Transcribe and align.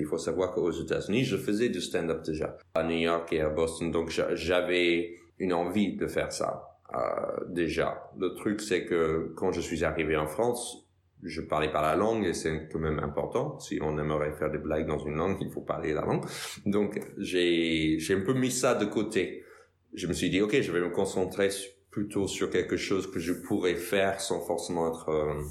Il 0.00 0.06
faut 0.06 0.18
savoir 0.18 0.52
qu'aux 0.52 0.70
États-Unis, 0.70 1.24
je 1.24 1.36
faisais 1.36 1.68
du 1.68 1.80
stand-up 1.80 2.22
déjà 2.24 2.56
à 2.74 2.82
New 2.82 2.96
York 2.96 3.32
et 3.32 3.40
à 3.40 3.50
Boston, 3.50 3.90
donc 3.90 4.10
j'avais 4.10 5.14
une 5.38 5.52
envie 5.52 5.96
de 5.96 6.06
faire 6.06 6.32
ça 6.32 6.78
euh, 6.94 7.44
déjà. 7.48 8.10
Le 8.18 8.34
truc, 8.34 8.60
c'est 8.60 8.84
que 8.86 9.32
quand 9.36 9.52
je 9.52 9.60
suis 9.60 9.84
arrivé 9.84 10.16
en 10.16 10.26
France, 10.26 10.86
je 11.22 11.42
parlais 11.42 11.70
pas 11.70 11.82
la 11.82 11.96
langue 11.96 12.24
et 12.24 12.32
c'est 12.32 12.68
quand 12.72 12.78
même 12.78 12.98
important. 12.98 13.58
Si 13.58 13.78
on 13.82 13.98
aimerait 13.98 14.32
faire 14.32 14.50
des 14.50 14.58
blagues 14.58 14.86
dans 14.86 14.98
une 14.98 15.16
langue, 15.16 15.36
il 15.40 15.50
faut 15.50 15.60
parler 15.60 15.92
la 15.92 16.00
langue. 16.02 16.24
Donc 16.64 16.98
j'ai 17.18 17.98
un 18.10 18.20
peu 18.20 18.32
mis 18.32 18.50
ça 18.50 18.74
de 18.74 18.86
côté. 18.86 19.44
Je 19.92 20.06
me 20.06 20.12
suis 20.12 20.30
dit 20.30 20.40
ok, 20.40 20.60
je 20.60 20.72
vais 20.72 20.80
me 20.80 20.90
concentrer 20.90 21.50
plutôt 21.90 22.26
sur 22.26 22.48
quelque 22.50 22.76
chose 22.76 23.10
que 23.10 23.18
je 23.18 23.32
pourrais 23.32 23.74
faire 23.74 24.20
sans 24.20 24.40
forcément 24.40 24.88
être 24.88 25.10
euh, 25.10 25.42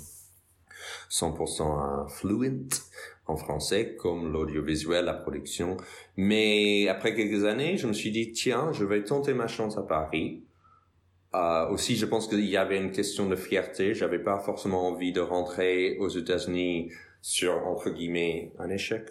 100% 1.11 2.09
fluent 2.09 2.67
en 3.29 3.37
français, 3.37 3.95
comme 3.97 4.31
l'audiovisuel, 4.33 5.05
la 5.05 5.13
production. 5.13 5.77
Mais 6.17 6.87
après 6.87 7.13
quelques 7.13 7.45
années, 7.45 7.77
je 7.77 7.87
me 7.87 7.93
suis 7.93 8.11
dit, 8.11 8.31
tiens, 8.31 8.71
je 8.73 8.83
vais 8.83 9.03
tenter 9.03 9.33
ma 9.33 9.47
chance 9.47 9.77
à 9.77 9.83
Paris. 9.83 10.43
Euh, 11.35 11.69
aussi, 11.69 11.95
je 11.95 12.05
pense 12.05 12.27
qu'il 12.27 12.45
y 12.45 12.57
avait 12.57 12.77
une 12.77 12.91
question 12.91 13.29
de 13.29 13.35
fierté. 13.35 13.93
J'avais 13.93 14.19
pas 14.19 14.39
forcément 14.39 14.87
envie 14.87 15.11
de 15.11 15.21
rentrer 15.21 15.97
aux 15.99 16.09
États-Unis 16.09 16.91
sur, 17.21 17.53
entre 17.67 17.91
guillemets, 17.91 18.51
un 18.57 18.69
échec. 18.69 19.03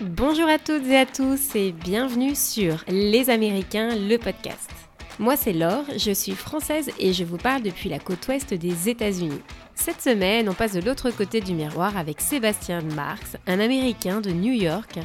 Bonjour 0.00 0.48
à 0.48 0.58
toutes 0.58 0.86
et 0.86 0.96
à 0.96 1.06
tous 1.06 1.54
et 1.54 1.72
bienvenue 1.72 2.34
sur 2.34 2.84
Les 2.88 3.30
Américains, 3.30 3.94
le 3.94 4.16
podcast. 4.16 4.73
Moi 5.20 5.36
c'est 5.36 5.52
Laure, 5.52 5.84
je 5.96 6.10
suis 6.10 6.34
française 6.34 6.90
et 6.98 7.12
je 7.12 7.22
vous 7.22 7.36
parle 7.36 7.62
depuis 7.62 7.88
la 7.88 8.00
côte 8.00 8.26
ouest 8.26 8.52
des 8.52 8.88
États-Unis. 8.88 9.40
Cette 9.76 10.00
semaine, 10.00 10.48
on 10.48 10.54
passe 10.54 10.72
de 10.72 10.80
l'autre 10.80 11.10
côté 11.12 11.40
du 11.40 11.54
miroir 11.54 11.96
avec 11.96 12.20
Sébastien 12.20 12.80
Marx, 12.96 13.36
un 13.46 13.60
Américain 13.60 14.20
de 14.20 14.32
New 14.32 14.52
York, 14.52 14.98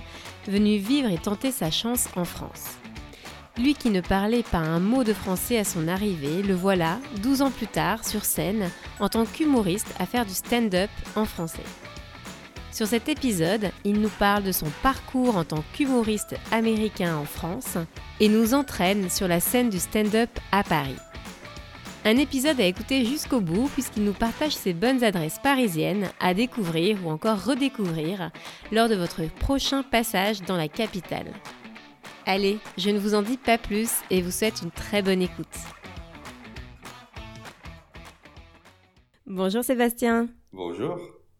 venu 0.47 0.77
vivre 0.77 1.11
et 1.11 1.19
tenter 1.19 1.51
sa 1.51 1.69
chance 1.69 2.07
en 2.15 2.25
France. 2.25 2.79
Lui 3.55 3.75
qui 3.75 3.91
ne 3.91 4.01
parlait 4.01 4.41
pas 4.41 4.57
un 4.57 4.79
mot 4.79 5.03
de 5.03 5.13
français 5.13 5.59
à 5.59 5.63
son 5.63 5.87
arrivée, 5.87 6.41
le 6.41 6.55
voilà, 6.55 6.97
12 7.21 7.43
ans 7.43 7.51
plus 7.51 7.67
tard, 7.67 8.03
sur 8.03 8.25
scène, 8.25 8.71
en 8.99 9.09
tant 9.09 9.25
qu'humoriste 9.25 9.93
à 9.99 10.07
faire 10.07 10.25
du 10.25 10.33
stand-up 10.33 10.89
en 11.15 11.25
français. 11.25 11.59
Sur 12.71 12.87
cet 12.87 13.09
épisode, 13.09 13.71
il 13.83 13.99
nous 13.99 14.09
parle 14.09 14.43
de 14.43 14.51
son 14.51 14.67
parcours 14.83 15.37
en 15.37 15.43
tant 15.43 15.63
qu'humoriste 15.73 16.35
américain 16.51 17.17
en 17.17 17.25
France 17.25 17.77
et 18.19 18.29
nous 18.29 18.53
entraîne 18.53 19.09
sur 19.09 19.27
la 19.27 19.39
scène 19.39 19.69
du 19.69 19.79
stand-up 19.79 20.29
à 20.51 20.63
Paris. 20.63 20.95
Un 22.05 22.17
épisode 22.17 22.61
à 22.61 22.65
écouter 22.65 23.03
jusqu'au 23.05 23.41
bout 23.41 23.67
puisqu'il 23.73 24.03
nous 24.05 24.13
partage 24.13 24.55
ses 24.55 24.73
bonnes 24.73 25.03
adresses 25.03 25.39
parisiennes 25.39 26.09
à 26.19 26.33
découvrir 26.33 27.05
ou 27.05 27.09
encore 27.09 27.43
redécouvrir 27.43 28.31
lors 28.71 28.87
de 28.87 28.95
votre 28.95 29.25
prochain 29.39 29.83
passage 29.83 30.41
dans 30.43 30.55
la 30.55 30.69
capitale. 30.69 31.33
Allez, 32.25 32.59
je 32.77 32.91
ne 32.91 32.99
vous 32.99 33.15
en 33.15 33.23
dis 33.23 33.37
pas 33.37 33.57
plus 33.57 33.91
et 34.09 34.21
vous 34.21 34.31
souhaite 34.31 34.61
une 34.61 34.71
très 34.71 35.01
bonne 35.01 35.21
écoute. 35.21 35.47
Bonjour 39.25 39.63
Sébastien. 39.63 40.27
Bonjour, 40.53 40.97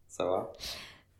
ça 0.07 0.25
va? 0.25 0.51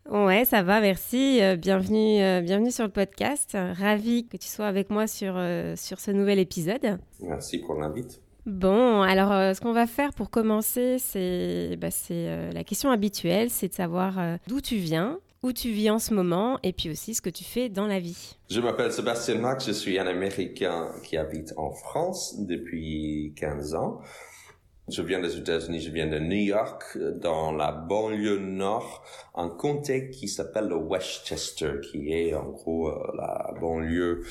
Ouais, 0.08 0.44
ça 0.44 0.62
va, 0.62 0.80
merci. 0.80 1.40
Euh, 1.42 1.56
bienvenue, 1.56 2.22
euh, 2.22 2.40
bienvenue 2.40 2.70
sur 2.70 2.84
le 2.84 2.90
podcast. 2.90 3.56
Ravi 3.56 4.26
que 4.26 4.36
tu 4.36 4.48
sois 4.48 4.66
avec 4.66 4.90
moi 4.90 5.06
sur, 5.06 5.34
euh, 5.36 5.74
sur 5.76 6.00
ce 6.00 6.10
nouvel 6.10 6.38
épisode. 6.38 6.98
Merci 7.20 7.58
pour 7.58 7.74
l'invite. 7.74 8.20
Bon, 8.46 9.02
alors 9.02 9.54
ce 9.54 9.60
qu'on 9.60 9.74
va 9.74 9.86
faire 9.86 10.14
pour 10.14 10.30
commencer, 10.30 10.96
c'est 10.98 11.76
bah, 11.76 11.88
la 12.08 12.64
question 12.64 12.90
habituelle, 12.90 13.50
c'est 13.50 13.68
de 13.68 13.74
savoir 13.74 14.18
d'où 14.48 14.62
tu 14.62 14.76
viens, 14.76 15.20
où 15.42 15.52
tu 15.52 15.70
vis 15.70 15.90
en 15.90 15.98
ce 15.98 16.14
moment 16.14 16.58
et 16.62 16.72
puis 16.72 16.90
aussi 16.90 17.14
ce 17.14 17.20
que 17.20 17.30
tu 17.30 17.44
fais 17.44 17.68
dans 17.68 17.86
la 17.86 18.00
vie. 18.00 18.38
Je 18.48 18.60
m'appelle 18.60 18.92
Sébastien 18.92 19.36
Max, 19.36 19.66
je 19.66 19.72
suis 19.72 19.98
un 19.98 20.06
Américain 20.06 20.88
qui 21.04 21.18
habite 21.18 21.52
en 21.58 21.70
France 21.70 22.40
depuis 22.40 23.34
15 23.36 23.74
ans. 23.74 24.00
Je 24.90 25.02
viens 25.02 25.20
des 25.20 25.36
États-Unis, 25.36 25.80
je 25.80 25.90
viens 25.90 26.08
de 26.08 26.18
New 26.18 26.44
York, 26.44 26.98
dans 27.20 27.52
la 27.52 27.70
banlieue 27.70 28.38
nord, 28.38 29.04
un 29.36 29.48
comté 29.48 30.10
qui 30.10 30.26
s'appelle 30.26 30.66
le 30.66 30.76
Westchester, 30.76 31.74
qui 31.80 32.12
est 32.12 32.34
en 32.34 32.50
gros 32.50 32.88
euh, 32.88 33.12
la 33.16 33.54
banlieue 33.60 34.24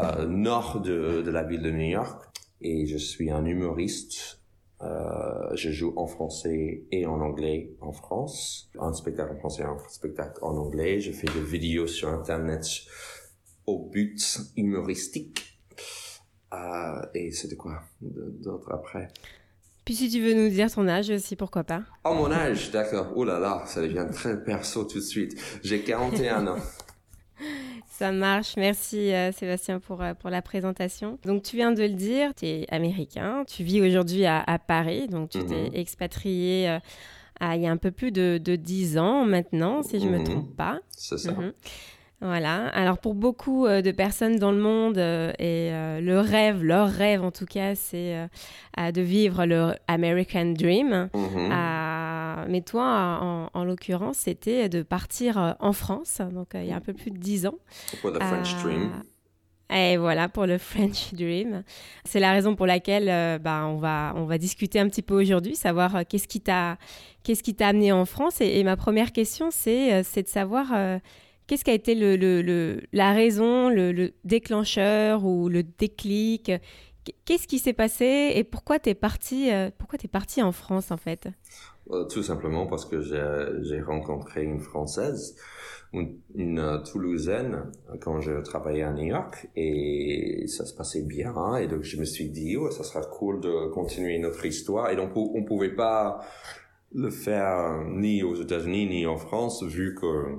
euh, 0.00 0.24
nord 0.26 0.80
de, 0.80 1.28
la 1.28 1.42
ville 1.42 1.60
de 1.60 1.70
New 1.70 1.90
York. 1.90 2.22
Et 2.62 2.86
je 2.86 2.96
suis 2.96 3.30
un 3.30 3.44
humoriste. 3.44 4.40
Euh, 4.80 5.54
je 5.54 5.70
joue 5.70 5.92
en 5.96 6.06
français 6.06 6.84
et 6.90 7.04
en 7.04 7.20
anglais 7.20 7.74
en 7.80 7.92
France. 7.92 8.70
Un 8.80 8.94
spectacle 8.94 9.34
en 9.34 9.38
français, 9.38 9.62
un 9.62 9.76
spectacle 9.88 10.38
en 10.42 10.56
anglais. 10.56 11.00
Je 11.00 11.12
fais 11.12 11.28
des 11.28 11.42
vidéos 11.42 11.86
sur 11.86 12.08
Internet 12.08 12.66
au 13.66 13.90
but 13.90 14.38
humoristique. 14.56 15.60
Euh, 16.54 17.02
et 17.14 17.30
c'était 17.30 17.56
quoi 17.56 17.82
d'autre 18.00 18.72
après? 18.72 19.08
Puis 19.92 20.08
si 20.08 20.08
tu 20.08 20.22
veux 20.22 20.32
nous 20.32 20.48
dire 20.48 20.72
ton 20.72 20.88
âge 20.88 21.10
aussi, 21.10 21.36
pourquoi 21.36 21.64
pas 21.64 21.82
Oh 22.02 22.14
mon 22.14 22.32
âge, 22.32 22.70
d'accord. 22.70 23.12
Oh 23.14 23.24
là 23.24 23.38
là, 23.38 23.62
ça 23.66 23.82
devient 23.82 24.06
très 24.10 24.42
perso 24.42 24.84
tout 24.84 25.00
de 25.00 25.04
suite. 25.04 25.38
J'ai 25.62 25.82
41 25.82 26.46
ans. 26.46 26.56
Ça 27.90 28.10
marche. 28.10 28.54
Merci 28.56 29.12
euh, 29.12 29.32
Sébastien 29.32 29.80
pour, 29.80 30.00
euh, 30.00 30.14
pour 30.14 30.30
la 30.30 30.40
présentation. 30.40 31.18
Donc 31.26 31.42
tu 31.42 31.56
viens 31.56 31.72
de 31.72 31.82
le 31.82 31.90
dire, 31.90 32.34
tu 32.34 32.46
es 32.46 32.66
américain, 32.70 33.44
tu 33.46 33.64
vis 33.64 33.82
aujourd'hui 33.82 34.24
à, 34.24 34.58
Paris, 34.66 35.08
donc 35.08 35.28
tu 35.28 35.44
t'es 35.44 35.68
mhm. 35.68 35.74
expatrié 35.74 36.70
euh, 36.70 36.78
il 37.54 37.60
y 37.60 37.66
a 37.66 37.70
un 37.70 37.76
peu 37.76 37.90
plus 37.90 38.12
de, 38.12 38.40
de 38.42 38.56
10 38.56 38.96
ans 38.96 39.26
maintenant, 39.26 39.82
si 39.82 40.00
je 40.00 40.06
ne 40.06 40.12
me 40.12 40.18
mhm. 40.20 40.24
trompe 40.24 40.56
pas. 40.56 40.80
C'est 40.96 41.18
ça. 41.18 41.32
Mhm. 41.32 41.52
Voilà. 42.22 42.68
Alors 42.68 42.98
pour 42.98 43.14
beaucoup 43.14 43.66
euh, 43.66 43.82
de 43.82 43.90
personnes 43.90 44.36
dans 44.38 44.52
le 44.52 44.60
monde, 44.60 44.96
euh, 44.96 45.32
et 45.40 45.72
euh, 45.72 46.00
le 46.00 46.20
rêve, 46.20 46.62
leur 46.62 46.88
rêve 46.88 47.24
en 47.24 47.32
tout 47.32 47.46
cas, 47.46 47.74
c'est 47.74 48.28
de 48.78 49.00
vivre 49.02 49.44
le 49.44 49.72
American 49.88 50.52
Dream. 50.52 51.10
Mm-hmm. 51.12 52.46
mais 52.48 52.60
toi, 52.60 53.48
en, 53.52 53.64
l'occurrence, 53.64 54.18
c'était 54.18 54.68
de 54.68 54.82
partir 54.82 55.56
en 55.58 55.72
France, 55.72 56.20
donc 56.32 56.50
il 56.54 56.64
y 56.64 56.72
a 56.72 56.76
un 56.76 56.80
peu 56.80 56.92
plus 56.92 57.10
de 57.10 57.18
dix 57.18 57.46
ans. 57.46 57.58
Pour 58.00 58.10
le 58.10 58.20
French 58.20 58.54
Dream. 58.62 58.90
Et 59.74 59.96
voilà 59.96 60.28
pour 60.28 60.46
le 60.46 60.58
French 60.58 61.12
Dream. 61.14 61.64
C'est 62.04 62.20
la 62.20 62.32
raison 62.32 62.54
pour 62.54 62.66
laquelle 62.66 63.40
bah, 63.40 63.66
on, 63.66 63.78
va, 63.78 64.12
on 64.16 64.24
va 64.24 64.38
discuter 64.38 64.78
un 64.78 64.88
petit 64.88 65.02
peu 65.02 65.20
aujourd'hui, 65.20 65.56
savoir 65.56 66.06
qu'est-ce 66.08 66.28
qui 66.28 66.40
t'a 66.40 66.78
qu'est-ce 67.24 67.42
qui 67.42 67.54
t'a 67.54 67.68
amené 67.68 67.90
en 67.92 68.04
France. 68.04 68.40
Et, 68.40 68.58
et, 68.58 68.64
ma 68.64 68.76
première 68.76 69.12
question, 69.12 69.48
c'est 69.50 70.02
de 70.02 70.28
savoir 70.28 70.72
Qu'est-ce 71.46 71.64
qui 71.64 71.70
a 71.70 71.74
été 71.74 71.94
la 72.92 73.12
raison, 73.12 73.68
le, 73.68 74.12
déclencheur 74.24 75.24
ou 75.24 75.48
le 75.48 75.62
déclic? 75.62 76.52
Qu'est-ce 77.24 77.48
qui 77.48 77.58
s'est 77.58 77.72
passé 77.72 78.32
et 78.36 78.44
pourquoi 78.44 78.78
tu 78.78 78.90
es 78.90 78.94
parti 78.94 79.50
euh, 79.50 79.70
parti 80.10 80.40
en 80.40 80.52
France 80.52 80.92
en 80.92 80.96
fait? 80.96 81.28
Euh, 81.90 82.04
Tout 82.04 82.22
simplement 82.22 82.66
parce 82.66 82.86
que 82.86 83.00
j'ai 83.00 83.80
rencontré 83.80 84.44
une 84.44 84.60
Française, 84.60 85.36
une, 85.92 86.58
euh, 86.60 86.78
Toulousaine, 86.78 87.72
quand 88.00 88.20
je 88.20 88.40
travaillais 88.42 88.84
à 88.84 88.92
New 88.92 89.06
York 89.06 89.48
et 89.56 90.44
ça 90.46 90.64
se 90.64 90.74
passait 90.74 91.02
bien 91.02 91.56
et 91.56 91.66
donc 91.66 91.82
je 91.82 91.98
me 91.98 92.04
suis 92.04 92.30
dit 92.30 92.56
oh 92.56 92.70
ça 92.70 92.84
sera 92.84 93.02
cool 93.02 93.40
de 93.40 93.68
continuer 93.70 94.18
notre 94.20 94.46
histoire 94.46 94.90
et 94.90 94.96
donc 94.96 95.10
on 95.16 95.42
pouvait 95.42 95.74
pas 95.74 96.20
le 96.94 97.10
faire 97.10 97.82
ni 97.88 98.22
aux 98.22 98.36
États-Unis 98.36 98.86
ni 98.86 99.06
en 99.06 99.16
France 99.16 99.64
vu 99.64 99.94
que 99.94 100.38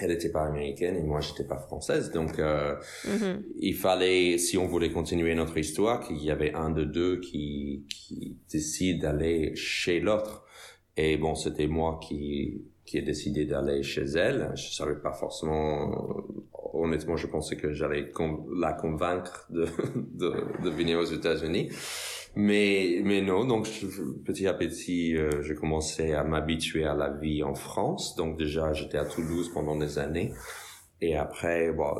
elle 0.00 0.10
n'était 0.10 0.30
pas 0.30 0.44
américaine 0.44 0.96
et 0.96 1.02
moi 1.02 1.20
j'étais 1.20 1.44
pas 1.44 1.58
française. 1.58 2.10
Donc 2.10 2.38
euh, 2.38 2.76
mm-hmm. 3.04 3.42
il 3.58 3.74
fallait 3.74 4.38
si 4.38 4.58
on 4.58 4.66
voulait 4.66 4.90
continuer 4.90 5.34
notre 5.34 5.58
histoire 5.58 6.00
qu'il 6.00 6.22
y 6.22 6.30
avait 6.30 6.54
un 6.54 6.70
de 6.70 6.84
deux 6.84 7.20
qui 7.20 7.84
qui 7.88 8.36
décide 8.50 9.02
d'aller 9.02 9.54
chez 9.54 10.00
l'autre. 10.00 10.44
Et 10.96 11.16
bon 11.16 11.34
c'était 11.34 11.66
moi 11.66 12.00
qui 12.02 12.64
qui 12.84 12.98
ai 12.98 13.02
décidé 13.02 13.44
d'aller 13.44 13.82
chez 13.82 14.04
elle. 14.04 14.52
Je 14.56 14.72
savais 14.72 14.96
pas 14.96 15.12
forcément 15.12 16.24
honnêtement 16.72 17.16
je 17.16 17.26
pensais 17.26 17.56
que 17.56 17.72
j'allais 17.72 18.10
la 18.58 18.72
convaincre 18.72 19.46
de, 19.50 19.66
de 20.14 20.62
de 20.62 20.70
venir 20.70 20.98
aux 20.98 21.04
États-Unis 21.04 21.70
mais, 22.36 23.00
mais 23.04 23.20
non, 23.20 23.44
donc 23.44 23.68
petit 24.24 24.46
à 24.46 24.54
petit, 24.54 25.16
euh, 25.16 25.42
j'ai 25.42 25.54
commencé 25.54 26.12
à 26.12 26.22
m'habituer 26.22 26.84
à 26.84 26.94
la 26.94 27.10
vie 27.10 27.42
en 27.42 27.54
France. 27.54 28.14
Donc 28.16 28.38
déjà, 28.38 28.72
j'étais 28.72 28.98
à 28.98 29.04
Toulouse 29.04 29.50
pendant 29.52 29.76
des 29.76 29.98
années. 29.98 30.32
Et 31.00 31.16
après, 31.16 31.72
bon, 31.72 31.90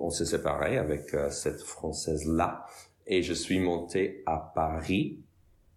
on 0.00 0.10
s'est 0.10 0.26
séparés 0.26 0.78
avec 0.78 1.12
euh, 1.14 1.28
cette 1.30 1.60
Française-là. 1.60 2.64
Et 3.06 3.22
je 3.22 3.34
suis 3.34 3.58
monté 3.58 4.22
à 4.26 4.52
Paris. 4.54 5.20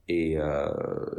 Et, 0.09 0.37
euh, 0.37 0.69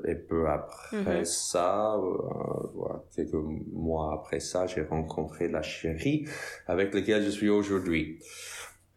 et 0.06 0.14
peu 0.14 0.48
après 0.48 1.18
mhm. 1.18 1.24
ça, 1.26 1.96
euh, 1.96 2.98
quelques 3.14 3.34
mois 3.34 4.14
après 4.14 4.40
ça, 4.40 4.66
j'ai 4.66 4.80
rencontré 4.80 5.48
la 5.48 5.60
chérie 5.60 6.26
avec 6.66 6.94
laquelle 6.94 7.22
je 7.22 7.28
suis 7.28 7.50
aujourd'hui. 7.50 8.18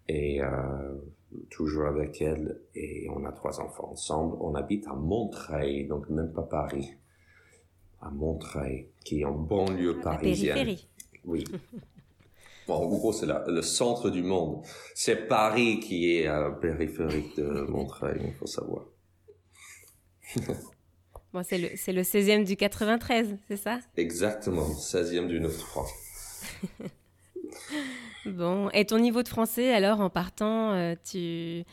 Et 0.07 0.41
euh, 0.41 0.47
toujours 1.49 1.85
avec 1.85 2.21
elle 2.21 2.61
et 2.75 3.07
on 3.09 3.25
a 3.25 3.31
trois 3.31 3.59
enfants 3.59 3.91
ensemble. 3.91 4.37
On 4.39 4.55
habite 4.55 4.87
à 4.87 4.93
Montreuil, 4.93 5.87
donc 5.87 6.09
même 6.09 6.31
pas 6.31 6.43
Paris. 6.43 6.93
À 8.01 8.09
Montreuil, 8.09 8.89
qui 9.03 9.21
est 9.21 9.25
en 9.25 9.33
banlieue 9.33 9.99
parisienne. 9.99 10.55
Périphérie. 10.55 10.87
Oui. 11.25 11.43
Bon, 12.67 12.75
en 12.75 12.87
gros, 12.87 13.11
c'est 13.11 13.25
le 13.25 13.61
centre 13.63 14.11
du 14.11 14.21
monde. 14.21 14.63
C'est 14.93 15.27
Paris 15.27 15.79
qui 15.79 16.15
est 16.15 16.27
euh, 16.27 16.51
périphérique 16.51 17.35
de 17.35 17.61
Montreuil, 17.67 18.21
il 18.23 18.33
faut 18.33 18.45
savoir. 18.45 18.85
bon, 21.33 21.43
c'est 21.43 21.57
le, 21.57 21.69
c'est 21.75 21.91
le 21.91 22.03
16e 22.03 22.45
du 22.45 22.55
93, 22.55 23.35
c'est 23.47 23.57
ça? 23.57 23.79
Exactement, 23.97 24.69
16e 24.69 25.25
du 25.25 25.41
9-3. 25.41 25.87
bon, 28.25 28.69
et 28.69 28.85
ton 28.85 28.99
niveau 28.99 29.23
de 29.23 29.27
français, 29.27 29.73
alors, 29.73 30.01
en 30.01 30.09
partant, 30.09 30.73
euh, 30.73 30.95
tu, 31.03 31.63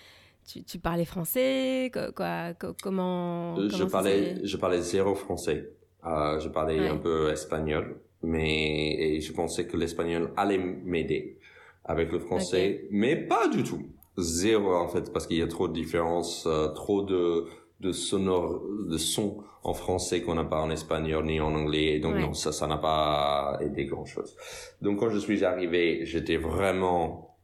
tu, 0.47 0.65
tu, 0.65 0.79
parlais 0.79 1.05
français? 1.05 1.91
Quoi, 1.93 2.55
comment, 2.83 3.57
je, 3.57 3.77
comment 3.77 3.91
parlais, 3.91 4.37
je 4.45 4.57
parlais 4.57 4.81
zéro 4.81 5.15
français. 5.15 5.73
Euh, 6.07 6.39
je 6.39 6.49
parlais 6.49 6.79
ouais. 6.79 6.89
un 6.89 6.97
peu 6.97 7.31
espagnol 7.31 8.01
mais 8.23 8.95
et 8.95 9.21
je 9.21 9.33
pensais 9.33 9.67
que 9.67 9.77
l'espagnol 9.77 10.33
allait 10.37 10.59
m'aider 10.59 11.39
avec 11.85 12.13
le 12.13 12.19
français, 12.19 12.81
okay. 12.81 12.89
mais 12.91 13.17
pas 13.17 13.49
du 13.49 13.63
tout. 13.63 13.83
Zéro 14.19 14.75
en 14.75 14.89
fait, 14.89 15.13
parce 15.13 15.27
qu'il 15.27 15.39
y 15.39 15.43
a 15.43 15.47
trop 15.47 15.69
de 15.69 15.73
différences, 15.73 16.45
euh, 16.47 16.69
trop 16.69 17.03
de 17.03 17.47
de 17.81 17.93
sonore, 17.93 18.63
de 18.89 18.97
sons 18.97 19.39
en 19.63 19.75
français 19.75 20.23
qu'on 20.23 20.35
n'a 20.35 20.45
pas 20.45 20.61
en 20.61 20.71
espagnol 20.71 21.25
ni 21.27 21.41
en 21.41 21.55
anglais, 21.55 21.97
et 21.97 22.01
donc 22.01 22.15
ouais. 22.15 22.21
non, 22.21 22.33
ça, 22.35 22.53
ça 22.53 22.67
n'a 22.67 22.79
pas 22.79 23.59
aidé 23.61 23.87
grand 23.87 24.05
chose. 24.05 24.37
Donc 24.83 25.01
quand 25.01 25.11
je 25.11 25.19
suis 25.19 25.45
arrivé, 25.45 26.05
j'étais 26.05 26.37
vraiment 26.37 27.37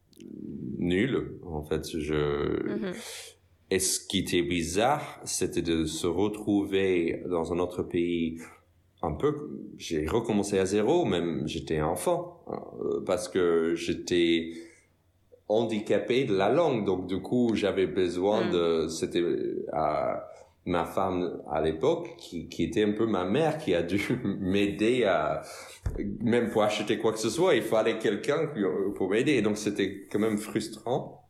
nul. 0.78 1.38
En 1.46 1.62
fait, 1.62 1.84
je 1.98 2.14
mm 2.14 2.78
-hmm. 2.82 2.94
et 3.70 3.78
ce 3.78 4.00
qui 4.08 4.18
était 4.24 4.42
bizarre, 4.42 5.20
c'était 5.24 5.62
de 5.62 5.84
se 5.84 6.06
retrouver 6.06 7.22
dans 7.28 7.52
un 7.52 7.58
autre 7.58 7.82
pays 7.82 8.38
un 9.02 9.12
peu, 9.12 9.32
j'ai 9.76 10.06
recommencé 10.06 10.58
à 10.58 10.64
zéro, 10.64 11.04
même 11.04 11.46
j'étais 11.46 11.80
enfant, 11.82 12.42
hein, 12.46 12.62
parce 13.06 13.28
que 13.28 13.74
j'étais 13.74 14.52
handicapé 15.48 16.24
de 16.24 16.34
la 16.34 16.48
langue, 16.48 16.84
donc 16.84 17.06
du 17.06 17.20
coup 17.20 17.54
j'avais 17.54 17.86
besoin 17.86 18.46
mm. 18.46 18.50
de, 18.50 18.88
c'était 18.88 19.20
euh, 19.20 20.14
ma 20.64 20.84
femme 20.84 21.42
à 21.50 21.60
l'époque 21.60 22.14
qui, 22.16 22.48
qui 22.48 22.64
était 22.64 22.84
un 22.84 22.92
peu 22.92 23.06
ma 23.06 23.24
mère 23.24 23.58
qui 23.58 23.74
a 23.74 23.82
dû 23.82 24.00
m'aider 24.24 25.04
à, 25.04 25.42
même 26.20 26.50
pour 26.50 26.62
acheter 26.62 26.98
quoi 26.98 27.12
que 27.12 27.18
ce 27.18 27.30
soit, 27.30 27.54
il 27.54 27.62
fallait 27.62 27.98
quelqu'un 27.98 28.48
pour 28.96 29.10
m'aider, 29.10 29.32
et 29.32 29.42
donc 29.42 29.58
c'était 29.58 30.06
quand 30.10 30.18
même 30.18 30.38
frustrant 30.38 31.28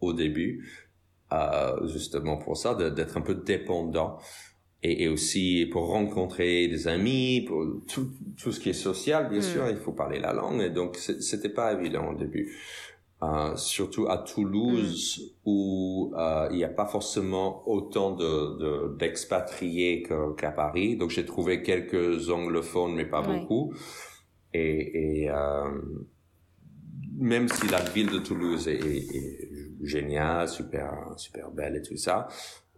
au 0.00 0.12
début, 0.12 0.86
euh, 1.32 1.86
justement 1.88 2.36
pour 2.36 2.56
ça, 2.56 2.74
d'être 2.74 3.16
un 3.16 3.22
peu 3.22 3.34
dépendant 3.34 4.18
et, 4.82 5.04
et, 5.04 5.08
aussi 5.08 5.66
pour 5.72 5.88
rencontrer 5.88 6.68
des 6.68 6.86
amis, 6.86 7.44
pour 7.46 7.64
tout, 7.92 8.12
tout 8.40 8.52
ce 8.52 8.60
qui 8.60 8.70
est 8.70 8.74
social, 8.74 9.28
bien 9.28 9.40
mm. 9.40 9.42
sûr, 9.42 9.68
il 9.68 9.76
faut 9.76 9.92
parler 9.92 10.20
la 10.20 10.32
langue. 10.32 10.60
Et 10.62 10.70
donc, 10.70 10.96
c'était 10.96 11.48
pas 11.48 11.72
évident 11.72 12.10
au 12.10 12.14
début. 12.14 12.54
Euh, 13.22 13.56
surtout 13.56 14.08
à 14.08 14.18
Toulouse, 14.18 15.18
mm. 15.18 15.50
où 15.50 16.12
euh, 16.18 16.48
il 16.50 16.58
n'y 16.58 16.64
a 16.64 16.68
pas 16.68 16.84
forcément 16.84 17.66
autant 17.66 18.10
de 18.14 18.94
d'expatriés 18.98 20.02
de, 20.02 20.34
qu'à 20.34 20.50
Paris. 20.50 20.96
Donc, 20.98 21.10
j'ai 21.10 21.24
trouvé 21.24 21.62
quelques 21.62 22.28
anglophones, 22.28 22.94
mais 22.94 23.06
pas 23.06 23.22
ouais. 23.22 23.38
beaucoup. 23.38 23.72
Et, 24.52 25.22
et 25.22 25.30
euh, 25.30 25.80
même 27.18 27.48
si 27.48 27.66
la 27.68 27.80
ville 27.80 28.10
de 28.10 28.18
Toulouse 28.18 28.68
est, 28.68 28.84
est, 28.84 29.16
est 29.16 29.48
géniale, 29.82 30.46
super, 30.46 31.14
super 31.16 31.50
belle 31.50 31.76
et 31.76 31.82
tout 31.82 31.96
ça, 31.96 32.28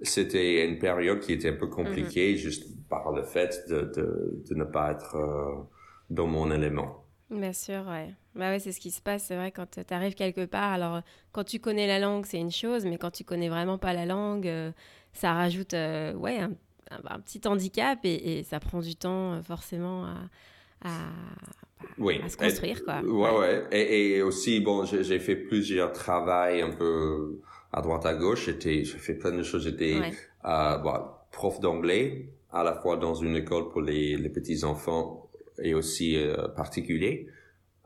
c'était 0.00 0.64
une 0.69 0.79
période 0.79 1.19
qui 1.19 1.32
était 1.32 1.49
un 1.49 1.56
peu 1.56 1.67
compliquée 1.67 2.32
mm 2.32 2.35
-hmm. 2.37 2.43
juste 2.46 2.64
par 2.88 3.11
le 3.12 3.25
fait 3.25 3.64
de, 3.69 3.81
de, 3.96 4.06
de 4.49 4.55
ne 4.55 4.64
pas 4.64 4.93
être 4.93 5.17
euh, 5.17 5.64
dans 6.11 6.29
mon 6.29 6.50
élément. 6.52 7.07
Bien 7.30 7.52
sûr, 7.52 7.84
ouais. 7.88 8.14
Bah 8.34 8.50
ouais, 8.50 8.58
c'est 8.58 8.72
ce 8.72 8.80
qui 8.80 8.90
se 8.90 9.02
passe, 9.02 9.25
c'est 9.25 9.36
vrai, 9.36 9.50
quand 9.52 9.66
tu 9.70 9.94
arrives 9.94 10.14
quelque 10.14 10.46
part. 10.46 10.72
Alors, 10.72 11.02
quand 11.32 11.44
tu 11.44 11.58
connais 11.58 11.86
la 11.86 11.98
langue, 11.98 12.25
c'est 12.25 12.38
une 12.38 12.50
chose, 12.50 12.86
mais 12.86 12.96
quand 12.96 13.10
tu 13.10 13.25
connais 13.25 13.48
vraiment 13.48 13.76
pas 13.76 13.92
la 13.92 14.06
langue, 14.06 14.46
euh, 14.46 14.72
ça 15.12 15.34
rajoute, 15.34 15.75
euh, 15.75 16.14
ouais, 16.14 16.38
un, 16.38 16.52
un, 16.90 17.00
un, 17.16 17.20
petit 17.20 17.40
handicap 17.46 17.98
et, 18.04 18.38
et, 18.38 18.42
ça 18.44 18.60
prend 18.60 18.80
du 18.80 18.96
temps, 18.96 19.34
euh, 19.34 19.42
forcément, 19.42 20.06
à, 20.06 20.16
à, 20.84 20.90
oui. 21.98 22.20
à 22.25 22.28
se 22.30 22.36
construire, 22.36 22.82
quoi. 22.84 23.02
Ouais, 23.02 23.38
ouais. 23.38 23.66
Et, 23.72 24.16
et, 24.16 24.22
aussi, 24.22 24.60
bon, 24.60 24.84
j'ai 24.84 25.19
fait 25.19 25.36
plusieurs 25.36 25.92
travails 25.92 26.62
un 26.62 26.70
peu 26.70 27.40
à 27.72 27.82
droite 27.82 28.06
à 28.06 28.14
gauche. 28.14 28.48
J'ai 28.58 28.84
fait 28.84 29.14
plein 29.14 29.32
de 29.32 29.42
choses. 29.42 29.64
J'étais 29.64 29.98
ouais. 29.98 30.12
euh, 30.46 30.78
bon, 30.78 30.94
prof 31.30 31.60
d'anglais, 31.60 32.30
à 32.52 32.62
la 32.64 32.75
fois 32.75 32.96
dans 32.96 33.14
une 33.14 33.36
école 33.36 33.69
pour 33.69 33.82
les, 33.82 34.16
les 34.16 34.30
petits 34.30 34.64
enfants 34.64 35.27
et 35.62 35.75
aussi 35.75 36.16
euh, 36.16 36.49
particulier, 36.49 37.26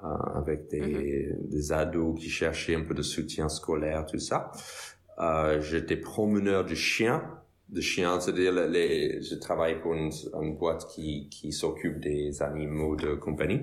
euh, 0.02 0.06
avec 0.40 0.68
des, 0.68 0.80
-hmm. 0.80 1.48
des 1.48 1.72
ados 1.72 2.18
qui 2.20 2.28
cherchaient 2.28 2.74
un 2.74 2.84
peu 2.84 2.94
de 2.94 3.02
soutien 3.02 3.48
scolaire, 3.48 4.04
tout 4.06 4.18
ça. 4.18 4.50
Euh, 5.18 5.60
j'étais 5.60 5.96
promeneur 5.96 6.64
de 6.64 6.74
chiens, 6.74 7.22
de 7.68 7.80
chiens, 7.80 8.18
c'est-à-dire 8.20 8.52
les, 8.68 9.22
je 9.22 9.34
travaille 9.46 9.80
pour 9.80 9.94
une, 9.94 10.10
une 10.42 10.56
boîte 10.56 10.86
qui, 10.92 11.28
qui 11.30 11.52
s'occupe 11.52 11.98
des 12.00 12.42
animaux 12.42 12.96
de 12.96 13.14
compagnie. 13.14 13.62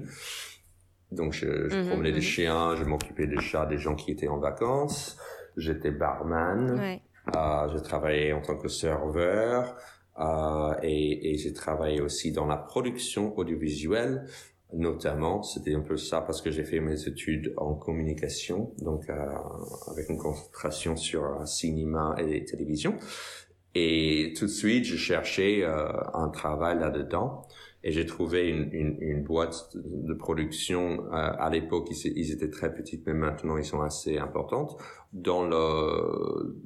Donc 1.11 1.33
je, 1.33 1.47
je 1.69 1.75
-hmm. 1.75 1.87
promenais 1.89 2.13
des 2.19 2.27
chiens, 2.33 2.75
je 2.79 2.83
m'occupais 2.91 3.27
des 3.35 3.41
chats, 3.49 3.65
des 3.65 3.79
gens 3.85 3.95
qui 4.01 4.09
étaient 4.11 4.31
en 4.37 4.39
vacances 4.49 5.17
j'étais 5.57 5.91
barman, 5.91 6.79
ouais. 6.79 7.01
euh, 7.35 7.67
j'ai 7.71 7.81
travaillé 7.81 8.33
en 8.33 8.41
tant 8.41 8.57
que 8.57 8.67
serveur 8.67 9.75
euh, 10.19 10.75
et, 10.83 11.31
et 11.31 11.37
j'ai 11.37 11.53
travaillé 11.53 12.01
aussi 12.01 12.31
dans 12.31 12.45
la 12.45 12.57
production 12.57 13.37
audiovisuelle. 13.37 14.25
Notamment, 14.71 15.41
c'était 15.41 15.73
un 15.73 15.79
peu 15.81 15.97
ça 15.97 16.21
parce 16.21 16.43
que 16.43 16.51
j'ai 16.51 16.63
fait 16.63 16.79
mes 16.79 17.07
études 17.07 17.53
en 17.57 17.73
communication, 17.73 18.71
donc 18.79 19.09
euh, 19.09 19.15
avec 19.89 20.09
une 20.09 20.17
concentration 20.17 20.95
sur 20.95 21.25
un 21.25 21.45
cinéma 21.47 22.15
et 22.19 22.45
télévision. 22.45 22.95
Et 23.73 24.33
tout 24.37 24.45
de 24.45 24.51
suite, 24.51 24.85
je 24.85 24.95
cherchais 24.95 25.63
euh, 25.63 25.87
un 26.13 26.29
travail 26.29 26.77
là-dedans 26.79 27.47
et 27.83 27.91
j'ai 27.91 28.05
trouvé 28.05 28.49
une, 28.49 28.69
une, 28.73 28.97
une, 28.99 29.23
boîte 29.23 29.69
de 29.75 30.13
production. 30.13 31.05
Euh, 31.05 31.11
à 31.11 31.49
l'époque, 31.49 31.87
ils, 31.91 32.17
ils, 32.17 32.31
étaient 32.31 32.49
très 32.49 32.73
petites, 32.73 33.05
mais 33.07 33.13
maintenant 33.13 33.57
ils 33.57 33.65
sont 33.65 33.81
assez 33.81 34.17
importantes 34.17 34.77
dans 35.13 35.47
le 35.47 36.57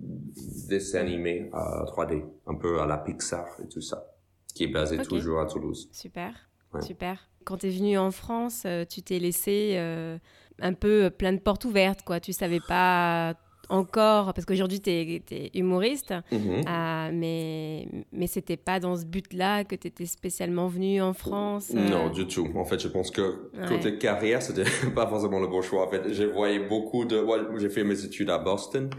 dessin 0.68 1.02
animé 1.02 1.50
à 1.54 1.86
3D, 1.86 2.24
un 2.48 2.56
peu 2.56 2.82
à 2.82 2.88
la 2.88 2.98
Pixar 2.98 3.46
et 3.64 3.68
tout 3.68 3.82
ça, 3.82 4.08
qui 4.56 4.64
est 4.64 4.68
basé 4.68 4.98
okay. 4.98 5.08
toujours 5.08 5.40
à 5.40 5.46
Toulouse. 5.46 5.88
Super, 5.92 6.34
ouais. 6.74 6.82
super. 6.82 7.30
Quand 7.46 7.58
tu 7.58 7.68
es 7.68 7.70
venu 7.70 7.98
en 7.98 8.12
France, 8.12 8.64
euh, 8.66 8.86
tu 8.86 9.04
t'es 9.04 9.20
laissé 9.20 9.74
euh, 9.76 10.18
un 10.60 10.74
peu 10.74 11.12
plein 11.12 11.34
de 11.34 11.40
portes 11.40 11.66
ouvertes, 11.66 12.04
quoi. 12.04 12.20
Tu 12.20 12.34
savais 12.34 12.62
pas 12.68 13.36
encore, 13.70 14.34
parce 14.34 14.46
qu'aujourd'hui 14.46 14.80
tu 14.82 14.90
es, 14.90 15.52
humoriste, 15.54 16.14
-hmm. 16.32 16.64
euh, 16.68 17.12
mais, 17.14 17.88
mais 18.12 18.28
c'était 18.28 18.58
pas 18.58 18.80
dans 18.80 18.96
ce 18.96 19.06
but-là 19.06 19.64
que 19.64 19.76
tu 19.76 19.88
étais 19.88 20.06
spécialement 20.06 20.68
venu 20.68 21.02
en 21.02 21.14
France 21.14 21.72
euh... 21.76 21.90
Non, 21.90 22.10
du 22.10 22.28
tout. 22.28 22.48
En 22.56 22.66
fait, 22.66 22.80
je 22.80 22.88
pense 22.88 23.10
que 23.12 23.22
ouais. 23.22 23.68
côté 23.68 23.98
carrière, 23.98 24.42
c'était 24.42 24.64
pas 24.96 25.08
forcément 25.08 25.40
le 25.40 25.48
bon 25.48 25.62
choix. 25.62 25.88
En 25.88 25.90
fait, 25.90 26.12
j'ai 26.14 26.26
voyé 26.28 26.60
beaucoup 26.60 27.06
de. 27.06 27.18
Ouais, 27.20 27.40
j'ai 27.60 27.70
fait 27.70 27.84
mes 27.84 28.04
études 28.04 28.30
à 28.30 28.38
Boston 28.38 28.90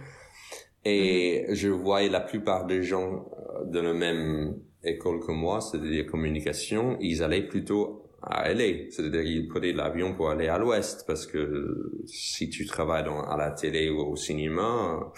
et 0.85 1.45
-hmm. 1.49 1.55
je 1.55 1.69
voyais 1.69 2.11
la 2.11 2.21
plupart 2.21 2.67
des 2.67 2.83
gens 2.83 3.09
euh, 3.13 3.65
de 3.75 3.81
la 3.81 3.95
même 3.95 4.57
école 4.83 5.21
que 5.21 5.33
moi, 5.33 5.61
c'est-à-dire 5.61 6.07
communication, 6.07 6.97
ils 7.01 7.23
allaient 7.23 7.47
plutôt 7.49 8.04
à 8.27 8.53
LA. 8.53 8.91
C'est-à-dire 8.91 9.23
qu'il 9.23 9.49
prenait 9.49 9.73
l'avion 9.73 10.15
pour 10.15 10.31
aller 10.31 10.49
à 10.49 10.59
l'ouest 10.59 11.05
parce 11.07 11.27
que 11.27 11.93
si 12.07 12.49
tu 12.49 12.67
travailles 12.67 13.05
dans, 13.05 13.23
à 13.23 13.37
la 13.37 13.51
télé 13.51 13.91
ou 13.91 14.01
au 14.01 14.17
cinéma, 14.17 15.13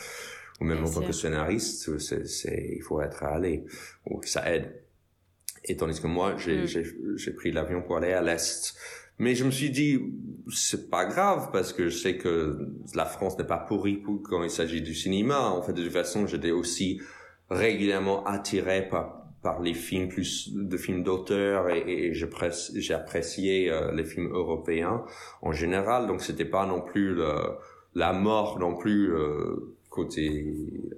ou 0.60 0.64
même 0.64 0.84
en 0.84 0.90
tant 0.90 1.02
que 1.02 1.12
scénariste, 1.12 1.98
c'est, 1.98 2.26
c'est, 2.26 2.74
il 2.76 2.82
faut 2.82 3.00
être 3.00 3.22
à 3.22 3.38
LA. 3.38 3.58
Ou 4.06 4.22
ça 4.22 4.52
aide. 4.52 4.82
Et 5.64 5.76
tandis 5.76 6.00
que 6.00 6.06
moi, 6.06 6.36
j'ai, 6.36 6.62
mm. 6.62 6.66
j'ai, 6.66 6.84
j'ai 7.16 7.32
pris 7.32 7.52
l'avion 7.52 7.82
pour 7.82 7.96
aller 7.96 8.12
à 8.12 8.22
l'est. 8.22 8.74
Mais 9.18 9.34
je 9.34 9.44
me 9.44 9.50
suis 9.50 9.70
dit, 9.70 9.98
c'est 10.52 10.90
pas 10.90 11.06
grave 11.06 11.50
parce 11.52 11.72
que 11.72 11.88
je 11.88 11.96
sais 11.96 12.18
que 12.18 12.68
la 12.94 13.06
France 13.06 13.38
n'est 13.38 13.46
pas 13.46 13.58
pourrie 13.58 13.96
pour, 13.96 14.22
quand 14.22 14.42
il 14.42 14.50
s'agit 14.50 14.82
du 14.82 14.94
cinéma. 14.94 15.48
En 15.50 15.62
fait, 15.62 15.72
de 15.72 15.82
toute 15.82 15.92
façon, 15.92 16.26
j'étais 16.26 16.50
aussi 16.50 17.00
régulièrement 17.48 18.24
attiré 18.24 18.88
par 18.88 19.25
par 19.46 19.62
les 19.62 19.74
films 19.74 20.08
plus 20.08 20.52
de 20.52 20.76
films 20.76 21.04
d'auteur 21.04 21.70
et, 21.70 21.84
et 21.86 22.14
j'ai 22.14 22.94
apprécié 22.94 23.70
euh, 23.70 23.92
les 23.92 24.04
films 24.04 24.30
européens 24.42 25.04
en 25.40 25.52
général. 25.52 26.08
Donc 26.08 26.20
c'était 26.20 26.50
pas 26.58 26.66
non 26.66 26.80
plus 26.80 27.14
le, 27.14 27.32
la 27.94 28.12
mort 28.12 28.58
non 28.58 28.74
plus 28.74 29.14
euh, 29.14 29.76
côté 29.88 30.24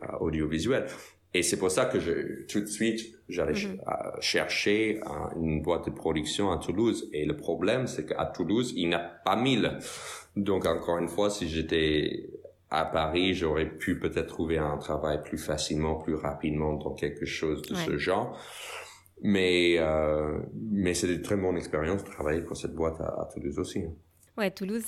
euh, 0.02 0.24
audiovisuel. 0.26 0.86
Et 1.34 1.42
c'est 1.42 1.58
pour 1.58 1.70
ça 1.70 1.84
que 1.84 2.00
je, 2.00 2.14
tout 2.50 2.60
de 2.60 2.72
suite 2.78 3.00
j'allais 3.34 3.52
mm 3.52 3.74
-hmm. 3.76 4.20
chercher 4.32 4.80
une 5.44 5.56
boîte 5.66 5.84
de 5.90 5.94
production 6.02 6.44
à 6.54 6.56
Toulouse. 6.66 6.98
Et 7.16 7.24
le 7.32 7.36
problème 7.46 7.82
c'est 7.92 8.06
qu'à 8.08 8.26
Toulouse 8.36 8.68
il 8.80 8.86
n'y 8.90 8.98
a 9.02 9.04
pas 9.26 9.36
mille. 9.46 9.66
Donc 10.48 10.62
encore 10.76 10.98
une 11.04 11.12
fois 11.16 11.28
si 11.36 11.44
j'étais 11.54 11.94
à 12.70 12.84
Paris, 12.84 13.34
j'aurais 13.34 13.68
pu 13.68 13.98
peut-être 13.98 14.26
trouver 14.26 14.58
un 14.58 14.76
travail 14.76 15.22
plus 15.22 15.38
facilement, 15.38 15.96
plus 15.96 16.14
rapidement 16.14 16.74
dans 16.74 16.94
quelque 16.94 17.24
chose 17.24 17.62
de 17.62 17.74
ce 17.74 17.96
genre. 17.96 18.38
Mais 19.22 19.76
euh, 19.78 20.38
mais 20.54 20.94
c'est 20.94 21.12
une 21.12 21.22
très 21.22 21.36
bonne 21.36 21.56
expérience 21.56 22.04
de 22.04 22.10
travailler 22.10 22.42
pour 22.42 22.56
cette 22.56 22.74
boîte 22.74 23.00
à, 23.00 23.06
à 23.06 23.28
Toulouse 23.32 23.58
aussi. 23.58 23.84
Ouais, 24.38 24.52
Toulouse, 24.52 24.84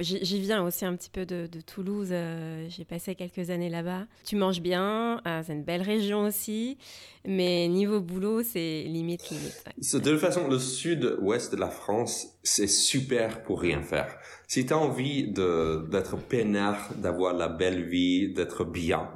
j'y 0.00 0.40
viens 0.40 0.64
aussi 0.64 0.86
un 0.86 0.96
petit 0.96 1.10
peu 1.10 1.26
de, 1.26 1.46
Toulouse. 1.66 2.08
Euh, 2.10 2.66
j'ai 2.70 2.86
passé 2.86 3.14
quelques 3.14 3.50
années 3.50 3.68
là-bas. 3.68 4.06
Tu 4.24 4.34
manges 4.34 4.62
bien, 4.62 5.20
euh, 5.26 5.42
c'est 5.46 5.52
une 5.52 5.62
belle 5.62 5.82
région 5.82 6.22
aussi, 6.22 6.78
mais 7.26 7.68
niveau 7.68 8.00
boulot, 8.00 8.42
c'est 8.42 8.84
limite 8.84 9.28
limite. 9.28 9.62
De 10.02 10.10
toute 10.10 10.18
façon, 10.18 10.48
le 10.48 10.58
sud-ouest 10.58 11.52
de 11.52 11.60
la 11.60 11.68
France, 11.68 12.28
c'est 12.42 12.66
super 12.66 13.42
pour 13.42 13.60
rien 13.60 13.82
faire. 13.82 14.16
Si 14.48 14.64
tu 14.64 14.72
as 14.72 14.78
envie 14.78 15.30
d'être 15.30 16.16
peinard, 16.16 16.94
d'avoir 16.96 17.34
la 17.34 17.48
belle 17.48 17.84
vie, 17.84 18.32
d'être 18.32 18.64
bien, 18.64 19.10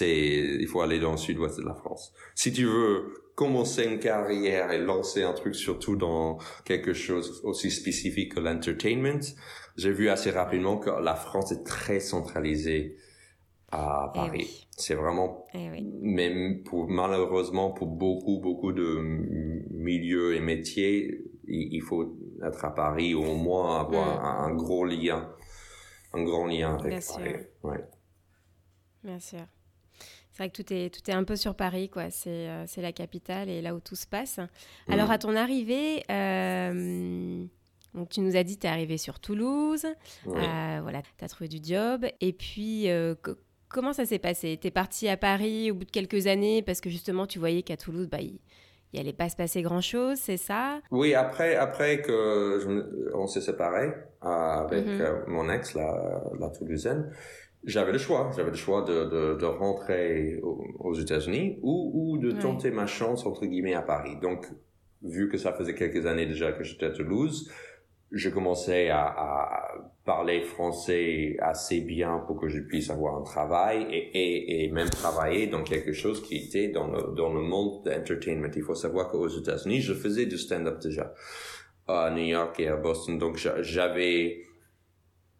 il 0.00 0.66
faut 0.66 0.80
aller 0.80 0.98
dans 0.98 1.12
le 1.12 1.16
sud-ouest 1.16 1.60
de 1.60 1.64
la 1.64 1.74
France. 1.74 2.12
Si 2.34 2.52
tu 2.52 2.64
veux 2.64 3.25
commencer 3.36 3.84
une 3.84 4.00
carrière 4.00 4.72
et 4.72 4.78
lancer 4.78 5.22
un 5.22 5.34
truc 5.34 5.54
surtout 5.54 5.94
dans 5.94 6.38
quelque 6.64 6.94
chose 6.94 7.42
aussi 7.44 7.70
spécifique 7.70 8.34
que 8.34 8.40
l'entertainment, 8.40 9.20
j'ai 9.76 9.92
vu 9.92 10.08
assez 10.08 10.30
rapidement 10.30 10.78
que 10.78 10.90
la 10.90 11.14
France 11.14 11.52
est 11.52 11.62
très 11.62 12.00
centralisée 12.00 12.96
à 13.70 14.10
eh 14.10 14.18
Paris. 14.18 14.68
C'est 14.70 14.94
vraiment, 14.94 15.44
eh 15.52 15.68
même 16.00 16.62
pour, 16.62 16.88
malheureusement 16.88 17.72
pour 17.72 17.88
beaucoup, 17.88 18.40
beaucoup 18.40 18.72
de 18.72 19.00
milieux 19.70 20.34
et 20.34 20.40
métiers, 20.40 21.22
il, 21.46 21.82
faut 21.82 22.16
être 22.42 22.64
à 22.64 22.74
Paris 22.74 23.14
ou 23.14 23.22
au 23.22 23.36
moins 23.36 23.80
avoir 23.80 24.22
mm. 24.22 24.50
un, 24.50 24.54
gros 24.54 24.86
lien, 24.86 25.30
un 26.14 26.22
grand 26.24 26.46
lien 26.46 26.74
avec 26.78 26.88
Bien 26.88 27.00
Paris. 27.00 27.30
Sûr. 27.62 27.72
Bien 29.04 29.18
sûr. 29.18 29.46
C'est 30.36 30.42
vrai 30.42 30.50
que 30.50 30.62
tout 30.62 30.70
est, 30.70 30.94
tout 30.94 31.10
est 31.10 31.14
un 31.14 31.24
peu 31.24 31.34
sur 31.34 31.54
Paris, 31.54 31.88
quoi. 31.88 32.10
C'est, 32.10 32.46
euh, 32.46 32.66
la 32.76 32.92
capitale 32.92 33.48
et 33.48 33.62
là 33.62 33.74
où 33.74 33.80
tout 33.80 33.96
se 33.96 34.06
passe. 34.06 34.38
Alors, 34.86 35.10
à 35.10 35.16
ton 35.16 35.34
arrivée, 35.34 36.04
euh, 36.10 37.42
donc 37.94 38.10
tu 38.10 38.20
nous 38.20 38.36
as 38.36 38.42
dit 38.42 38.56
que 38.56 38.60
tu 38.60 38.66
es 38.66 38.70
arrivé 38.70 38.98
sur 38.98 39.18
Toulouse. 39.18 39.86
Euh, 40.26 40.78
voilà, 40.82 41.00
tu 41.00 41.24
as 41.24 41.28
trouvé 41.28 41.48
du 41.48 41.56
job. 41.62 42.04
Et 42.20 42.34
puis, 42.34 42.86
comment 43.70 43.94
ça 43.94 44.04
s'est 44.04 44.18
passé? 44.18 44.58
Tu 44.60 44.66
es 44.66 44.70
parti 44.70 45.08
à 45.08 45.16
Paris 45.16 45.70
au 45.70 45.74
bout 45.74 45.86
de 45.86 45.90
quelques 45.90 46.26
années 46.26 46.60
parce 46.60 46.82
que 46.82 46.90
justement, 46.90 47.26
tu 47.26 47.38
voyais 47.38 47.62
qu'à 47.62 47.78
Toulouse, 47.78 48.06
bah, 48.06 48.20
il, 48.20 48.38
il 48.92 49.00
allait 49.00 49.14
pas 49.14 49.30
se 49.30 49.36
passer 49.36 49.62
grand 49.62 49.80
chose, 49.80 50.18
c'est 50.18 50.36
ça? 50.36 50.80
Oui, 50.90 51.14
après 51.14 51.56
après 51.56 52.02
que 52.02 53.14
on 53.14 53.26
s'est 53.26 53.40
séparés 53.40 53.90
avec 54.20 54.84
mhm. 54.84 55.24
mon 55.28 55.48
ex, 55.48 55.72
la, 55.74 56.22
la 56.38 56.50
Toulousaine, 56.50 57.10
j'avais 57.66 57.92
le 57.92 57.98
choix. 57.98 58.30
J'avais 58.36 58.50
le 58.50 58.56
choix 58.56 58.82
de, 58.82 59.04
de, 59.04 59.34
de 59.34 59.44
rentrer 59.44 60.40
aux, 60.42 60.94
États-Unis 60.94 61.58
ou, 61.62 61.90
ou 61.94 62.18
de 62.18 62.30
tenter 62.30 62.70
ma 62.70 62.86
chance, 62.86 63.26
entre 63.26 63.44
guillemets, 63.44 63.74
à 63.74 63.82
Paris. 63.82 64.16
Donc, 64.22 64.46
vu 65.02 65.28
que 65.28 65.36
ça 65.36 65.52
faisait 65.52 65.74
quelques 65.74 66.06
années 66.06 66.26
déjà 66.26 66.52
que 66.52 66.64
j'étais 66.64 66.86
à 66.86 66.90
Toulouse, 66.90 67.52
je 68.12 68.28
commençais 68.30 68.88
à, 68.88 69.04
à, 69.04 69.68
parler 70.04 70.42
français 70.42 71.36
assez 71.40 71.80
bien 71.80 72.18
pour 72.26 72.40
que 72.40 72.48
je 72.48 72.60
puisse 72.60 72.88
avoir 72.88 73.16
un 73.16 73.24
travail 73.24 73.84
et, 73.90 73.96
et, 74.14 74.64
et 74.64 74.70
même 74.70 74.88
travailler 74.88 75.48
dans 75.48 75.64
quelque 75.64 75.92
chose 75.92 76.22
qui 76.22 76.36
était 76.36 76.68
dans 76.68 76.86
le, 76.86 77.14
dans 77.16 77.32
le 77.32 77.40
monde 77.40 77.84
de 77.84 77.90
l'entertainment. 77.90 78.48
Il 78.54 78.62
faut 78.62 78.76
savoir 78.76 79.08
qu'aux 79.08 79.26
États-Unis, 79.26 79.80
je 79.80 79.92
faisais 79.92 80.26
du 80.26 80.38
stand-up 80.38 80.78
déjà 80.80 81.12
à 81.88 82.10
New 82.10 82.24
York 82.24 82.60
et 82.60 82.68
à 82.68 82.76
Boston. 82.76 83.18
Donc, 83.18 83.36
j'avais 83.36 84.44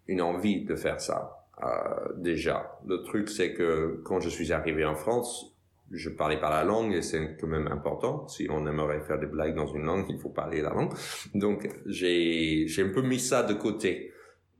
une 0.08 0.20
envie 0.20 0.64
de 0.64 0.74
faire 0.74 1.00
ça. 1.00 1.45
Euh, 1.62 2.12
déjà. 2.16 2.78
Le 2.86 3.02
truc, 3.02 3.28
c'est 3.28 3.54
que 3.54 4.00
quand 4.04 4.20
je 4.20 4.28
suis 4.28 4.52
arrivé 4.52 4.84
en 4.84 4.94
France, 4.94 5.56
je 5.90 6.10
parlais 6.10 6.38
pas 6.38 6.50
la 6.50 6.64
langue 6.64 6.92
et 6.92 7.02
c'est 7.02 7.36
quand 7.40 7.46
même 7.46 7.68
important. 7.68 8.26
Si 8.28 8.46
on 8.50 8.66
aimerait 8.66 9.00
faire 9.00 9.18
des 9.18 9.26
blagues 9.26 9.54
dans 9.54 9.66
une 9.66 9.84
langue, 9.84 10.06
il 10.08 10.18
faut 10.18 10.28
parler 10.28 10.60
la 10.60 10.70
langue. 10.70 10.92
Donc, 11.34 11.68
j'ai, 11.86 12.66
j'ai 12.66 12.82
un 12.82 12.90
peu 12.90 13.02
mis 13.02 13.20
ça 13.20 13.42
de 13.42 13.54
côté. 13.54 14.12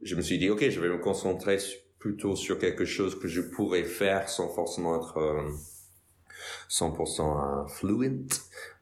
Je 0.03 0.15
me 0.15 0.23
suis 0.23 0.39
dit, 0.39 0.49
OK, 0.49 0.69
je 0.69 0.81
vais 0.81 0.89
me 0.89 0.99
concentrer 0.99 1.59
plutôt 1.99 2.37
sur 2.37 2.59
quelque 2.59 2.85
chose 2.85 3.19
que 3.19 3.29
je 3.29 3.41
pourrais 3.41 3.83
faire 3.83 4.29
sans 4.29 4.49
forcément 4.49 4.97
être 4.97 5.45
100% 6.71 7.21
euh, 7.21 7.67
fluent 7.67 8.27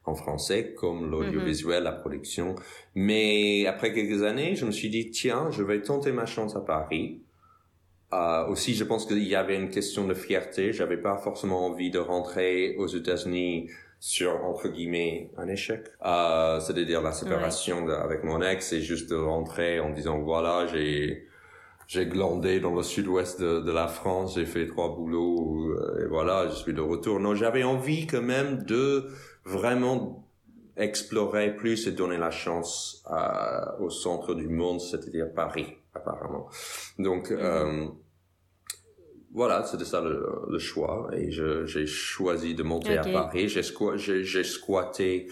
en 0.05 0.13
français, 0.13 0.73
comme 0.77 1.09
l'audiovisuel, 1.09 1.83
la 1.83 1.91
production. 1.91 2.55
Mais 2.93 3.65
après 3.65 3.91
quelques 3.91 4.21
années, 4.21 4.55
je 4.55 4.65
me 4.65 4.71
suis 4.71 4.89
dit, 4.89 5.09
tiens, 5.09 5.49
je 5.49 5.63
vais 5.63 5.81
tenter 5.81 6.11
ma 6.11 6.27
chance 6.27 6.55
à 6.55 6.61
Paris 6.61 7.24
euh, 8.15 8.47
aussi, 8.47 8.73
je 8.73 8.83
pense 8.83 9.05
qu'il 9.05 9.23
y 9.23 9.35
avait 9.35 9.55
une 9.55 9.69
question 9.69 10.07
de 10.07 10.13
fierté. 10.13 10.71
J'avais 10.71 10.97
pas 10.97 11.17
forcément 11.17 11.65
envie 11.65 11.91
de 11.91 11.99
rentrer 11.99 12.75
aux 12.77 12.87
États-Unis 12.87 13.69
sur 13.99 14.45
entre 14.45 14.67
guillemets 14.67 15.31
un 15.37 15.47
échec. 15.47 15.87
Euh, 16.05 16.59
C'est-à-dire 16.59 17.01
la 17.01 17.11
séparation 17.11 17.87
avec 17.89 18.23
mon 18.23 18.41
ex 18.41 18.71
et 18.73 18.81
juste 18.81 19.09
de 19.09 19.15
rentrer 19.15 19.79
en 19.79 19.89
disant 19.89 20.19
voilà 20.19 20.67
j'ai 20.67 21.27
j'ai 21.87 22.05
glandé 22.05 22.59
dans 22.59 22.73
le 22.73 22.81
sud-ouest 22.81 23.39
de, 23.39 23.61
de, 23.61 23.71
la 23.71 23.87
France, 23.87 24.35
j'ai 24.35 24.45
fait 24.45 24.65
trois 24.65 24.95
boulots 24.95 25.69
euh, 25.69 26.03
et 26.03 26.07
voilà 26.07 26.47
je 26.49 26.55
suis 26.55 26.73
de 26.73 26.81
retour. 26.81 27.19
Non, 27.19 27.35
j'avais 27.35 27.63
envie 27.63 28.07
quand 28.07 28.23
même 28.23 28.63
de 28.63 29.07
vraiment 29.43 30.27
explorer 30.77 31.55
plus 31.55 31.87
et 31.87 31.91
donner 31.91 32.17
la 32.17 32.31
chance 32.31 33.03
à, 33.05 33.79
au 33.79 33.89
centre 33.89 34.33
du 34.33 34.49
monde, 34.49 34.81
c'est-à-dire 34.81 35.31
Paris 35.33 35.77
apparemment. 35.93 36.47
Donc 36.99 37.31
euh, 37.31 37.87
voilà, 39.35 39.63
c'était 39.63 39.83
ça 39.83 40.01
le, 40.01 40.57
choix. 40.59 41.09
Et 41.13 41.29
j'ai 41.29 41.85
choisi 41.85 42.55
de 42.55 42.63
monter 42.63 42.97
à 42.97 43.03
Paris. 43.03 43.49
J'ai 43.49 44.43
squatté 44.43 45.27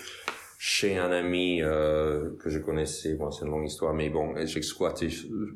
chez 0.65 0.97
un 0.97 1.11
ami 1.11 1.61
euh, 1.61 2.37
que 2.39 2.49
je 2.49 2.59
connaissais. 2.59 3.15
Bon, 3.15 3.31
c'est 3.31 3.45
une 3.45 3.51
longue 3.51 3.65
histoire, 3.65 3.93
mais 3.93 4.09
bon, 4.09 4.33
j'ai 4.45 4.61
squatté 4.61 5.07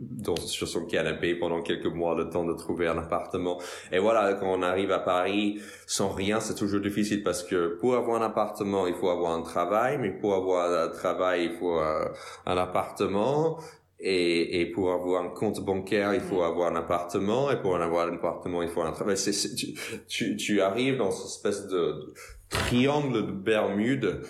dans, 0.01 0.36
sur 0.38 0.68
son 0.68 0.86
canapé 0.86 1.36
pendant 1.36 1.62
quelques 1.62 1.86
mois, 1.94 2.16
le 2.16 2.30
temps 2.30 2.46
de 2.46 2.54
trouver 2.54 2.88
un 2.88 2.98
appartement. 2.98 3.58
Et 3.92 4.00
voilà, 4.00 4.34
quand 4.34 4.48
on 4.48 4.62
arrive 4.62 4.92
à 4.92 5.00
Paris 5.00 5.62
sans 5.86 6.10
rien, 6.10 6.39
c'est 6.39 6.56
toujours 6.56 6.82
difficile 6.82 7.24
parce 7.24 7.44
que 7.44 7.77
pour 7.80 7.96
avoir 7.96 8.22
un 8.22 8.25
appartement, 8.25 8.88
il 8.88 8.96
faut 8.96 9.10
avoir 9.10 9.32
un 9.32 9.44
travail, 9.44 9.98
mais 9.98 10.12
pour 10.12 10.34
avoir 10.36 10.72
un 10.72 10.89
travail, 10.89 11.51
il 11.51 11.58
faut 11.58 11.80
euh, 11.80 12.10
un 12.46 12.58
appartement. 12.58 13.60
Et, 14.00 14.62
et 14.62 14.66
pour 14.68 14.92
avoir 14.92 15.24
un 15.24 15.30
compte 15.30 15.60
bancaire, 15.66 16.13
il 16.13 16.22
faut 16.22 16.44
avoir 16.44 16.72
un 16.72 16.75
appartement. 16.75 17.50
Et 17.50 17.60
pour 17.60 17.72
en 17.72 17.82
avoir 17.82 18.08
un 18.08 18.13
appartement, 18.13 18.62
il 18.62 18.70
faut 18.70 18.82
un 18.82 18.92
travail. 18.92 19.18
C'est, 19.18 19.56
tu, 19.56 19.74
tu, 20.08 20.36
tu, 20.36 20.62
arrives 20.62 20.98
dans 20.98 21.10
cette 21.10 21.27
espèce 21.27 21.68
de, 21.68 22.13
triangle 22.50 23.13
de 23.13 23.32
Bermude 23.32 24.22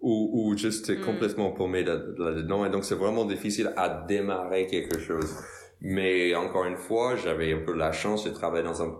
où, 0.00 0.30
où 0.32 0.56
juste 0.56 0.86
t'es 0.86 0.96
mm. 0.96 1.04
complètement 1.04 1.50
paumé 1.50 1.84
là-dedans. 1.84 2.64
Et 2.64 2.70
donc, 2.70 2.84
c'est 2.84 2.94
vraiment 2.94 3.26
difficile 3.26 3.72
à 3.76 3.88
démarrer 3.88 4.66
quelque 4.66 4.98
chose. 4.98 5.36
Mais 5.82 6.34
encore 6.34 6.64
une 6.64 6.76
fois, 6.76 7.16
j'avais 7.16 7.52
un 7.52 7.60
peu 7.64 7.74
la 7.74 7.92
chance 7.92 8.24
de 8.24 8.30
travailler 8.30 8.64
dans 8.64 8.82
un 8.82 8.98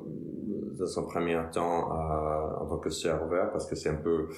dans 0.80 0.98
un 0.98 1.02
premier 1.02 1.38
temps 1.52 1.92
en 1.92 2.29
tant 2.70 2.78
que 2.78 2.90
serveur 2.90 3.50
parce 3.50 3.66
que 3.68 3.74
c'est 3.74 3.88
un 3.88 4.02
peu 4.08 4.28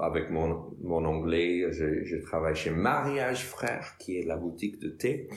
avec 0.00 0.30
mon 0.30 0.76
mon 0.82 1.04
anglais 1.04 1.72
je, 1.72 2.04
je 2.04 2.16
travaille 2.16 2.56
chez 2.56 2.70
Mariage 2.70 3.46
Frère 3.46 3.96
qui 3.98 4.18
est 4.18 4.26
la 4.26 4.36
boutique 4.36 4.78
de 4.80 4.88
thé 4.88 5.28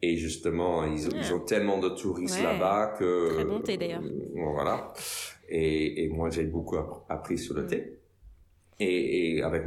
et 0.00 0.16
justement 0.16 0.84
ils, 0.84 1.08
ils 1.14 1.34
ont 1.34 1.40
tellement 1.40 1.78
de 1.78 1.88
touristes 1.88 2.42
là-bas 2.42 2.94
que 2.98 3.34
très 3.34 3.44
bon 3.44 3.60
thé 3.60 3.76
d'ailleurs 3.76 4.02
euh, 4.02 4.52
voilà 4.54 4.92
et, 5.48 6.04
et 6.04 6.08
moi 6.08 6.30
j'ai 6.30 6.44
beaucoup 6.44 6.76
appris 7.08 7.36
sur 7.36 7.54
le 7.54 7.64
mm. 7.64 7.66
thé 7.66 7.98
et, 8.80 9.36
et 9.36 9.42
avec 9.42 9.64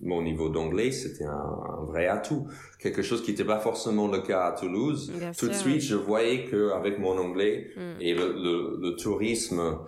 mon 0.00 0.22
niveau 0.22 0.50
d'anglais, 0.50 0.90
c'était 0.90 1.24
un, 1.24 1.84
vrai 1.86 2.06
atout. 2.06 2.46
Quelque 2.78 3.00
chose 3.00 3.22
qui 3.22 3.30
n'était 3.30 3.44
pas 3.44 3.58
forcément 3.58 4.06
le 4.08 4.20
cas 4.20 4.44
à 4.44 4.52
Toulouse. 4.52 5.10
Tout 5.38 5.48
de 5.48 5.54
suite, 5.54 5.80
je 5.80 5.94
voyais 5.94 6.44
que 6.44 6.72
avec 6.72 6.98
mon 6.98 7.16
anglais 7.16 7.70
mm. 7.76 8.00
et 8.00 8.14
le, 8.14 8.32
le, 8.32 8.78
le 8.82 8.96
tourisme 8.96 9.78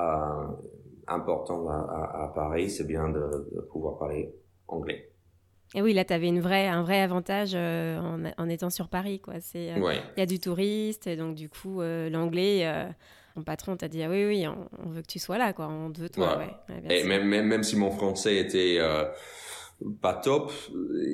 euh, 0.00 0.46
important 1.08 1.68
à, 1.68 2.24
à, 2.24 2.32
Paris, 2.34 2.70
c'est 2.70 2.86
bien 2.86 3.08
de, 3.08 3.48
de, 3.54 3.60
pouvoir 3.60 3.98
parler 3.98 4.34
anglais. 4.68 5.10
Et 5.74 5.82
oui, 5.82 5.94
là, 5.94 6.04
tu 6.04 6.12
avais 6.12 6.28
une 6.28 6.40
vraie, 6.40 6.68
un 6.68 6.82
vrai 6.82 7.00
avantage 7.00 7.52
euh, 7.54 7.98
en, 7.98 8.24
en, 8.36 8.48
étant 8.48 8.70
sur 8.70 8.88
Paris. 8.88 9.20
quoi. 9.20 9.34
C'est 9.40 9.72
euh, 9.72 9.94
Il 10.16 10.20
y 10.20 10.22
a 10.22 10.26
du 10.26 10.38
touriste, 10.38 11.06
et 11.06 11.16
donc 11.16 11.34
du 11.34 11.48
coup, 11.48 11.80
euh, 11.80 12.10
l'anglais 12.10 12.66
mon 13.34 13.44
patron 13.44 13.78
t'a 13.78 13.88
dit 13.88 14.02
ah 14.02 14.10
oui 14.10 14.26
oui 14.26 14.46
on, 14.46 14.90
veut 14.90 15.00
que 15.00 15.06
tu 15.06 15.18
sois 15.18 15.38
là 15.38 15.54
quoi 15.54 15.66
on 15.66 15.88
veut 15.88 16.10
toi 16.10 16.36
ouais. 16.36 16.54
et 16.90 17.02
même, 17.04 17.26
même 17.26 17.46
même 17.46 17.62
si 17.62 17.76
mon 17.76 17.90
français 17.90 18.36
était 18.36 18.78
pas 20.00 20.14
top, 20.14 20.52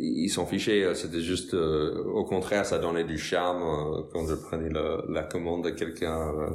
ils 0.00 0.28
s'en 0.28 0.46
fichaient. 0.46 0.94
C'était 0.94 1.20
juste, 1.20 1.54
euh, 1.54 2.04
au 2.04 2.24
contraire, 2.24 2.66
ça 2.66 2.78
donnait 2.78 3.04
du 3.04 3.18
charme 3.18 3.62
euh, 3.62 4.02
quand 4.12 4.26
je 4.26 4.34
prenais 4.34 4.70
la 5.08 5.22
commande 5.22 5.64
de 5.64 5.70
quelqu'un 5.70 6.32
euh, 6.34 6.50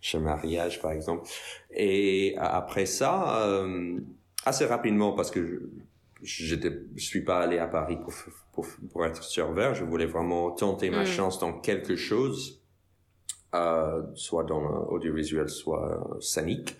chez 0.00 0.18
mariage, 0.18 0.80
par 0.80 0.92
exemple. 0.92 1.28
Et 1.70 2.34
après 2.38 2.86
ça, 2.86 3.64
assez 4.44 4.66
rapidement, 4.66 5.12
parce 5.12 5.30
que 5.30 5.70
je 6.22 6.56
suis 6.96 7.24
pas 7.24 7.40
allé 7.40 7.58
à 7.58 7.66
Paris 7.66 7.98
pour, 8.02 8.12
pour, 8.52 8.66
pour 8.92 9.06
être 9.06 9.22
serveur, 9.24 9.74
je 9.74 9.84
voulais 9.84 10.06
vraiment 10.06 10.50
tenter 10.52 10.90
ma 10.90 11.02
mm. 11.02 11.06
chance 11.06 11.38
dans 11.38 11.52
quelque 11.60 11.96
chose. 11.96 12.62
euh, 13.54 14.02
soit 14.14 14.44
dans 14.44 14.60
l'audiovisuel, 14.60 15.48
soit 15.48 16.18
scénique. 16.20 16.76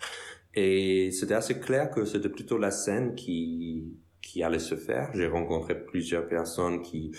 Et 0.54 1.10
c'était 1.10 1.34
assez 1.34 1.58
clair 1.60 1.90
que 1.90 2.04
c'était 2.04 2.28
plutôt 2.28 2.58
la 2.58 2.70
scène 2.70 3.14
qui, 3.14 3.84
qui 4.32 4.42
allait 4.42 4.58
se 4.58 4.76
faire. 4.76 5.10
J'ai 5.14 5.26
rencontré 5.26 5.74
plusieurs 5.78 6.26
personnes 6.26 6.80
qui 6.80 7.14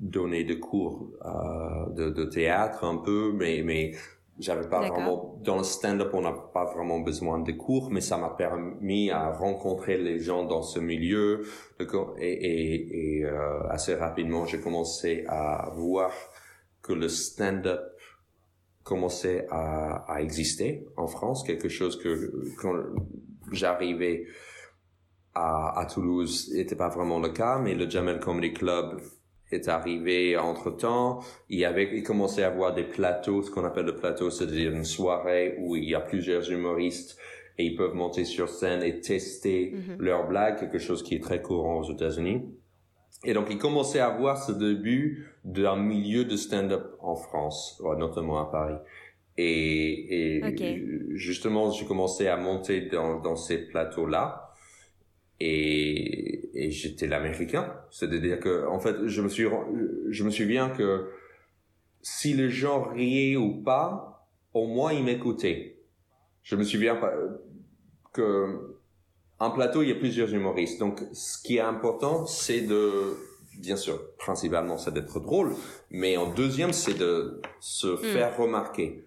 donnaient 0.00 0.42
des 0.42 0.58
cours 0.58 1.08
euh, 1.24 1.92
de, 1.94 2.10
de, 2.10 2.24
théâtre 2.24 2.84
un 2.84 2.96
peu, 2.96 3.32
mais, 3.32 3.62
mais 3.64 3.92
j'avais 4.40 4.68
pas 4.68 4.80
vraiment, 4.88 5.38
dans 5.44 5.56
le 5.56 5.62
stand-up, 5.62 6.10
on 6.14 6.22
n'a 6.22 6.32
pas 6.32 6.64
vraiment 6.64 6.98
besoin 6.98 7.38
de 7.38 7.52
cours, 7.52 7.90
mais 7.92 8.00
ça 8.00 8.16
m'a 8.16 8.30
permis 8.30 9.08
à 9.10 9.30
rencontrer 9.30 9.98
les 9.98 10.18
gens 10.18 10.44
dans 10.44 10.62
ce 10.62 10.80
milieu. 10.80 11.44
Et, 11.78 11.84
et, 12.18 13.18
et 13.18 13.24
euh, 13.24 13.62
assez 13.68 13.94
rapidement, 13.94 14.44
j'ai 14.44 14.60
commencé 14.60 15.24
à 15.28 15.70
voir 15.76 16.10
que 16.82 16.92
le 16.92 17.08
stand-up 17.08 17.82
commençait 18.82 19.46
à, 19.48 20.12
à, 20.12 20.22
exister 20.22 20.88
en 20.96 21.06
France, 21.06 21.44
quelque 21.44 21.68
chose 21.68 21.96
que 22.02 22.32
quand 22.60 22.74
j'arrivais 23.52 24.26
à, 25.38 25.78
à 25.78 25.86
Toulouse 25.86 26.52
n'était 26.54 26.76
pas 26.76 26.88
vraiment 26.88 27.20
le 27.20 27.30
cas, 27.30 27.58
mais 27.58 27.74
le 27.74 27.88
Jamel 27.88 28.18
Comedy 28.18 28.52
Club 28.52 29.00
est 29.50 29.68
arrivé 29.68 30.36
entre 30.36 30.70
temps. 30.70 31.20
Il 31.48 31.58
y 31.58 31.64
avait, 31.64 31.88
il 31.96 32.02
commençait 32.02 32.42
à 32.42 32.48
avoir 32.48 32.74
des 32.74 32.84
plateaux, 32.84 33.42
ce 33.42 33.50
qu'on 33.50 33.64
appelle 33.64 33.86
le 33.86 33.96
plateau, 33.96 34.30
c'est-à-dire 34.30 34.72
une 34.72 34.84
soirée 34.84 35.56
où 35.60 35.76
il 35.76 35.84
y 35.84 35.94
a 35.94 36.00
plusieurs 36.00 36.50
humoristes 36.50 37.18
et 37.56 37.64
ils 37.64 37.76
peuvent 37.76 37.94
monter 37.94 38.24
sur 38.24 38.48
scène 38.48 38.82
et 38.82 39.00
tester 39.00 39.72
mm-hmm. 39.72 39.96
leurs 39.98 40.28
blagues, 40.28 40.60
quelque 40.60 40.78
chose 40.78 41.02
qui 41.02 41.14
est 41.14 41.22
très 41.22 41.40
courant 41.40 41.78
aux 41.80 41.90
États-Unis. 41.92 42.42
Et 43.24 43.32
donc, 43.32 43.46
il 43.50 43.58
commençait 43.58 44.00
à 44.00 44.10
voir 44.10 44.36
ce 44.36 44.52
début 44.52 45.26
d'un 45.44 45.76
milieu 45.76 46.24
de 46.24 46.36
stand-up 46.36 46.96
en 47.00 47.16
France, 47.16 47.82
notamment 47.98 48.38
à 48.38 48.50
Paris. 48.50 48.78
Et, 49.36 50.40
et 50.40 50.42
justement, 51.14 51.70
j'ai 51.70 51.86
commencé 51.86 52.28
à 52.28 52.36
monter 52.36 52.82
dans, 52.82 53.18
dans 53.20 53.34
ces 53.36 53.58
plateaux-là. 53.66 54.47
Et, 55.40 56.50
et 56.54 56.70
j'étais 56.70 57.06
l'américain. 57.06 57.74
C'est-à-dire 57.90 58.40
que, 58.40 58.66
en 58.66 58.80
fait, 58.80 59.06
je 59.06 59.22
me 59.22 59.28
suis, 59.28 59.46
je 60.08 60.24
me 60.24 60.30
souviens 60.30 60.70
que 60.70 61.10
si 62.02 62.34
les 62.34 62.50
gens 62.50 62.82
riaient 62.82 63.36
ou 63.36 63.62
pas, 63.62 64.28
au 64.54 64.66
moins 64.66 64.92
ils 64.92 65.04
m'écoutaient. 65.04 65.78
Je 66.42 66.56
me 66.56 66.64
souviens 66.64 66.98
que 68.12 68.78
un 69.40 69.50
plateau, 69.50 69.82
il 69.82 69.88
y 69.88 69.92
a 69.92 69.94
plusieurs 69.94 70.32
humoristes. 70.34 70.80
Donc, 70.80 71.00
ce 71.12 71.40
qui 71.40 71.58
est 71.58 71.60
important, 71.60 72.26
c'est 72.26 72.62
de, 72.62 73.16
bien 73.58 73.76
sûr, 73.76 74.00
principalement, 74.16 74.78
c'est 74.78 74.92
d'être 74.92 75.20
drôle, 75.20 75.54
mais 75.90 76.16
en 76.16 76.32
deuxième, 76.32 76.72
c'est 76.72 76.98
de 76.98 77.40
se 77.60 77.86
hmm. 77.86 77.98
faire 77.98 78.36
remarquer. 78.36 79.04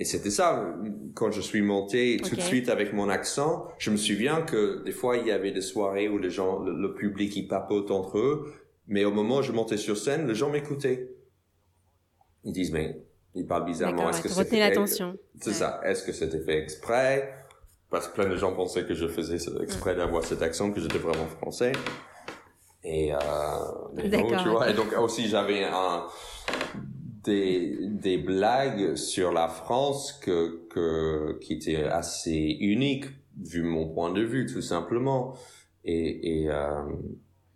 Et 0.00 0.04
c'était 0.04 0.30
ça, 0.30 0.76
quand 1.14 1.32
je 1.32 1.40
suis 1.40 1.60
monté 1.60 2.18
tout 2.18 2.36
de 2.36 2.40
suite 2.40 2.68
avec 2.68 2.92
mon 2.92 3.08
accent, 3.08 3.66
je 3.78 3.90
me 3.90 3.96
souviens 3.96 4.42
que 4.42 4.84
des 4.84 4.92
fois, 4.92 5.16
il 5.16 5.26
y 5.26 5.32
avait 5.32 5.50
des 5.50 5.60
soirées 5.60 6.08
où 6.08 6.18
les 6.18 6.30
gens, 6.30 6.60
le, 6.60 6.94
public, 6.94 7.34
ils 7.36 7.48
papotent 7.48 7.90
entre 7.90 8.18
eux, 8.18 8.52
mais 8.86 9.04
au 9.04 9.10
moment 9.10 9.38
où 9.38 9.42
je 9.42 9.50
montais 9.50 9.76
sur 9.76 9.96
scène, 9.96 10.28
les 10.28 10.36
gens 10.36 10.50
m'écoutaient. 10.50 11.10
Ils 12.44 12.52
disent, 12.52 12.70
mais, 12.70 13.02
ils 13.34 13.46
parlent 13.46 13.64
bizarrement. 13.64 14.10
Est-ce 14.10 14.22
que 14.22 14.28
c'était 14.28 14.60
l'attention. 14.60 15.18
C'est 15.40 15.52
ça. 15.52 15.80
Est-ce 15.84 16.04
que 16.04 16.12
c'était 16.12 16.40
fait 16.40 16.58
exprès? 16.58 17.34
parce 17.90 18.08
que 18.08 18.14
plein 18.14 18.28
de 18.28 18.36
gens 18.36 18.52
pensaient 18.52 18.84
que 18.84 18.94
je 18.94 19.06
faisais 19.08 19.38
exprès 19.62 19.94
d'avoir 19.94 20.24
cet 20.24 20.42
accent, 20.42 20.70
que 20.70 20.80
j'étais 20.80 20.98
vraiment 20.98 21.26
français. 21.26 21.72
Et, 22.84 23.12
euh, 23.12 23.18
tu 23.96 24.48
vois. 24.48 24.70
Et 24.70 24.74
donc 24.74 24.92
aussi 24.98 25.28
j'avais 25.28 25.64
un 25.64 26.06
des 27.24 27.78
des 27.82 28.18
blagues 28.18 28.96
sur 28.96 29.32
la 29.32 29.48
France 29.48 30.12
que 30.22 30.66
que 30.68 31.38
qui 31.40 31.54
étaient 31.54 31.84
assez 31.84 32.56
uniques 32.60 33.06
vu 33.40 33.62
mon 33.62 33.88
point 33.88 34.12
de 34.12 34.22
vue 34.22 34.46
tout 34.46 34.62
simplement. 34.62 35.34
Et 35.84 36.42
et 36.42 36.50
euh, 36.50 36.82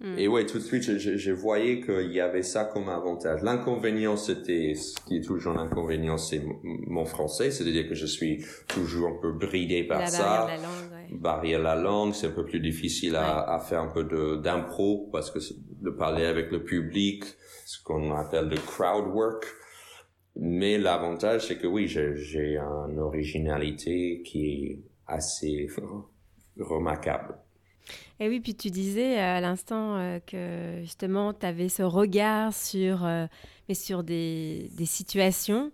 Hmm. 0.03 0.19
Et 0.19 0.27
ouais, 0.27 0.45
tout 0.47 0.59
de 0.59 0.65
suite, 0.65 0.83
je, 0.83 1.17
je, 1.17 1.31
voyais 1.31 1.81
qu'il 1.81 2.13
y 2.13 2.21
avait 2.21 2.43
ça 2.43 2.65
comme 2.65 2.89
avantage. 2.89 3.43
L'inconvénient, 3.43 4.17
c'était, 4.17 4.75
ce 4.75 5.01
qui 5.07 5.19
est 5.19 5.21
toujours 5.21 5.55
l'inconvénient, 5.55 6.19
c'est 6.19 6.43
mon 6.65 7.05
français, 7.05 7.53
c'est-à-dire 7.53 7.89
que 7.89 7.95
je 7.95 8.07
suis 8.07 8.45
toujours 8.67 9.11
un 9.11 9.21
peu 9.23 9.31
bridé 9.31 9.85
par 9.85 10.09
ça. 10.09 10.23
Barrière 10.23 10.47
la 10.47 10.57
langue, 10.57 10.93
ouais. 10.93 11.17
Barrière 11.17 11.63
la 11.63 11.77
langue, 11.77 12.15
c'est 12.15 12.27
un 12.27 12.33
peu 12.33 12.45
plus 12.45 12.59
difficile 12.59 13.15
à, 13.15 13.43
à 13.49 13.61
faire 13.61 13.81
un 13.81 13.93
peu 13.93 14.03
de, 14.03 14.41
d'impro, 14.43 15.09
parce 15.13 15.31
que 15.31 15.39
de 15.81 15.91
parler 15.91 16.25
avec 16.25 16.51
le 16.51 16.65
public, 16.65 17.23
ce 17.65 17.81
qu'on 17.85 18.13
appelle 18.13 18.49
le 18.49 18.57
crowd 18.57 19.07
work. 19.07 19.47
Mais 20.37 20.79
l'avantage, 20.79 21.47
c'est 21.47 21.59
que 21.59 21.67
oui, 21.67 21.89
j'ai 21.89 22.57
une 22.59 22.99
originalité 22.99 24.23
qui 24.25 24.47
est 24.47 24.79
assez 25.07 25.69
remarquable. 26.59 27.37
Et 28.21 28.29
oui, 28.29 28.41
puis 28.41 28.55
tu 28.55 28.71
disais 28.71 29.19
euh, 29.19 29.39
à 29.39 29.41
l'instant 29.41 29.97
euh, 29.97 30.21
que 30.21 30.81
justement, 30.83 31.33
tu 31.35 31.45
avais 31.45 31.69
ce 31.69 31.83
regard 31.83 32.53
sur, 32.53 33.05
euh, 33.05 33.27
mais 33.69 33.75
sur 33.75 34.05
des, 34.05 34.71
des 34.77 34.87
situations 34.87 35.73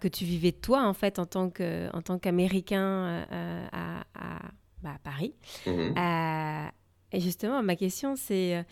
que 0.00 0.08
tu 0.08 0.24
vivais 0.24 0.50
toi, 0.50 0.82
en 0.82 0.94
fait, 0.94 1.20
en 1.20 1.26
tant, 1.26 1.48
qu'Américain 1.48 3.24
à, 3.30 4.00
à, 4.16 4.40
bah, 4.82 4.94
à, 4.96 4.98
Paris. 4.98 5.32
Mm-hmm. 5.64 6.70
et 7.12 7.20
justement, 7.20 7.62
ma 7.62 7.76
question, 7.76 8.16
c'est 8.16 8.64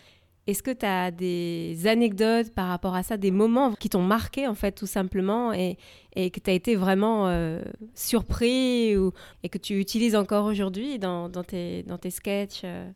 est-ce 0.47 0.63
que 0.63 0.71
tu 0.71 0.85
as 0.85 1.11
des 1.11 1.85
anecdotes 1.85 2.53
par 2.53 2.67
rapport 2.67 2.95
à 2.95 3.03
ça, 3.03 3.17
des 3.17 3.31
moments 3.31 3.73
qui 3.73 3.89
t'ont 3.89 4.01
marqué 4.01 4.47
en 4.47 4.55
fait 4.55 4.71
tout 4.71 4.87
simplement 4.87 5.53
et, 5.53 5.77
et 6.15 6.31
que 6.31 6.39
tu 6.39 6.49
as 6.49 6.53
été 6.53 6.75
vraiment 6.75 7.27
euh, 7.27 7.61
surpris 7.93 8.97
ou, 8.97 9.11
et 9.43 9.49
que 9.49 9.57
tu 9.57 9.79
utilises 9.79 10.15
encore 10.15 10.45
aujourd'hui 10.45 10.97
dans, 10.97 11.29
dans, 11.29 11.43
tes, 11.43 11.83
dans 11.83 11.97
tes 11.97 12.09
sketchs 12.09 12.61
euh? 12.63 12.89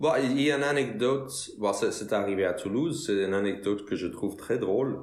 Bon, 0.00 0.12
il 0.22 0.40
y 0.40 0.50
a 0.50 0.56
une 0.56 0.62
anecdote, 0.62 1.30
bon, 1.58 1.72
c'est 1.72 2.12
arrivé 2.12 2.44
à 2.44 2.54
Toulouse, 2.54 3.04
c'est 3.06 3.24
une 3.24 3.34
anecdote 3.34 3.84
que 3.84 3.96
je 3.96 4.06
trouve 4.06 4.36
très 4.36 4.58
drôle, 4.58 4.98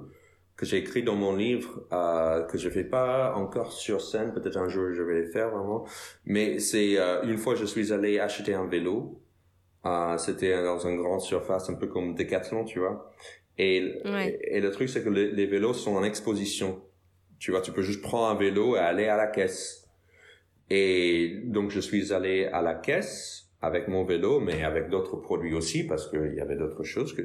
que 0.56 0.66
j'ai 0.66 0.78
écrit 0.78 1.04
dans 1.04 1.16
mon 1.16 1.36
livre, 1.36 1.84
euh, 1.92 2.44
que 2.44 2.58
je 2.58 2.70
fais 2.70 2.84
pas 2.84 3.34
encore 3.36 3.72
sur 3.72 4.02
scène, 4.02 4.34
peut-être 4.34 4.58
un 4.58 4.70
jour 4.70 4.94
je 4.94 5.04
vais 5.04 5.22
le 5.22 5.32
faire 5.32 5.50
vraiment, 5.50 5.86
mais 6.26 6.60
c'est 6.60 6.98
une 7.24 7.38
fois 7.38 7.56
je 7.56 7.66
suis 7.66 7.92
allé 7.92 8.20
acheter 8.20 8.54
un 8.54 8.66
vélo 8.66 9.23
euh, 9.86 10.18
c'était 10.18 10.64
dans 10.64 10.80
une 10.80 10.98
grande 10.98 11.22
surface, 11.22 11.70
un 11.70 11.76
peu 11.76 11.88
comme 11.88 12.16
Decathlon, 12.16 12.64
tu 12.64 12.80
vois. 12.80 13.12
Et, 13.58 14.02
et, 14.42 14.62
le 14.62 14.72
truc, 14.72 14.90
c'est 14.90 15.04
que 15.04 15.10
les, 15.10 15.46
vélos 15.46 15.74
sont 15.74 15.96
en 15.96 16.04
exposition. 16.04 16.82
Tu 17.38 17.52
vois, 17.52 17.62
tu 17.62 17.72
peux 17.72 17.82
juste 17.82 18.02
prendre 18.02 18.28
un 18.28 18.36
vélo 18.36 18.76
et 18.76 18.80
aller 18.80 19.08
à 19.08 19.18
la 19.18 19.28
caisse. 19.28 19.90
Et 20.70 21.42
donc, 21.44 21.70
je 21.70 21.80
suis 21.80 22.14
allé 22.14 22.46
à 22.46 22.62
la 22.62 22.74
caisse 22.74 23.50
avec 23.62 23.88
mon 23.88 24.06
vélo, 24.06 24.40
mais 24.40 24.64
avec 24.64 24.90
d'autres 24.90 25.18
produits 25.18 25.54
aussi, 25.54 25.84
parce 25.86 26.10
qu'il 26.10 26.34
y 26.36 26.40
avait 26.40 26.56
d'autres 26.56 26.84
choses. 26.84 27.14
Que... 27.14 27.24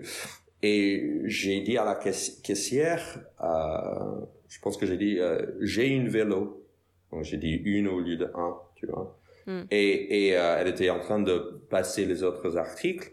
Et 0.63 1.21
j'ai 1.25 1.61
dit 1.61 1.79
à 1.79 1.85
la 1.85 1.95
caissière, 1.95 3.21
euh, 3.41 4.27
je 4.49 4.61
pense 4.61 4.77
que 4.77 4.85
j'ai 4.85 4.97
dit, 4.97 5.19
euh, 5.19 5.47
j'ai 5.61 5.87
une 5.87 6.09
vélo. 6.09 6.65
Donc, 7.13 7.23
j'ai 7.23 7.39
dit 7.39 7.55
une 7.65 7.89
au 7.89 8.01
lieu 8.01 8.17
de 8.17 8.31
un, 8.35 8.57
tu 8.75 8.87
vois. 8.87 9.18
Hmm. 9.49 9.63
Et, 9.71 10.27
et 10.27 10.37
euh, 10.37 10.59
elle 10.59 10.69
était 10.69 10.91
en 10.91 11.01
train 11.01 11.21
de 11.21 11.63
passer 11.71 12.05
les 12.05 12.23
autres 12.23 12.59
articles. 12.59 13.11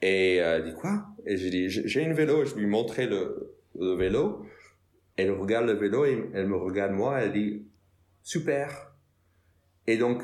Et 0.00 0.40
euh, 0.40 0.56
elle 0.56 0.64
dit 0.64 0.74
quoi? 0.74 1.06
Et 1.26 1.36
j'ai 1.36 1.50
dit 1.50 1.68
j'ai 1.68 2.02
une 2.02 2.12
vélo. 2.14 2.44
Je 2.44 2.54
lui 2.54 2.66
montrais 2.66 3.06
le, 3.06 3.56
le 3.78 3.94
vélo. 3.96 4.46
Elle 5.16 5.32
regarde 5.32 5.66
le 5.66 5.72
vélo 5.72 6.04
et 6.04 6.30
elle 6.34 6.46
me 6.46 6.56
regarde 6.56 6.92
moi. 6.92 7.20
Elle 7.20 7.32
dit 7.32 7.66
super. 8.22 8.94
Et 9.88 9.96
donc 9.96 10.22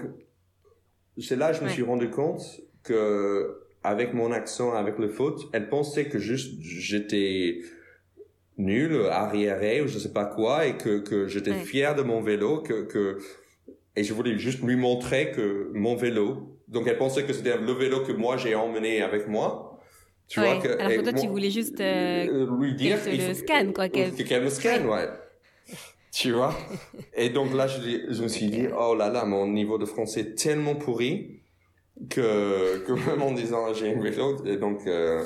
c'est 1.19 1.37
là 1.37 1.51
que 1.51 1.59
je 1.59 1.65
me 1.65 1.69
suis 1.69 1.83
rendu 1.83 2.09
compte 2.09 2.43
que 2.85 3.59
avec 3.83 4.15
mon 4.15 4.31
accent, 4.31 4.73
avec 4.75 4.99
le 4.99 5.09
faute, 5.09 5.41
elle 5.53 5.69
pensait 5.69 6.09
que 6.09 6.19
juste 6.19 6.63
j'étais 6.63 7.63
nul, 8.59 9.07
arriéré 9.11 9.83
ou 9.83 9.89
je 9.89 9.99
sais 9.99 10.13
pas 10.13 10.25
quoi 10.25 10.67
et 10.67 10.77
que 10.77 11.01
que 11.01 11.27
j'étais 11.27 11.55
fier 11.55 11.97
de 11.97 12.03
mon 12.03 12.21
vélo, 12.23 12.63
que 12.63 12.85
que 12.85 13.19
et 13.97 14.05
je 14.05 14.15
voulais 14.15 14.39
juste 14.39 14.63
lui 14.63 14.77
montrer 14.77 15.33
que 15.33 15.71
mon 15.75 15.95
vélo, 15.95 16.59
donc 16.69 16.87
elle 16.87 16.99
pensait 16.99 17.25
que 17.25 17.33
c'était 17.33 17.59
le 17.59 17.73
vélo 17.73 18.01
que 18.05 18.13
moi 18.13 18.37
j'ai 18.37 18.55
emmené 18.55 19.03
avec 19.03 19.29
moi. 19.29 19.81
Tu 20.29 20.41
vois 20.41 20.57
que, 20.57 20.69
alors 20.79 20.93
que 20.93 21.11
toi, 21.11 21.13
tu 21.13 21.29
voulais 21.29 21.51
juste 21.51 21.79
euh, 21.81 22.27
euh 22.27 22.59
lui 22.59 22.75
dire 22.75 23.03
qu'elle 23.05 23.29
le 23.29 23.35
scanne, 23.35 23.75
quoi. 23.75 23.91
Qu'elle 23.91 24.43
me 24.43 24.49
scanne, 24.49 24.87
ouais. 24.87 25.09
tu 26.11 26.33
vois? 26.33 26.57
Et 27.15 27.29
donc 27.29 27.53
là, 27.53 27.67
je, 27.67 27.81
je 28.09 28.23
me 28.23 28.29
suis 28.29 28.47
dit, 28.47 28.67
oh 28.75 28.95
là 28.95 29.11
là, 29.11 29.27
mon 29.27 29.47
niveau 29.47 29.77
de 29.77 29.85
français 29.85 30.21
est 30.21 30.35
tellement 30.39 30.75
pourri 30.75 31.43
que, 32.09 32.79
que 32.87 32.93
même 33.11 33.21
en 33.21 33.33
disant 33.33 33.75
j'ai 33.75 33.95
un 33.95 34.01
vélo, 34.01 34.43
et 34.47 34.57
donc 34.57 34.87
euh, 34.87 35.23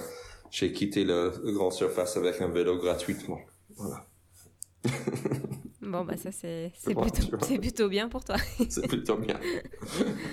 j'ai 0.50 0.72
quitté 0.72 1.04
le, 1.04 1.32
le 1.44 1.52
grand 1.52 1.70
surface 1.70 2.16
avec 2.16 2.40
un 2.40 2.48
vélo 2.48 2.76
gratuitement. 2.78 3.38
Voilà. 3.76 4.06
Bon, 5.86 6.04
bah 6.04 6.16
ça, 6.16 6.32
c'est 6.32 6.72
plutôt, 6.84 7.58
plutôt, 7.60 7.88
bien 7.88 8.08
pour 8.08 8.24
toi. 8.24 8.36
c'est 8.68 8.88
plutôt 8.88 9.16
bien. 9.16 9.38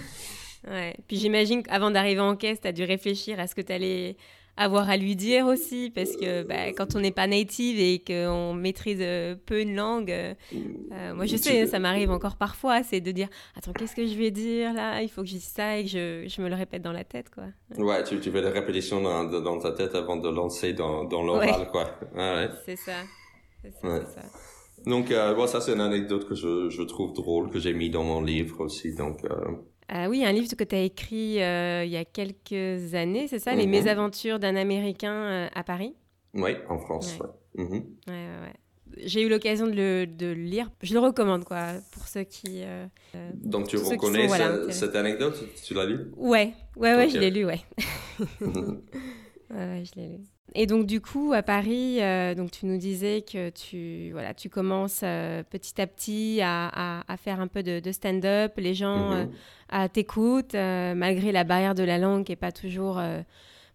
ouais. 0.68 0.96
Puis 1.08 1.18
j'imagine 1.18 1.62
qu'avant 1.62 1.92
d'arriver 1.92 2.22
en 2.22 2.36
caisse, 2.36 2.60
tu 2.60 2.68
as 2.68 2.72
dû 2.72 2.84
réfléchir 2.84 3.40
à 3.40 3.46
ce 3.46 3.54
que 3.54 3.62
tu 3.62 3.72
allais 3.72 4.18
avoir 4.56 4.90
à 4.90 4.98
lui 4.98 5.16
dire 5.16 5.48
aussi, 5.48 5.92
parce 5.94 6.16
que 6.16 6.44
bah, 6.44 6.72
quand 6.78 6.96
on 6.96 7.00
n'est 7.00 7.12
pas 7.12 7.28
native 7.28 7.80
et 7.80 8.04
qu'on 8.06 8.54
maîtrise 8.54 9.00
euh, 9.02 9.36
peu 9.46 9.62
une 9.62 9.76
langue, 9.76 10.12
euh, 10.12 10.34
euh, 10.92 11.14
moi 11.16 11.26
je 11.26 11.38
sais, 11.38 11.66
ça 11.66 11.80
m'arrive 11.80 12.12
encore 12.12 12.36
parfois, 12.36 12.84
c'est 12.84 13.02
de 13.02 13.12
dire 13.12 13.30
Attends, 13.56 13.74
qu'est-ce 13.74 13.96
que 13.96 14.06
je 14.06 14.16
vais 14.16 14.30
dire 14.30 14.74
là? 14.74 15.02
Il 15.02 15.10
faut 15.10 15.22
que 15.22 15.28
je 15.28 15.34
dise 15.34 15.44
ça 15.44 15.78
et 15.78 15.84
que 15.84 15.90
je, 15.90 16.26
je, 16.28 16.42
me 16.42 16.50
le 16.50 16.56
répète 16.56 16.84
dans 16.84 16.92
la 16.92 17.04
tête. 17.04 17.32
quoi. 17.32 17.46
Ouais, 17.78 18.04
tu, 18.04 18.20
tu 18.20 18.32
fais 18.32 18.42
des 18.42 18.50
répétitions 18.50 19.02
dans, 19.02 19.24
dans, 19.24 19.58
ta 19.58 19.72
tête 19.72 19.96
avant 19.96 20.18
de 20.18 20.30
lancer 20.30 20.74
dans, 20.74 21.04
dans 21.04 21.24
l'oral, 21.24 21.68
quoi. 21.72 21.98
ouais. 22.16 22.50
C'est 22.66 22.76
ça. 22.76 22.98
C'est 23.64 23.72
ça, 23.72 24.22
Donc, 24.86 25.10
bon, 25.10 25.48
ça 25.48 25.62
c'est 25.62 25.74
une 25.74 25.82
anecdote 25.82 26.28
que 26.28 26.36
je, 26.36 26.70
je 26.70 26.82
trouve 26.84 27.14
drôle, 27.14 27.50
que 27.50 27.60
j'ai 27.60 27.74
mis 27.74 27.90
dans 27.90 28.04
mon 28.04 28.22
livre 28.22 28.62
aussi. 28.62 28.94
Donc, 28.96 29.22
ah 29.90 30.10
oui, 30.10 30.26
un 30.26 30.32
livre 30.32 30.56
que 30.56 30.64
tu 30.64 30.76
as 30.76 30.82
écrit 30.82 31.42
euh, 31.42 31.84
il 31.86 31.92
y 31.92 31.98
a 31.98 32.06
quelques 32.06 32.96
années, 32.96 33.28
c'est 33.28 33.40
ça 33.40 33.54
Les 33.54 33.66
mhm. 33.66 33.72
mésaventures 33.72 34.40
d'un 34.40 34.56
Américain 34.56 35.14
euh, 35.14 35.48
à 35.54 35.64
Paris? 35.64 35.94
Oui, 36.34 36.56
en 36.70 36.80
France. 36.80 37.20
Ouais. 37.20 37.64
Mhm. 37.64 37.84
J'ai 38.98 39.22
eu 39.22 39.30
l'occasion 39.30 39.68
de 39.68 39.74
le, 39.74 40.08
de 40.08 40.28
le, 40.28 40.34
lire. 40.34 40.72
Je 40.82 40.94
le 40.94 41.00
recommande, 41.00 41.46
quoi, 41.46 41.74
pour 41.92 42.08
ceux 42.08 42.24
qui. 42.24 42.62
Euh, 42.64 42.88
Donc 43.34 43.68
tu 43.68 43.78
reconnais 43.78 44.28
cette 44.72 44.96
anecdote? 44.96 45.44
Tu 45.64 45.74
l'as 45.74 45.86
lu? 45.86 46.12
Ouais, 46.16 46.54
ouais, 46.76 46.96
ouais, 46.96 47.10
je 47.10 47.18
l'ai 47.18 47.32
lu, 47.32 47.46
ouais. 47.46 47.62
ouais, 49.56 49.84
je 49.86 50.00
l'ai 50.00 50.08
lu. 50.08 50.24
Et 50.56 50.68
donc 50.68 50.86
du 50.86 51.02
coup 51.02 51.34
à 51.34 51.42
Paris, 51.42 52.02
euh, 52.02 52.36
donc 52.36 52.52
tu 52.52 52.66
nous 52.66 52.78
disais 52.78 53.22
que 53.22 53.50
tu 53.50 54.12
voilà 54.12 54.34
tu 54.34 54.50
commences 54.50 55.02
euh, 55.04 55.42
petit 55.42 55.82
à 55.82 55.88
petit 55.88 56.40
à, 56.44 57.04
à, 57.08 57.18
faire 57.18 57.40
un 57.40 57.48
peu 57.48 57.64
de, 57.64 57.92
stand-up, 57.92 58.54
les 58.58 58.74
gens 58.74 59.26
mm 59.26 59.30
t'écoutent 59.92 60.54
malgré 60.54 61.32
la 61.32 61.44
barrière 61.44 61.74
de 61.74 61.82
la 61.82 61.98
langue 61.98 62.26
qui 62.26 62.32
est 62.32 62.36
pas 62.36 62.52
toujours 62.52 62.96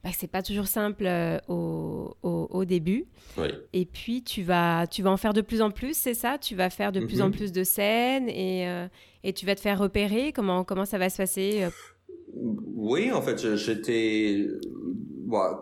bah, 0.04 0.10
c'est 0.16 0.30
pas 0.30 0.42
toujours 0.42 0.68
simple 0.68 1.10
au, 1.48 2.16
au, 2.22 2.64
début. 2.64 3.06
Oui. 3.36 3.48
Et 3.72 3.84
puis 3.84 4.22
tu 4.22 4.44
vas 4.44 4.86
tu 4.86 5.02
vas 5.02 5.10
en 5.10 5.16
faire 5.16 5.32
de 5.32 5.40
plus 5.40 5.60
en 5.60 5.72
plus, 5.72 5.96
c'est 5.96 6.14
ça? 6.14 6.38
Tu 6.38 6.54
vas 6.54 6.70
faire 6.70 6.92
de 6.92 7.00
plus 7.00 7.20
en 7.20 7.30
mm-hmm. 7.30 7.36
plus 7.36 7.50
de 7.50 7.64
scènes 7.64 8.28
et, 8.28 8.68
et 9.24 9.32
tu 9.32 9.44
vas 9.44 9.56
te 9.56 9.60
faire 9.60 9.80
repérer? 9.80 10.32
Comment 10.32 10.62
comment 10.62 10.84
ça 10.84 10.98
va 10.98 11.10
se 11.10 11.16
passer 11.16 11.66
Oui, 12.40 13.11
en 13.12 13.22
fait 13.22 13.57
j'étais 13.57 14.46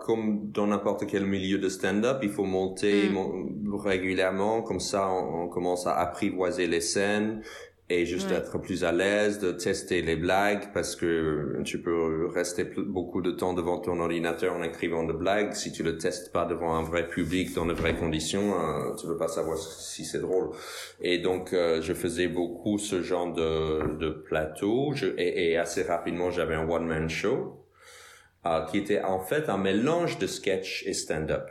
comme 0.00 0.50
dans 0.52 0.66
n'importe 0.66 1.06
quel 1.06 1.26
milieu 1.26 1.58
de 1.58 1.68
stand-up, 1.68 2.18
il 2.22 2.30
faut 2.30 2.44
monter 2.44 3.08
mm. 3.08 3.74
régulièrement, 3.74 4.62
comme 4.62 4.80
ça 4.80 5.08
on, 5.10 5.48
commence 5.48 5.86
à 5.86 5.94
apprivoiser 5.94 6.66
les 6.66 6.80
scènes 6.80 7.42
et 7.88 8.04
juste 8.04 8.32
être 8.32 8.58
plus 8.58 8.82
à 8.82 8.90
l'aise 8.90 9.38
de 9.38 9.52
tester 9.52 10.02
les 10.02 10.16
blagues 10.16 10.72
parce 10.74 10.96
que 10.96 11.62
tu 11.64 11.80
peux 11.80 12.26
rester 12.26 12.64
beaucoup 12.64 13.22
de 13.22 13.30
temps 13.30 13.52
devant 13.52 13.78
ton 13.78 14.00
ordinateur 14.00 14.54
en 14.54 14.62
écrivant 14.64 15.04
des 15.04 15.12
blagues. 15.12 15.52
Si 15.52 15.70
tu 15.70 15.84
le 15.84 15.96
testes 15.96 16.32
pas 16.32 16.46
devant 16.46 16.74
un 16.74 16.82
vrai 16.82 17.06
public 17.06 17.54
dans 17.54 17.64
de 17.64 17.72
vraies 17.72 17.94
conditions, 17.94 18.60
euh, 18.60 18.92
tu 18.96 19.06
peux 19.06 19.16
pas 19.16 19.28
savoir 19.28 19.56
si 19.56 20.04
c'est 20.04 20.18
drôle. 20.18 20.50
Et 21.00 21.18
donc, 21.18 21.52
euh, 21.52 21.80
je 21.80 21.92
faisais 21.94 22.26
beaucoup 22.26 22.78
ce 22.78 23.02
genre 23.02 23.32
de, 23.32 23.96
de 23.98 24.10
plateau 24.10 24.92
je, 24.92 25.06
et, 25.16 25.52
et 25.52 25.56
assez 25.56 25.84
rapidement, 25.84 26.32
j'avais 26.32 26.56
un 26.56 26.68
one-man 26.68 27.08
show 27.08 27.64
euh, 28.46 28.64
qui 28.64 28.78
était 28.78 29.02
en 29.02 29.20
fait 29.20 29.48
un 29.48 29.58
mélange 29.58 30.18
de 30.18 30.26
sketch 30.26 30.82
et 30.86 30.92
stand-up. 30.92 31.48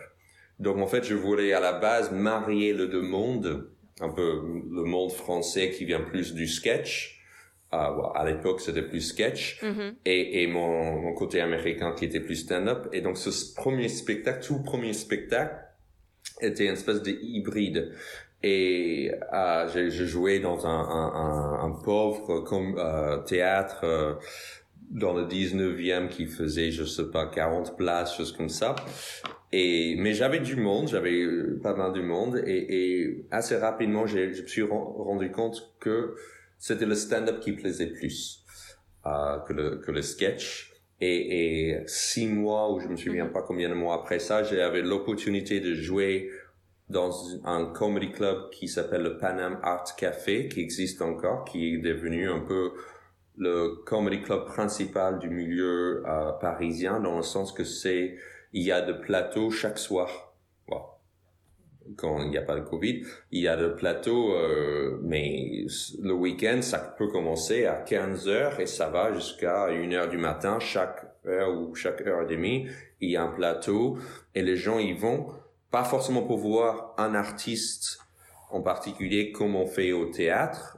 Donc 0.59 0.77
en 0.77 0.87
fait, 0.87 1.03
je 1.03 1.15
voulais 1.15 1.53
à 1.53 1.59
la 1.59 1.73
base 1.73 2.11
marier 2.11 2.73
le 2.73 2.87
deux 2.87 3.01
mondes, 3.01 3.69
un 4.01 4.09
peu 4.09 4.41
le 4.69 4.83
monde 4.83 5.11
français 5.11 5.71
qui 5.71 5.85
vient 5.85 6.01
plus 6.01 6.33
du 6.33 6.47
sketch. 6.47 7.21
Euh, 7.73 7.77
à 8.13 8.23
l'époque, 8.25 8.61
c'était 8.61 8.83
plus 8.83 9.01
sketch, 9.01 9.61
mm-hmm. 9.61 9.95
et, 10.05 10.43
et 10.43 10.47
mon, 10.47 11.01
mon, 11.01 11.13
côté 11.13 11.41
américain 11.41 11.93
qui 11.93 12.05
était 12.05 12.19
plus 12.19 12.35
stand-up. 12.35 12.87
Et 12.93 13.01
donc 13.01 13.17
ce 13.17 13.53
premier 13.53 13.89
spectacle, 13.89 14.45
tout 14.45 14.61
premier 14.61 14.93
spectacle, 14.93 15.55
était 16.41 16.65
une 16.65 16.73
espèce 16.73 17.01
de 17.01 17.11
hybride. 17.11 17.93
Et 18.43 19.11
euh, 19.33 19.67
je, 19.89 20.05
jouais 20.05 20.39
dans 20.39 20.67
un, 20.67 20.69
un, 20.69 21.65
un, 21.65 21.71
pauvre 21.71 22.41
comme, 22.41 22.75
euh, 22.77 23.17
théâtre 23.17 23.79
euh, 23.83 24.13
dans 24.91 25.13
le 25.13 25.25
19e 25.25 26.09
qui 26.09 26.27
faisait, 26.27 26.69
je 26.69 26.83
sais 26.83 27.09
pas, 27.09 27.25
40 27.25 27.75
places, 27.75 28.15
choses 28.15 28.31
comme 28.31 28.49
ça. 28.49 28.75
Et, 29.51 29.95
mais 29.97 30.13
j'avais 30.13 30.39
du 30.39 30.55
monde, 30.55 30.87
j'avais 30.87 31.21
euh, 31.21 31.59
pas 31.61 31.75
mal 31.75 31.93
du 31.93 32.01
monde 32.01 32.41
et, 32.45 33.01
et 33.01 33.25
assez 33.31 33.55
rapidement, 33.55 34.05
je 34.05 34.17
me 34.17 34.33
suis 34.33 34.63
rendu 34.63 35.31
compte 35.31 35.75
que 35.79 36.15
c'était 36.57 36.85
le 36.85 36.95
stand-up 36.95 37.39
qui 37.39 37.53
plaisait 37.53 37.87
plus 37.87 38.43
euh, 39.05 39.37
que, 39.39 39.53
le, 39.53 39.77
que 39.77 39.91
le 39.91 40.01
sketch. 40.01 40.71
Et, 41.01 41.71
et 41.71 41.83
six 41.87 42.25
mois, 42.27 42.71
ou 42.71 42.79
je 42.79 42.87
me 42.87 42.95
souviens 42.95 43.25
mhm. 43.25 43.33
pas 43.33 43.41
combien 43.41 43.69
de 43.69 43.73
mois 43.73 43.95
après 43.95 44.19
ça, 44.19 44.43
j'avais 44.43 44.81
l'opportunité 44.81 45.59
de 45.59 45.73
jouer 45.73 46.31
dans 46.89 47.11
un 47.45 47.65
comedy 47.65 48.11
club 48.11 48.49
qui 48.51 48.67
s'appelle 48.67 49.01
le 49.01 49.17
Panam 49.17 49.59
Art 49.61 49.95
Café, 49.97 50.47
qui 50.47 50.61
existe 50.61 51.01
encore, 51.01 51.43
qui 51.43 51.75
est 51.75 51.77
devenu 51.79 52.29
un 52.29 52.39
peu 52.39 52.71
le 53.37 53.83
comedy 53.85 54.21
club 54.21 54.45
principal 54.45 55.19
du 55.19 55.29
milieu 55.29 56.03
euh, 56.07 56.31
parisien 56.33 56.99
dans 56.99 57.17
le 57.17 57.23
sens 57.23 57.51
que 57.51 57.63
c'est 57.63 58.15
il 58.55 58.63
y 58.63 58.71
a 58.71 58.81
de 58.81 58.93
plateaux 58.93 59.51
chaque 59.51 59.77
soir. 59.77 60.33
Bon. 60.67 60.81
Quand 61.97 62.23
il 62.23 62.29
n'y 62.29 62.37
a 62.37 62.41
pas 62.41 62.55
de 62.55 62.61
Covid, 62.61 63.03
il 63.31 63.41
y 63.41 63.47
a 63.49 63.57
de 63.57 63.67
plateaux, 63.67 64.33
euh, 64.33 64.97
mais 65.03 65.65
le 66.01 66.13
week-end, 66.13 66.61
ça 66.61 66.79
peut 66.97 67.09
commencer 67.09 67.65
à 67.65 67.75
15 67.75 68.27
heures 68.29 68.59
et 68.59 68.65
ça 68.65 68.87
va 68.87 69.13
jusqu'à 69.13 69.65
1 69.65 69.91
heure 69.91 70.09
du 70.09 70.17
matin, 70.17 70.57
chaque 70.59 71.05
heure 71.27 71.53
ou 71.53 71.75
chaque 71.75 72.01
heure 72.07 72.23
et 72.23 72.27
demie, 72.27 72.67
il 73.01 73.11
y 73.11 73.17
a 73.17 73.23
un 73.23 73.27
plateau 73.27 73.97
et 74.33 74.41
les 74.41 74.55
gens 74.55 74.79
y 74.79 74.93
vont 74.93 75.27
pas 75.69 75.83
forcément 75.83 76.23
pour 76.23 76.37
voir 76.37 76.95
un 76.97 77.13
artiste 77.13 77.99
en 78.51 78.61
particulier 78.61 79.33
comme 79.33 79.55
on 79.55 79.67
fait 79.67 79.91
au 79.91 80.05
théâtre, 80.05 80.77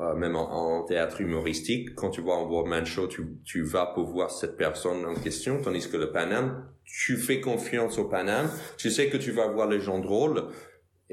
euh, 0.00 0.14
même 0.14 0.36
en, 0.36 0.84
théâtre 0.84 1.20
humoristique, 1.20 1.94
quand 1.94 2.10
tu 2.10 2.20
vois 2.20 2.36
un 2.36 2.48
one-man 2.48 2.86
show, 2.86 3.06
tu, 3.06 3.38
tu 3.44 3.62
vas 3.62 3.86
pour 3.86 4.06
voir 4.06 4.30
cette 4.30 4.56
personne 4.56 5.04
en 5.04 5.14
question, 5.14 5.60
tandis 5.62 5.88
que 5.88 5.96
le 5.96 6.10
Paname, 6.10 6.68
tu 6.84 7.16
fais 7.16 7.40
confiance 7.40 7.98
au 7.98 8.08
Paname, 8.08 8.50
tu 8.78 8.90
sais 8.90 9.08
que 9.08 9.16
tu 9.16 9.32
vas 9.32 9.48
voir 9.48 9.68
les 9.68 9.80
gens 9.80 9.98
drôles, 9.98 10.48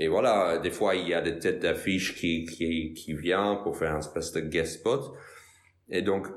et 0.01 0.07
voilà, 0.07 0.59
des 0.59 0.71
fois, 0.71 0.95
il 0.95 1.09
y 1.09 1.13
a 1.13 1.21
des 1.21 1.39
têtes 1.39 1.61
d'affiche 1.61 2.15
qui, 2.15 2.45
qui, 2.45 2.93
qui 2.93 3.13
viennent 3.13 3.57
pour 3.63 3.77
faire 3.77 3.93
un 3.93 3.99
espèce 3.99 4.31
de 4.31 4.39
guest 4.39 4.79
spot. 4.79 5.11
Et 5.89 6.01
donc, 6.01 6.27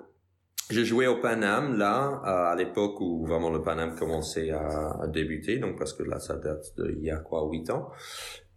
j'ai 0.69 0.85
joué 0.85 1.07
au 1.07 1.21
Paname, 1.21 1.79
là, 1.79 2.21
à 2.25 2.57
l'époque 2.57 3.01
où 3.01 3.25
vraiment 3.25 3.51
le 3.51 3.63
Paname 3.63 3.95
commençait 3.95 4.51
à, 4.51 4.97
à, 5.01 5.07
débuter, 5.07 5.59
donc 5.59 5.79
parce 5.79 5.93
que 5.93 6.03
là, 6.03 6.19
ça 6.19 6.37
date 6.37 6.75
d'il 6.77 7.05
y 7.05 7.11
a 7.11 7.19
quoi, 7.19 7.47
huit 7.49 7.71
ans. 7.71 7.91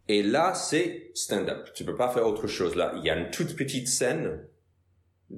Et 0.08 0.22
là, 0.22 0.54
c'est 0.54 1.12
stand-up. 1.14 1.70
Tu 1.74 1.84
peux 1.84 1.96
pas 1.96 2.10
faire 2.10 2.28
autre 2.28 2.48
chose 2.48 2.76
là. 2.76 2.94
Il 2.98 3.04
y 3.04 3.10
a 3.10 3.18
une 3.18 3.32
toute 3.32 3.56
petite 3.56 3.88
scène. 3.88 4.40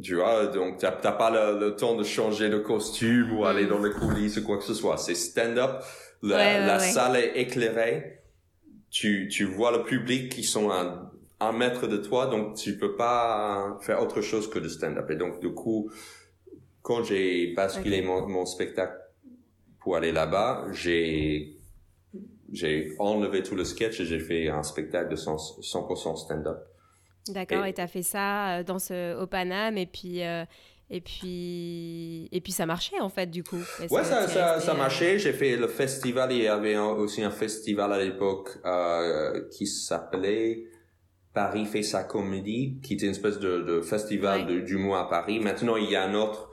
Tu 0.04 0.16
vois, 0.16 0.48
donc 0.48 0.80
t'as 0.80 0.92
pas 0.92 1.32
le, 1.32 1.76
temps 1.76 1.96
de 1.96 2.04
changer 2.04 2.50
de 2.50 2.58
costume 2.58 3.38
ou 3.38 3.46
aller 3.46 3.66
mm. 3.66 3.70
dans 3.70 3.82
les 3.82 3.92
coulisses 3.92 4.38
ou 4.38 4.44
quoi 4.44 4.58
que 4.58 4.66
ce 4.66 4.74
soit. 4.74 4.98
C'est 4.98 5.16
stand-up. 5.16 5.84
La, 6.22 6.80
salle 6.80 7.16
est 7.16 7.38
éclairée. 7.38 8.22
Tu, 8.90 9.30
tu 9.32 9.46
vois 9.46 9.72
le 9.72 9.84
public 9.84 10.30
qui 10.30 10.44
sont 10.44 10.70
à 10.70 11.12
un 11.40 11.52
mètre 11.52 11.88
de 11.88 11.98
toi, 11.98 12.28
donc 12.28 12.56
tu 12.56 12.78
peux 12.78 12.96
pas 12.96 13.78
faire 13.82 14.02
autre 14.02 14.22
chose 14.22 14.50
que 14.50 14.60
de 14.60 14.68
stand-up. 14.68 15.10
Et 15.12 15.16
donc, 15.16 15.40
du 15.40 15.54
coup, 15.54 15.92
quand 16.82 17.04
j'ai 17.04 17.54
basculé 17.54 18.02
mon, 18.02 18.28
mon 18.28 18.46
spectacle 18.46 18.98
pour 19.80 19.96
aller 19.96 20.12
là-bas, 20.12 20.66
j'ai 20.72 21.57
j'ai 22.52 22.96
enlevé 23.00 23.44
tout 23.44 23.56
le 23.56 23.64
sketch 23.64 24.00
et 24.00 24.06
j'ai 24.06 24.20
fait 24.20 24.50
un 24.50 24.64
spectacle 24.64 25.10
de 25.10 25.16
100%, 25.16 26.16
stand-up. 26.16 26.60
D'accord, 27.30 27.66
et 27.66 27.74
tu 27.74 27.82
as 27.82 27.88
fait 27.88 28.04
ça 28.04 28.60
euh, 28.60 28.64
dans 28.64 28.80
ce, 28.80 29.22
au 29.22 29.28
Paname 29.28 29.78
et 29.78 29.86
puis, 29.86 30.24
euh, 30.24 30.46
et, 30.90 31.02
puis, 31.02 32.30
et 32.32 32.40
puis 32.40 32.54
ça 32.54 32.66
marchait 32.66 33.00
en 33.02 33.10
fait 33.10 33.28
du 33.28 33.44
coup. 33.44 33.60
ouais, 33.80 34.04
ça, 34.04 34.28
ça, 34.28 34.60
ça, 34.60 34.74
euh, 34.74 34.78
marchait. 34.78 35.20
J'ai 35.20 35.34
fait 35.34 35.58
le 35.58 35.68
festival, 35.68 36.32
il 36.32 36.44
y 36.44 36.48
avait 36.48 36.78
aussi 36.78 37.24
un 37.24 37.32
festival 37.32 37.92
à 37.92 38.00
l'époque 38.00 38.50
euh, 38.66 39.48
qui 39.52 39.68
s'appelait 39.68 40.64
Paris 41.34 41.66
fait 41.66 41.84
sa 41.84 42.04
comédie, 42.04 42.80
qui 42.82 42.94
était 42.94 43.06
une 43.06 43.12
espèce 43.12 43.40
de, 43.40 43.62
de 43.62 43.82
festival 43.82 44.64
du 44.64 44.78
mois 44.78 45.02
à 45.02 45.06
Paris. 45.06 45.40
Maintenant, 45.40 45.76
il 45.76 45.92
y 45.92 45.96
a 45.96 46.04
un 46.04 46.14
autre 46.14 46.50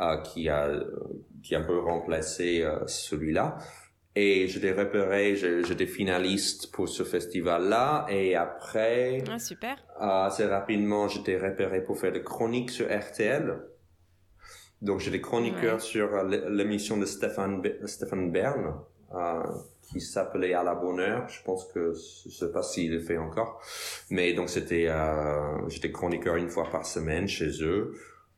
euh, 0.00 0.16
qui, 0.22 0.48
a, 0.48 0.70
qui 1.42 1.54
a 1.54 1.58
un 1.58 1.64
peu 1.64 1.78
remplacé 1.78 2.66
celui-là. 2.86 3.58
Et 4.16 4.46
je 4.46 4.60
l'ai 4.60 4.72
repéré, 4.72 5.34
j'étais 5.34 5.86
finaliste 5.86 6.70
pour 6.70 6.88
ce 6.88 7.02
festival-là. 7.02 8.06
Et 8.08 8.36
après, 8.36 9.24
ah, 9.28 9.38
super. 9.40 9.76
assez 9.98 10.46
rapidement, 10.46 11.08
j'étais 11.08 11.36
repéré 11.36 11.82
pour 11.82 11.98
faire 11.98 12.12
des 12.12 12.22
chroniques 12.22 12.70
sur 12.70 12.86
RTL. 12.86 13.58
Donc, 14.82 15.00
j'étais 15.00 15.20
chroniqueur 15.20 15.80
sur 15.80 16.14
euh, 16.14 16.48
l'émission 16.50 16.96
de 16.96 17.06
Stéphane, 17.06 17.62
Stéphane 17.86 18.30
Bern, 18.30 18.74
euh, 19.14 19.42
qui 19.90 20.00
s'appelait 20.00 20.54
À 20.54 20.62
la 20.62 20.74
bonne 20.74 21.00
heure. 21.00 21.28
Je 21.28 21.42
pense 21.42 21.64
que 21.72 21.92
je 21.92 22.30
sais 22.30 22.52
pas 22.52 22.62
s'il 22.62 22.92
le 22.92 23.00
fait 23.00 23.18
encore. 23.18 23.60
Mais 24.10 24.32
donc, 24.32 24.48
c'était, 24.48 24.86
euh, 24.88 25.68
j'étais 25.68 25.90
chroniqueur 25.90 26.36
une 26.36 26.50
fois 26.50 26.68
par 26.70 26.86
semaine 26.86 27.26
chez 27.26 27.64
eux. 27.64 27.94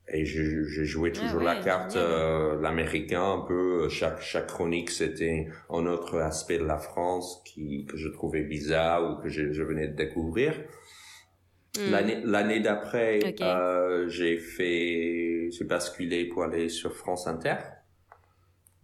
Et 0.08 0.24
j'ai 0.24 0.84
joué 0.84 1.12
ah 1.14 1.18
toujours 1.20 1.40
la 1.40 1.56
carte 1.56 1.96
euh, 1.96 2.60
l'américain 2.60 3.32
un 3.32 3.40
peu. 3.40 3.88
Chaque 3.88 4.20
chaque 4.20 4.46
chronique 4.46 4.90
c'était 4.90 5.48
un 5.68 5.86
autre 5.86 6.18
aspect 6.18 6.58
de 6.58 6.64
la 6.64 6.78
France 6.78 7.42
qui 7.44 7.86
que 7.86 7.96
je 7.96 8.08
trouvais 8.08 8.42
bizarre 8.42 9.10
ou 9.10 9.22
que 9.22 9.28
je, 9.28 9.52
je 9.52 9.62
venais 9.62 9.88
de 9.88 9.96
découvrir. 9.96 10.54
Hmm. 11.76 11.90
l'année 11.90 12.20
l'année 12.24 12.60
d'après 12.60 13.20
euh, 13.42 14.08
j'ai 14.08 14.38
fait 14.38 15.50
j'ai 15.50 15.64
basculé 15.64 16.26
pour 16.26 16.44
aller 16.44 16.68
sur 16.68 16.94
France 16.94 17.26
Inter. 17.26 17.56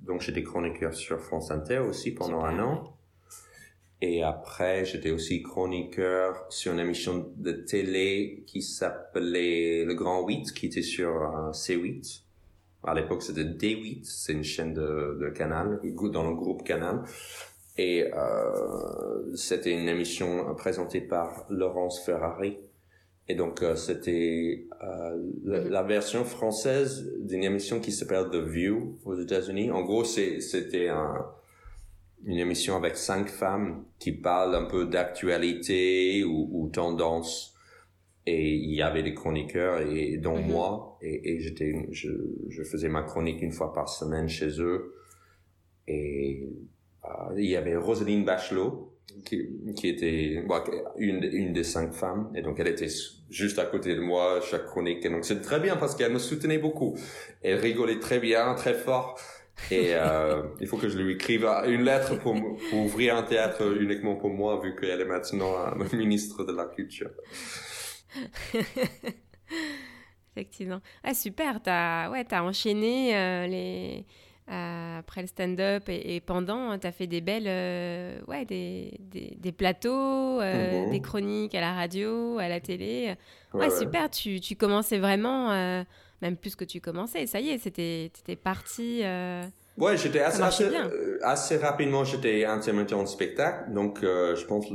Donc 0.01 0.21
j'étais 0.21 0.43
chroniqueur 0.43 0.93
sur 0.93 1.21
France 1.21 1.53
Inter 1.53 1.79
aussi 1.79 2.13
pendant 2.13 2.45
un 2.45 2.59
an 2.59 2.97
et 4.05 4.25
après, 4.25 4.85
j'étais 4.85 5.12
aussi 5.12 5.45
chroniqueur 5.45 6.45
sur 6.49 6.73
une 6.73 6.81
émission 6.81 7.33
de 7.37 7.53
télé 7.53 8.43
qui 8.49 8.61
s'appelait 8.61 9.85
Le 9.85 9.95
Grand 9.95 10.27
8, 10.27 10.53
qui 10.53 10.67
était 10.67 10.83
sur 10.83 11.23
euh, 11.23 11.53
C8. 11.53 12.23
À 12.83 12.95
l'époque, 12.95 13.23
c'était 13.23 13.45
D8, 13.45 14.01
c'est 14.03 14.33
une 14.33 14.43
chaîne 14.43 14.75
de, 14.75 15.17
de 15.21 15.29
Canal, 15.29 15.81
dans 16.12 16.29
le 16.29 16.35
groupe 16.35 16.65
Canal. 16.65 17.05
Et 17.79 18.12
euh, 18.12 19.37
c'était 19.37 19.71
une 19.71 19.88
émission 19.88 20.53
présentée 20.57 21.01
par 21.01 21.47
Laurence 21.49 22.05
Ferrari. 22.05 22.59
Et 23.29 23.37
donc, 23.37 23.62
euh, 23.62 23.77
c'était 23.77 24.67
euh, 24.83 25.17
la, 25.45 25.61
mhm. 25.61 25.69
la, 25.69 25.83
version 25.85 26.25
française 26.25 27.09
d'une 27.21 27.45
émission 27.45 27.79
qui 27.79 27.93
s'appelle 27.93 28.31
The 28.33 28.49
View 28.49 28.99
aux 29.05 29.15
États-Unis. 29.15 29.71
En 29.71 29.83
gros, 29.83 30.03
c'était 30.03 30.88
un 30.88 31.25
une 32.25 32.39
émission 32.39 32.77
avec 32.77 32.97
cinq 32.97 33.29
femmes 33.29 33.85
qui 33.99 34.13
parlent 34.13 34.55
un 34.55 34.65
peu 34.65 34.87
d'actualité 34.87 36.25
ou, 36.25 36.49
ou 36.53 36.69
tendance. 36.69 37.55
Et 38.25 38.55
il 38.55 38.73
y 38.75 38.83
avait 38.83 39.03
des 39.03 39.15
chroniqueurs 39.15 39.81
et 39.81 40.17
dont 40.19 40.39
mhm. 40.39 40.47
moi. 40.47 40.99
Et, 41.03 41.33
et 41.33 41.41
j'étais 41.41 41.75
je, 41.91 42.11
je, 42.49 42.63
faisais 42.63 42.89
ma 42.89 43.03
chronique 43.03 43.43
une 43.43 43.51
fois 43.51 43.73
par 43.73 43.89
semaine 43.89 44.29
chez 44.29 44.61
eux. 44.61 44.95
Et 45.89 46.49
euh, 47.05 47.35
il 47.37 47.47
y 47.47 47.57
avait 47.57 47.75
Roselyne 47.75 48.25
Bachelot 48.25 48.95
qui, 49.25 49.49
qui 49.75 49.89
était 49.89 50.45
une, 50.99 51.25
une 51.25 51.53
des 51.53 51.65
cinq 51.65 51.93
femmes. 51.93 52.31
Et 52.37 52.43
donc 52.43 52.61
elle 52.61 52.69
était 52.69 52.89
juste 53.29 53.59
à 53.59 53.67
côté 53.67 53.97
de 53.97 54.01
moi 54.01 54.41
chaque 54.41 54.67
chronique. 54.67 55.05
Et 55.05 55.11
donc 55.11 55.25
c'est 55.25 55.41
très 55.41 55.59
bien 55.59 55.77
parce 55.77 55.97
qu'elle 55.97 56.13
me 56.13 56.21
soutenait 56.21 56.59
beaucoup. 56.59 56.97
Elle 57.43 57.59
rigolait 57.59 57.99
très 57.99 58.21
bien 58.21 58.55
très 58.55 58.75
fort 58.75 59.19
et 59.70 59.94
euh, 59.94 60.42
il 60.61 60.66
faut 60.66 60.77
que 60.77 60.88
je 60.88 60.98
lui 60.98 61.14
écrive 61.14 61.44
une 61.66 61.83
lettre 61.83 62.18
pour, 62.18 62.37
ouvrir 62.72 63.16
un 63.16 63.22
théâtre 63.22 63.62
uniquement 63.81 64.16
pour 64.16 64.31
moi, 64.31 64.61
vu 64.62 64.75
qu'elle 64.75 65.01
est 65.01 65.07
maintenant 65.07 65.55
ministre 65.92 66.44
de 66.44 66.53
la 66.53 66.66
Culture. 66.66 67.11
Effectivement. 70.35 70.81
Ah, 71.05 71.14
super, 71.14 71.62
t'as 71.62 72.11
ouais, 72.11 72.25
as 72.31 72.44
enchaîné 72.44 73.16
euh, 73.16 73.46
les... 73.46 74.05
Euh, 74.51 74.98
après 74.98 75.20
le 75.20 75.29
stand-up 75.29 75.85
et, 75.88 76.20
pendant, 76.20 76.77
tu 76.77 76.87
as 76.87 76.92
fait 76.92 77.07
des 77.07 77.20
belles, 77.20 77.44
ouais, 78.27 78.44
des, 78.44 78.98
des, 78.98 79.37
des 79.38 79.53
plateaux, 79.53 80.40
mhm. 80.40 80.90
des 80.90 81.01
chroniques 81.01 81.55
à 81.55 81.61
la 81.61 81.72
radio, 81.72 82.38
à 82.38 82.48
la 82.48 82.59
télé. 82.61 83.14
Ouais, 83.55 83.70
super, 83.70 84.11
Tu, 84.11 84.40
tu 84.40 84.57
commençais 84.57 84.98
vraiment 84.98 85.85
même 86.23 86.37
plus 86.37 86.57
que 86.57 86.65
tu 86.65 86.81
commençais. 86.81 87.27
Ça 87.27 87.41
y 87.41 87.51
est, 87.51 87.59
c'était 87.59 88.37
parti. 88.37 89.01
Euh, 89.03 89.43
ouais, 89.77 89.97
j'étais 89.97 90.21
assez, 90.21 90.65
euh, 90.65 91.19
assez, 91.23 91.57
rapidement, 91.57 92.05
j'étais 92.05 92.45
intermittent 92.45 92.93
en 92.93 93.05
spectacle. 93.07 93.73
Donc, 93.73 94.03
euh, 94.03 94.37
je 94.37 94.47
pense 94.47 94.67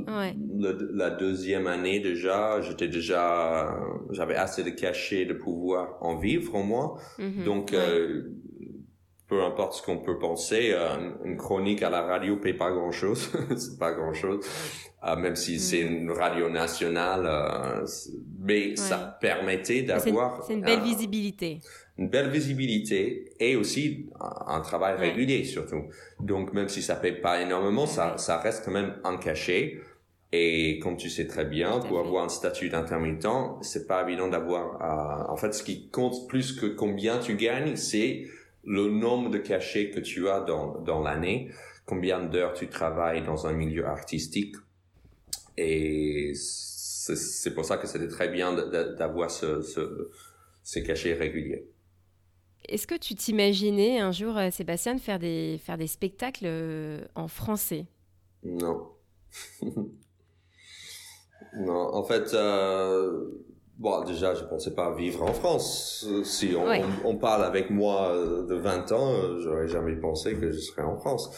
la 0.60 1.10
deuxième 1.10 1.66
année 1.68 2.00
déjà, 2.02 2.62
j'étais 2.62 2.90
déjà, 2.90 3.80
j'avais 4.12 4.36
assez 4.36 4.64
de 4.64 4.72
cachet 4.72 5.26
de 5.26 5.34
pouvoir 5.34 5.98
en 6.02 6.18
vivre 6.18 6.54
au 6.54 6.64
moins. 6.64 6.96
Mhm. 7.18 7.46
Donc, 7.46 7.74
peu 9.28 9.44
importe 9.44 9.74
ce 9.74 9.82
qu'on 9.82 9.98
peut 9.98 10.18
penser, 10.18 10.74
une 11.26 11.38
chronique 11.38 11.84
à 11.84 11.90
la 11.90 12.02
radio 12.02 12.38
paye 12.38 12.54
pas 12.54 12.72
grand 12.72 12.92
chose, 12.92 13.30
c'est 13.58 13.78
pas 13.78 13.92
grand 13.92 14.14
chose. 14.14 14.46
Euh, 15.04 15.16
même 15.16 15.36
si 15.36 15.60
c'est 15.60 15.84
mm. 15.84 15.96
une 15.96 16.12
radio 16.12 16.50
nationale, 16.50 17.26
euh, 17.26 17.86
mais 18.40 18.76
ça 18.76 19.18
permettait 19.22 19.84
d'avoir... 19.84 20.44
C'est 20.44 20.54
une, 20.54 20.62
belle 20.62 20.82
visibilité. 20.82 21.60
Une 22.00 22.10
belle 22.10 22.30
visibilité 22.30 23.32
et 23.40 23.56
aussi 23.56 24.08
un, 24.20 24.60
travail 24.62 24.98
régulier 24.98 25.44
surtout. 25.44 25.84
Donc 26.20 26.52
même 26.54 26.68
si 26.68 26.82
ça 26.82 26.96
paye 26.96 27.22
pas 27.22 27.42
énormément, 27.42 27.86
ça, 27.86 28.18
ça 28.18 28.40
reste 28.40 28.66
quand 28.66 28.72
même 28.72 28.96
en 29.04 29.18
cachet. 29.18 29.80
Et 30.32 30.80
comme 30.80 30.98
tu 30.98 31.10
sais 31.10 31.28
très 31.28 31.46
bien, 31.46 31.80
pour 31.80 32.00
avoir 32.00 32.26
un 32.26 32.30
statut 32.30 32.70
d'intermittent, 32.70 33.28
c'est 33.62 33.88
pas 33.88 34.02
évident 34.02 34.28
d'avoir. 34.28 34.82
Euh, 34.82 35.32
en 35.32 35.38
fait, 35.38 35.54
ce 35.54 35.64
qui 35.64 35.90
compte 35.90 36.28
plus 36.28 36.52
que 36.54 36.66
combien 36.66 37.20
tu 37.20 37.36
gagnes, 37.36 37.78
c'est 37.78 38.26
le 38.68 38.90
nombre 38.90 39.32
de 39.32 39.40
cachets 39.40 39.90
que 39.90 40.00
tu 40.00 40.30
as 40.30 40.42
dans 40.42 40.80
dans 40.82 41.02
l'année, 41.02 41.50
combien 41.86 42.24
d'heures 42.24 42.54
tu 42.54 42.68
travailles 42.68 43.24
dans 43.24 43.48
un 43.48 43.54
milieu 43.54 43.86
artistique 43.88 44.56
et 45.58 46.34
c'est 46.36 47.54
pour 47.54 47.66
ça 47.66 47.78
que 47.78 47.88
c'était 47.88 48.08
très 48.08 48.28
bien 48.28 48.54
d'avoir 48.54 49.32
ce, 49.32 49.62
ce, 49.62 50.12
ces 50.62 50.84
cachets 50.84 51.14
réguliers. 51.14 51.66
Est-ce 52.68 52.86
que 52.86 52.96
tu 52.96 53.16
t'imaginais 53.16 54.00
un 54.00 54.12
jour, 54.12 54.38
euh, 54.38 54.52
Sébastien, 54.52 54.98
faire 54.98 55.20
des, 55.20 55.58
faire 55.64 55.78
des 55.78 55.88
spectacles 55.88 56.46
euh, 56.46 57.00
en 57.16 57.30
français? 57.30 57.86
Non. 58.44 58.90
non, 61.56 61.96
en 61.96 62.04
fait, 62.04 62.34
euh, 62.34 63.30
bon, 63.78 64.04
déjà, 64.04 64.34
je 64.34 64.44
pensais 64.44 64.74
pas 64.74 64.94
vivre 64.94 65.24
en 65.24 65.34
France. 65.34 66.08
Si 66.24 66.56
on, 66.56 67.10
on, 67.10 67.18
parle 67.18 67.44
avec 67.44 67.70
moi 67.70 68.14
de 68.48 68.56
20 68.56 68.92
ans, 68.92 69.40
j'aurais 69.40 69.68
jamais 69.68 69.96
pensé 69.96 70.36
que 70.36 70.52
je 70.52 70.60
serais 70.60 70.84
en 70.84 70.98
France. 70.98 71.30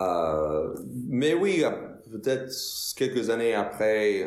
Euh, 0.00 0.74
mais 1.08 1.34
oui, 1.34 1.62
peut-être 2.10 2.50
quelques 2.96 3.30
années 3.30 3.54
après 3.54 4.26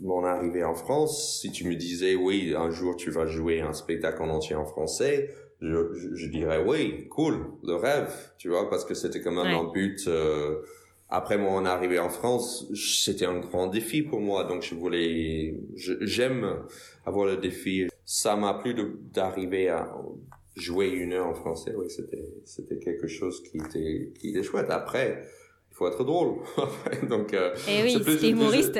mon 0.00 0.24
arrivée 0.24 0.64
en 0.64 0.74
France, 0.74 1.40
si 1.40 1.50
tu 1.50 1.66
me 1.66 1.74
disais 1.74 2.14
oui, 2.14 2.54
un 2.56 2.70
jour 2.70 2.96
tu 2.96 3.10
vas 3.10 3.26
jouer 3.26 3.60
un 3.60 3.72
spectacle 3.72 4.22
en 4.22 4.30
entier 4.30 4.56
en 4.56 4.64
français, 4.64 5.30
je, 5.60 5.92
je, 6.14 6.26
dirais 6.28 6.62
oui, 6.66 7.06
cool, 7.08 7.34
le 7.62 7.74
rêve, 7.74 8.10
tu 8.38 8.48
vois, 8.48 8.70
parce 8.70 8.84
que 8.84 8.94
c'était 8.94 9.20
quand 9.20 9.32
même 9.32 9.54
un 9.54 9.70
but. 9.70 10.00
Euh, 10.06 10.62
après 11.10 11.38
mon 11.38 11.64
arrivée 11.64 11.98
en 11.98 12.08
France, 12.08 12.66
c'était 12.74 13.26
un 13.26 13.38
grand 13.40 13.66
défi 13.66 14.02
pour 14.02 14.20
moi, 14.20 14.44
donc 14.44 14.62
je 14.62 14.74
voulais, 14.74 15.54
j'aime 15.74 16.64
avoir 17.04 17.26
le 17.26 17.36
défi. 17.36 17.88
Ça 18.04 18.36
m'a 18.36 18.54
plu 18.54 18.74
d'arriver 19.12 19.68
à 19.68 19.92
jouer 20.56 20.88
une 20.88 21.12
heure 21.12 21.26
en 21.26 21.34
français. 21.34 21.74
Oui, 21.76 21.90
c'était 21.90 22.28
c'était 22.44 22.78
quelque 22.78 23.06
chose 23.06 23.42
qui 23.42 23.58
était 23.58 24.12
qui 24.18 24.30
était 24.30 24.42
chouette. 24.42 24.70
Après 24.70 25.24
faut 25.80 25.88
être 25.88 26.04
drôle. 26.04 26.34
donc, 27.08 27.32
euh, 27.32 27.54
eh 27.66 27.82
oui, 27.82 28.02
c'est 28.04 28.28
humoriste. 28.28 28.78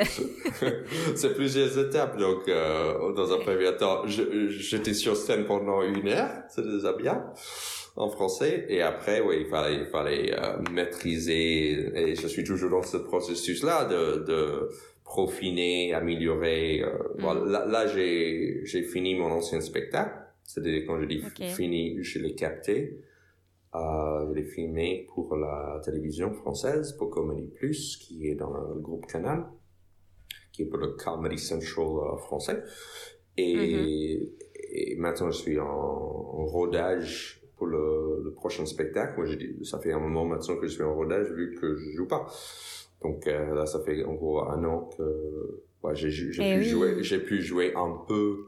c'est 1.15 1.33
plusieurs 1.33 1.75
étapes. 1.79 2.15
Donc, 2.19 2.47
euh, 2.47 3.11
dans 3.13 3.33
un 3.33 3.39
premier 3.39 3.75
temps, 3.75 4.03
j'étais 4.05 4.93
sur 4.93 5.17
scène 5.17 5.45
pendant 5.45 5.81
une 5.81 6.07
heure, 6.07 6.29
c'est 6.49 6.63
déjà 6.63 6.93
bien 6.93 7.25
en 7.95 8.09
français. 8.09 8.65
Et 8.69 8.81
après, 8.81 9.21
oui, 9.21 9.37
il 9.41 9.47
fallait, 9.47 9.75
il 9.75 9.85
fallait 9.85 10.33
euh, 10.33 10.61
maîtriser. 10.71 11.91
Et 11.95 12.15
je 12.15 12.27
suis 12.27 12.43
toujours 12.43 12.69
dans 12.69 12.83
ce 12.83 12.97
processus-là 12.97 13.85
de, 13.85 14.23
de 14.25 14.69
profiner, 15.03 15.93
améliorer. 15.93 16.83
Euh, 16.83 16.97
mm. 17.17 17.51
là, 17.51 17.65
là 17.65 17.87
j'ai, 17.87 18.61
j'ai 18.65 18.83
fini 18.83 19.15
mon 19.15 19.31
ancien 19.31 19.61
spectacle. 19.61 20.17
C'est-à-dire 20.43 20.83
quand 20.87 20.99
je 20.99 21.05
dis 21.05 21.21
fini, 21.55 22.01
je 22.01 22.19
l'ai 22.19 22.35
capté. 22.35 22.99
Euh, 23.73 24.27
je 24.27 24.33
l'ai 24.33 24.43
filmé 24.43 25.07
pour 25.13 25.35
la 25.37 25.79
télévision 25.83 26.33
française, 26.33 26.93
pour 26.93 27.09
Comedy 27.09 27.47
Plus, 27.47 27.97
qui 27.97 28.27
est 28.27 28.35
dans 28.35 28.51
le 28.51 28.79
groupe 28.81 29.05
Canal, 29.05 29.45
qui 30.51 30.63
est 30.63 30.65
pour 30.65 30.79
le 30.79 30.89
Comedy 30.89 31.37
Central 31.37 31.85
euh, 31.85 32.17
français. 32.17 32.63
Et, 33.37 33.55
mm-hmm. 33.55 34.29
et, 34.55 34.95
maintenant, 34.97 35.31
je 35.31 35.37
suis 35.37 35.59
en, 35.59 35.65
en 35.65 36.45
rodage 36.45 37.40
pour 37.61 37.67
le, 37.67 38.23
le, 38.23 38.31
prochain 38.31 38.65
spectacle. 38.65 39.13
Moi, 39.17 39.35
dit, 39.35 39.55
ça 39.63 39.77
fait 39.77 39.93
un 39.93 39.99
moment 39.99 40.25
maintenant 40.25 40.55
que 40.55 40.65
je 40.65 40.73
suis 40.73 40.81
en 40.81 40.95
rodage 40.95 41.27
vu 41.31 41.55
que 41.61 41.75
je 41.75 41.91
joue 41.91 42.07
pas. 42.07 42.25
Donc 43.03 43.27
euh, 43.27 43.53
là, 43.53 43.67
ça 43.67 43.79
fait 43.81 44.03
en 44.03 44.13
gros 44.13 44.39
un 44.39 44.63
an 44.63 44.89
que 44.97 45.61
ouais, 45.83 45.93
j'ai 45.95 46.09
eh 46.39 46.57
pu, 46.57 46.63
jouer, 46.63 47.03
j'ai 47.03 47.19
pu 47.19 47.43
jouer 47.43 47.73
un 47.75 48.03
peu 48.07 48.47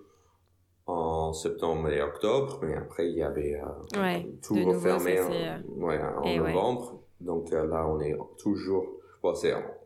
en 0.88 1.32
septembre 1.32 1.90
et 1.90 2.02
octobre, 2.02 2.60
mais 2.64 2.74
après 2.74 3.08
il 3.08 3.16
y 3.16 3.22
avait 3.22 3.62
euh, 3.62 4.20
tout 4.42 4.56
refermé 4.66 5.20
en, 5.22 5.32
euh, 5.32 5.58
ouais, 5.78 6.00
en 6.02 6.24
eh 6.24 6.40
novembre. 6.40 7.04
Donc 7.22 7.52
là, 7.52 7.88
on 7.88 8.00
est 8.00 8.16
toujours, 8.40 9.00
bon, 9.22 9.34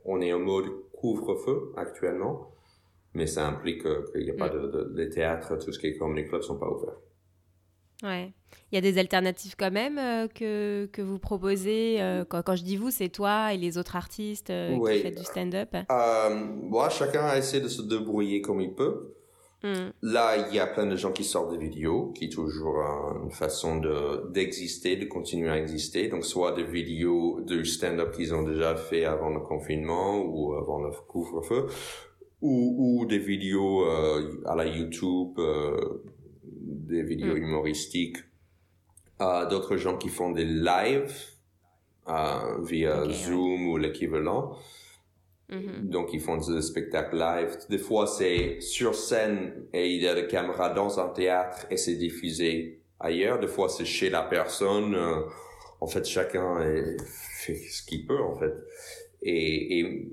on 0.05 0.21
est 0.21 0.31
en 0.31 0.39
mode 0.39 0.67
couvre-feu 0.93 1.73
actuellement, 1.75 2.53
mais 3.13 3.27
ça 3.27 3.45
implique 3.45 3.83
qu'il 3.83 4.23
n'y 4.23 4.31
a 4.31 4.35
pas 4.35 4.47
mm. 4.47 4.61
de, 4.61 4.67
de, 4.67 4.93
les 4.95 5.09
théâtres, 5.09 5.57
tout 5.57 5.73
ce 5.73 5.79
qui 5.79 5.87
est 5.87 5.97
comme 5.97 6.15
les 6.15 6.25
clubs 6.25 6.41
sont 6.41 6.57
pas 6.57 6.69
ouverts. 6.69 6.95
Ouais. 8.03 8.33
Il 8.71 8.75
y 8.75 8.77
a 8.77 8.81
des 8.81 8.97
alternatives 8.97 9.55
quand 9.57 9.71
même 9.71 10.27
que, 10.29 10.87
que 10.91 11.01
vous 11.01 11.19
proposez. 11.19 11.99
quand, 12.29 12.41
quand, 12.43 12.55
je 12.55 12.63
dis 12.63 12.77
vous, 12.77 12.91
c'est 12.91 13.09
toi 13.09 13.53
et 13.53 13.57
les 13.57 13.77
autres 13.77 13.95
artistes 13.95 14.47
qui 14.47 15.01
font 15.01 15.09
du 15.09 15.23
stand-up? 15.23 15.75
Euh, 15.91 16.45
bon, 16.63 16.89
chacun 16.89 17.25
a 17.25 17.37
essayé 17.37 17.61
de 17.61 17.67
se 17.67 17.81
débrouiller 17.81 18.41
comme 18.41 18.61
il 18.61 18.73
peut. 18.73 19.13
Hmm. 19.63 19.89
Là, 20.03 20.47
il 20.47 20.55
y 20.55 20.59
a 20.59 20.67
plein 20.67 20.85
de 20.85 20.95
gens 20.95 21.11
qui 21.11 21.23
sortent 21.23 21.51
des 21.51 21.57
vidéos, 21.57 22.11
qui 22.15 22.25
est 22.25 22.31
toujours 22.31 22.77
une 23.23 23.31
façon 23.31 23.79
de 23.79 24.29
d'exister, 24.31 24.97
de 24.97 25.05
continuer 25.05 25.49
à 25.49 25.57
exister. 25.57 26.09
Donc, 26.09 26.25
soit 26.25 26.51
des 26.51 26.63
vidéos 26.63 27.41
de 27.41 27.63
stand-up 27.63 28.11
qu'ils 28.11 28.35
ont 28.35 28.43
déjà 28.43 28.75
fait 28.75 29.05
avant 29.05 29.29
le 29.29 29.39
confinement 29.39 30.19
ou 30.19 30.53
avant 30.53 30.79
le 30.79 30.91
couvre-feu, 31.07 31.65
ou, 32.41 32.99
ou 33.01 33.05
des 33.07 33.17
vidéos 33.17 33.83
euh, 33.85 34.43
à 34.45 34.55
la 34.55 34.65
YouTube, 34.65 35.39
euh, 35.39 36.03
des 36.87 37.03
vidéos 37.03 37.35
Mm. 37.35 37.43
humoristiques. 37.43 38.17
Euh, 39.21 39.47
D'autres 39.49 39.77
gens 39.77 39.97
qui 39.97 40.09
font 40.09 40.31
des 40.31 40.45
lives 40.45 41.13
euh, 42.07 42.61
via 42.63 43.03
ouais. 43.05 43.13
Zoom 43.13 43.67
ou 43.69 43.77
l'équivalent. 43.77 44.55
Mhm. 45.49 45.89
Donc, 45.89 46.13
ils 46.13 46.19
font 46.19 46.37
des 46.37 46.61
spectacles 46.61 47.17
live. 47.17 47.57
Des 47.69 47.77
fois, 47.77 48.05
c'est 48.05 48.59
sur 48.59 48.95
scène 48.95 49.65
et 49.73 49.89
il 49.95 50.01
y 50.01 50.07
a 50.07 50.13
des 50.15 50.27
caméras 50.27 50.69
dans 50.71 50.99
un 50.99 51.09
théâtre 51.09 51.65
et 51.71 51.77
c'est 51.77 51.95
diffusé 51.95 52.81
ailleurs. 52.99 53.39
Des 53.39 53.47
fois, 53.47 53.69
c'est 53.69 53.85
chez 53.85 54.09
la 54.09 54.23
personne. 54.23 54.93
Euh, 54.95 55.21
en 55.79 55.87
fait, 55.87 56.05
chacun 56.05 56.59
est- 56.61 56.97
fait 57.43 57.55
ce 57.55 57.81
qu'il 57.85 58.05
peut, 58.05 58.21
en 58.21 58.35
fait. 58.35 58.53
Et, 59.21 59.79
et 59.79 60.09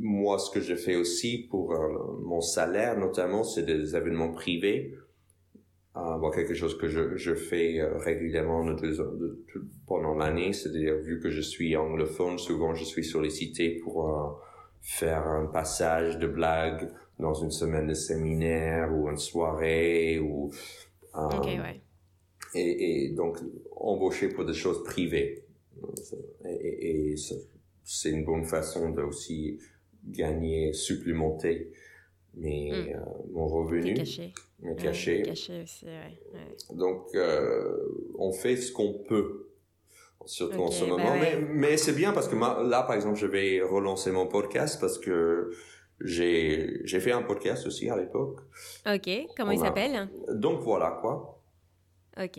moi, 0.00 0.38
ce 0.38 0.50
que 0.50 0.60
je 0.60 0.74
fais 0.74 0.96
aussi 0.96 1.46
pour 1.50 1.74
euh, 1.74 2.18
mon 2.24 2.40
salaire, 2.40 2.98
notamment, 2.98 3.44
c'est 3.44 3.64
des 3.64 3.94
événements 3.94 4.32
privés. 4.32 4.94
Euh, 5.98 6.16
bon, 6.18 6.30
quelque 6.30 6.54
chose 6.54 6.78
que 6.78 6.86
je, 6.86 7.16
je 7.16 7.34
fais 7.34 7.80
euh, 7.80 7.98
régulièrement 7.98 8.64
de 8.64 8.74
de- 8.74 8.92
de- 8.92 9.68
pendant 9.86 10.14
l'année. 10.14 10.52
C'est-à-dire, 10.52 10.96
vu 10.98 11.18
que 11.20 11.28
je 11.30 11.40
suis 11.40 11.74
anglophone, 11.76 12.38
souvent 12.38 12.72
je 12.74 12.84
suis 12.84 13.04
sollicité 13.04 13.80
pour 13.82 14.08
euh, 14.08 14.28
faire 14.80 15.26
un 15.26 15.46
passage 15.46 16.18
de 16.18 16.28
blague 16.28 16.88
dans 17.18 17.34
une 17.34 17.50
semaine 17.50 17.88
de 17.88 17.94
séminaire 17.94 18.94
ou 18.94 19.08
une 19.10 19.16
soirée 19.16 20.20
ou 20.20 20.52
euh, 21.16 21.20
Ok, 21.36 21.46
ouais. 21.46 21.80
et, 22.54 23.06
et 23.06 23.08
donc 23.10 23.38
embaucher 23.74 24.28
pour 24.28 24.44
des 24.44 24.54
choses 24.54 24.84
privées 24.84 25.42
et, 26.44 26.48
et- 26.50 27.12
et 27.12 27.16
c'est 27.84 28.10
une 28.10 28.24
bonne 28.24 28.44
façon 28.44 28.90
de 28.90 29.02
aussi 29.02 29.58
gagner 30.06 30.72
supplémenter 30.72 31.72
mes 32.34 32.70
Mm. 32.70 32.88
euh, 32.94 33.00
mon 33.32 33.46
revenu 33.48 33.94
caché. 33.94 34.32
caché 35.22 35.62
aussi, 35.62 35.84
ouais. 35.86 36.20
ouais. 36.34 36.76
donc 36.76 37.06
euh, 37.14 37.76
on 38.18 38.32
fait 38.32 38.56
ce 38.56 38.72
qu'on 38.72 38.94
peut 38.94 39.48
surtout 40.26 40.60
en 40.60 40.70
ce 40.70 40.84
bah 40.84 40.90
moment 40.90 41.12
ouais. 41.12 41.36
mais, 41.40 41.46
mais 41.52 41.76
c'est 41.76 41.92
bien 41.94 42.12
parce 42.12 42.28
que 42.28 42.34
ma- 42.36 42.62
là 42.62 42.82
par 42.82 42.94
exemple 42.96 43.16
je 43.18 43.26
vais 43.26 43.60
relancer 43.62 44.10
mon 44.10 44.26
podcast 44.26 44.78
parce 44.80 44.98
que 44.98 45.50
j'ai 46.00 47.00
fait 47.00 47.12
un 47.12 47.22
podcast 47.22 47.66
aussi 47.66 47.88
à 47.90 47.96
l'époque 47.96 48.38
Ok, 48.86 49.08
comment 49.36 49.52
il 49.52 49.60
a- 49.60 49.64
s'appelle? 49.66 50.08
Donc 50.32 50.60
voilà 50.60 50.98
quoi 51.00 51.37
Ok. 52.18 52.38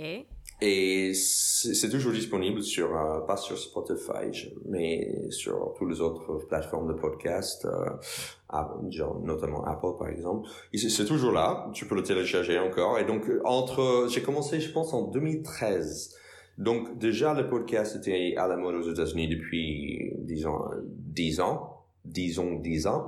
Et 0.61 1.13
c'est 1.13 1.89
toujours 1.89 2.11
disponible 2.11 2.61
sur, 2.61 2.93
euh, 2.93 3.21
pas 3.21 3.37
sur 3.37 3.57
Spotify, 3.57 4.29
mais 4.65 5.29
sur 5.29 5.73
toutes 5.77 5.89
les 5.89 6.01
autres 6.01 6.45
plateformes 6.49 6.93
de 6.93 6.99
podcast, 6.99 7.65
euh, 7.65 8.89
genre, 8.89 9.21
notamment 9.21 9.63
Apple 9.63 9.97
par 9.97 10.09
exemple. 10.09 10.49
C'est 10.75 11.05
toujours 11.05 11.31
là, 11.31 11.69
tu 11.73 11.85
peux 11.85 11.95
le 11.95 12.03
télécharger 12.03 12.59
encore. 12.59 12.99
Et 12.99 13.05
donc, 13.05 13.29
euh, 13.29 13.41
entre, 13.45 14.07
j'ai 14.09 14.21
commencé, 14.21 14.59
je 14.59 14.69
pense, 14.73 14.93
en 14.93 15.03
2013. 15.03 16.13
Donc, 16.57 16.97
déjà, 16.97 17.33
le 17.33 17.47
podcast 17.47 17.95
était 17.95 18.35
à 18.35 18.45
la 18.45 18.57
mode 18.57 18.75
aux 18.75 18.91
États-Unis 18.91 19.29
depuis, 19.29 20.11
disons, 20.17 20.61
euh, 20.73 20.81
10 20.83 21.39
ans, 21.39 21.85
disons 22.03 22.55
10 22.55 22.87
ans. 22.87 23.07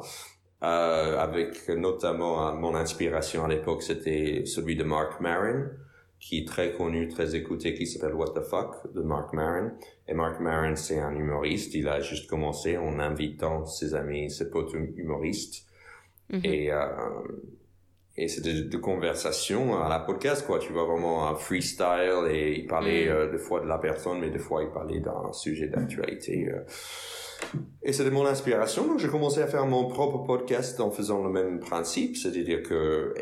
Avec 0.62 1.70
notamment 1.70 2.54
mon 2.56 2.76
inspiration 2.76 3.44
à 3.46 3.48
l'époque, 3.48 3.82
c'était 3.82 4.44
celui 4.46 4.76
de 4.76 4.84
Mark 4.84 5.20
Maron 5.20 5.72
qui 6.22 6.38
est 6.38 6.48
très 6.48 6.72
connu, 6.72 7.08
très 7.10 7.36
écouté, 7.36 7.74
qui 7.74 7.86
s'appelle 7.88 8.14
What 8.16 8.34
the 8.36 8.44
Fuck 8.44 8.94
de 8.94 9.02
Mark 9.02 9.34
Maron. 9.34 9.72
Et 10.08 10.14
Mark 10.14 10.40
Maron, 10.40 10.76
c'est 10.76 11.00
un 11.00 11.14
humoriste. 11.16 11.74
Il 11.74 11.88
a 11.90 12.00
juste 12.00 12.30
commencé 12.30 12.78
en 12.78 13.00
invitant 13.00 13.66
ses 13.66 13.96
amis, 13.96 14.30
ses 14.30 14.50
potes 14.52 14.74
humoristes. 14.96 15.66
Mhm. 16.32 16.42
Et, 16.46 16.72
euh, 16.72 16.86
et 18.18 18.28
c'était 18.28 18.54
de, 18.54 18.62
de 18.70 18.78
conversation 18.78 19.82
à 19.82 19.90
la 19.90 20.00
podcast, 20.00 20.46
quoi. 20.46 20.60
Tu 20.60 20.72
vois 20.72 20.86
vraiment 20.86 21.28
un 21.28 21.36
freestyle 21.36 22.28
et 22.30 22.54
il 22.60 22.68
parlait 22.68 23.08
Mm. 23.08 23.12
euh, 23.12 23.32
des 23.32 23.38
fois 23.40 23.60
de 23.62 23.68
la 23.68 23.80
personne, 23.80 24.20
mais 24.20 24.30
des 24.30 24.38
fois 24.40 24.62
il 24.64 24.70
parlait 24.70 25.00
d'un 25.00 25.34
sujet 25.34 25.68
d'actualité. 25.68 26.50
euh. 26.50 26.60
Et 27.82 27.94
c'était 27.94 28.12
mon 28.12 28.26
inspiration. 28.28 28.86
Donc 28.86 29.00
j'ai 29.00 29.08
commencé 29.08 29.42
à 29.42 29.48
faire 29.48 29.66
mon 29.66 29.88
propre 29.88 30.20
podcast 30.20 30.80
en 30.80 30.92
faisant 30.92 31.24
le 31.24 31.32
même 31.32 31.60
principe, 31.60 32.16
c'est-à-dire 32.16 32.62
que 32.62 33.14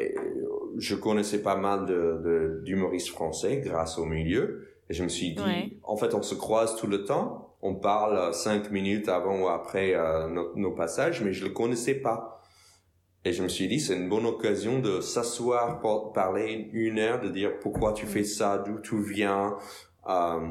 je 0.78 0.96
connaissais 0.96 1.42
pas 1.42 1.56
mal 1.56 1.86
de, 1.86 2.22
de- 2.24 2.62
d'humoristes 2.64 3.10
français 3.10 3.58
grâce 3.64 3.98
au 3.98 4.06
milieu. 4.06 4.68
Et 4.90 4.94
je 4.94 5.04
me 5.04 5.10
suis 5.10 5.34
dit, 5.36 5.42
Ouais. 5.42 5.72
en 5.84 5.96
fait, 5.98 6.14
on 6.16 6.22
se 6.22 6.36
croise 6.36 6.76
tout 6.76 6.88
le 6.88 7.04
temps. 7.06 7.56
On 7.62 7.76
parle 7.76 8.18
euh, 8.18 8.32
cinq 8.32 8.72
minutes 8.72 9.08
avant 9.10 9.42
ou 9.42 9.48
après 9.50 9.94
euh, 9.94 10.28
nos, 10.28 10.56
nos 10.56 10.72
passages, 10.72 11.22
mais 11.22 11.34
je 11.34 11.46
le 11.46 11.52
connaissais 11.52 11.96
pas. 11.96 12.42
Et 13.26 13.34
je 13.34 13.44
me 13.44 13.50
suis 13.50 13.68
dit, 13.68 13.80
c'est 13.82 13.96
une 13.98 14.08
bonne 14.10 14.26
occasion 14.26 14.80
de 14.80 15.02
s'asseoir, 15.02 15.80
pour 15.82 16.14
parler 16.14 16.70
une 16.72 17.00
heure, 17.00 17.20
de 17.20 17.28
dire 17.30 17.60
pourquoi 17.60 17.92
tu 17.94 18.06
fais 18.06 18.24
ça, 18.24 18.58
d'où 18.66 18.80
tu 18.80 19.02
viens, 19.04 19.58
euh, 20.08 20.48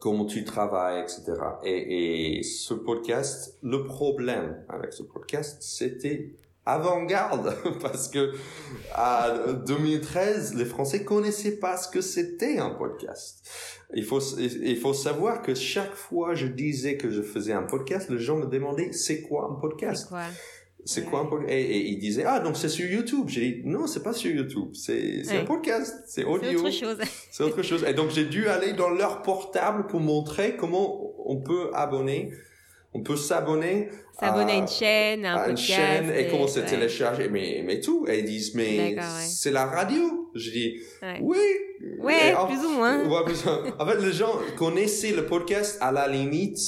comment 0.00 0.24
tu 0.24 0.42
travailles, 0.44 1.02
etc. 1.02 1.34
Et, 1.64 2.38
et 2.38 2.42
ce 2.42 2.72
podcast, 2.72 3.58
le 3.62 3.84
problème 3.84 4.64
avec 4.70 4.94
ce 4.94 5.02
podcast, 5.02 5.58
c'était 5.60 6.32
avant-garde 6.68 7.54
parce 7.82 8.08
que 8.08 8.32
à 8.94 9.34
2013 9.66 10.54
les 10.54 10.64
Français 10.64 11.04
connaissaient 11.04 11.58
pas 11.58 11.76
ce 11.76 11.88
que 11.88 12.00
c'était 12.00 12.58
un 12.58 12.70
podcast. 12.70 13.48
Il 13.94 14.04
faut 14.04 14.20
il 14.38 14.76
faut 14.78 14.92
savoir 14.94 15.42
que 15.42 15.54
chaque 15.54 15.94
fois 15.94 16.34
je 16.34 16.46
disais 16.46 16.96
que 16.96 17.10
je 17.10 17.22
faisais 17.22 17.52
un 17.52 17.62
podcast, 17.62 18.10
les 18.10 18.18
gens 18.18 18.36
me 18.36 18.46
demandaient 18.46 18.92
c'est 18.92 19.22
quoi 19.22 19.44
un 19.50 19.54
C'est 19.54 19.60
podcast 19.60 20.08
C'est 20.84 21.04
quoi 21.04 21.20
un 21.20 21.24
podcast 21.26 21.50
et, 21.52 21.62
et 21.62 21.86
ils 21.88 21.98
disaient 21.98 22.24
ah 22.26 22.40
donc 22.40 22.56
c'est 22.56 22.68
sur 22.68 22.86
YouTube. 22.90 23.28
J'ai 23.28 23.50
dit 23.50 23.62
non 23.64 23.86
c'est 23.86 24.02
pas 24.02 24.12
sur 24.12 24.30
YouTube, 24.30 24.70
c'est 24.74 25.24
c'est 25.24 25.32
Ouais. 25.32 25.40
un 25.40 25.44
podcast, 25.44 25.94
c'est 26.06 26.22
C'est 26.22 26.26
audio. 26.26 26.60
autre 26.60 26.70
chose. 26.70 26.98
C'est 27.32 27.42
autre 27.44 27.62
chose. 27.62 27.84
Et 27.88 27.94
donc 27.94 28.10
j'ai 28.10 28.24
dû 28.26 28.46
aller 28.48 28.72
dans 28.74 28.90
leur 28.90 29.22
portable 29.22 29.86
pour 29.86 30.00
montrer 30.00 30.56
comment 30.56 30.86
on 31.26 31.36
peut 31.40 31.70
abonner, 31.74 32.32
on 32.94 33.02
peut 33.02 33.16
s'abonner 33.16 33.88
S'abonner 34.18 34.52
à 34.52 34.54
à- 34.56 34.58
une 34.58 34.68
chaîne, 34.68 35.24
à 35.24 35.32
un 35.32 35.36
à 35.36 35.48
une 35.48 35.54
podcast. 35.54 35.66
chaîne 35.80 36.10
et 36.10 36.28
comment 36.28 36.48
se 36.48 36.58
ouais. 36.60 36.66
télécharger, 36.66 37.28
mais, 37.28 37.62
mais 37.64 37.80
tout. 37.80 38.06
Et 38.08 38.18
ils 38.20 38.24
disent, 38.24 38.54
mais 38.54 38.94
ouais. 38.96 39.02
c'est 39.28 39.50
la 39.52 39.66
radio. 39.66 40.30
Je 40.34 40.50
dis, 40.50 40.80
Ouais. 41.02 41.18
oui. 41.22 41.36
Ouais, 42.00 42.30
Et 42.30 42.34
en- 42.34 42.46
plus 42.46 42.58
ou 42.64 42.70
moins. 42.70 42.98
Ouais, 43.08 43.24
plus. 43.24 43.44
En 43.78 43.86
fait, 43.86 44.00
les 44.00 44.12
gens 44.12 44.32
connaissaient 44.56 45.12
le 45.12 45.24
podcast 45.26 45.78
à 45.80 45.92
la 45.92 46.08
limite 46.08 46.58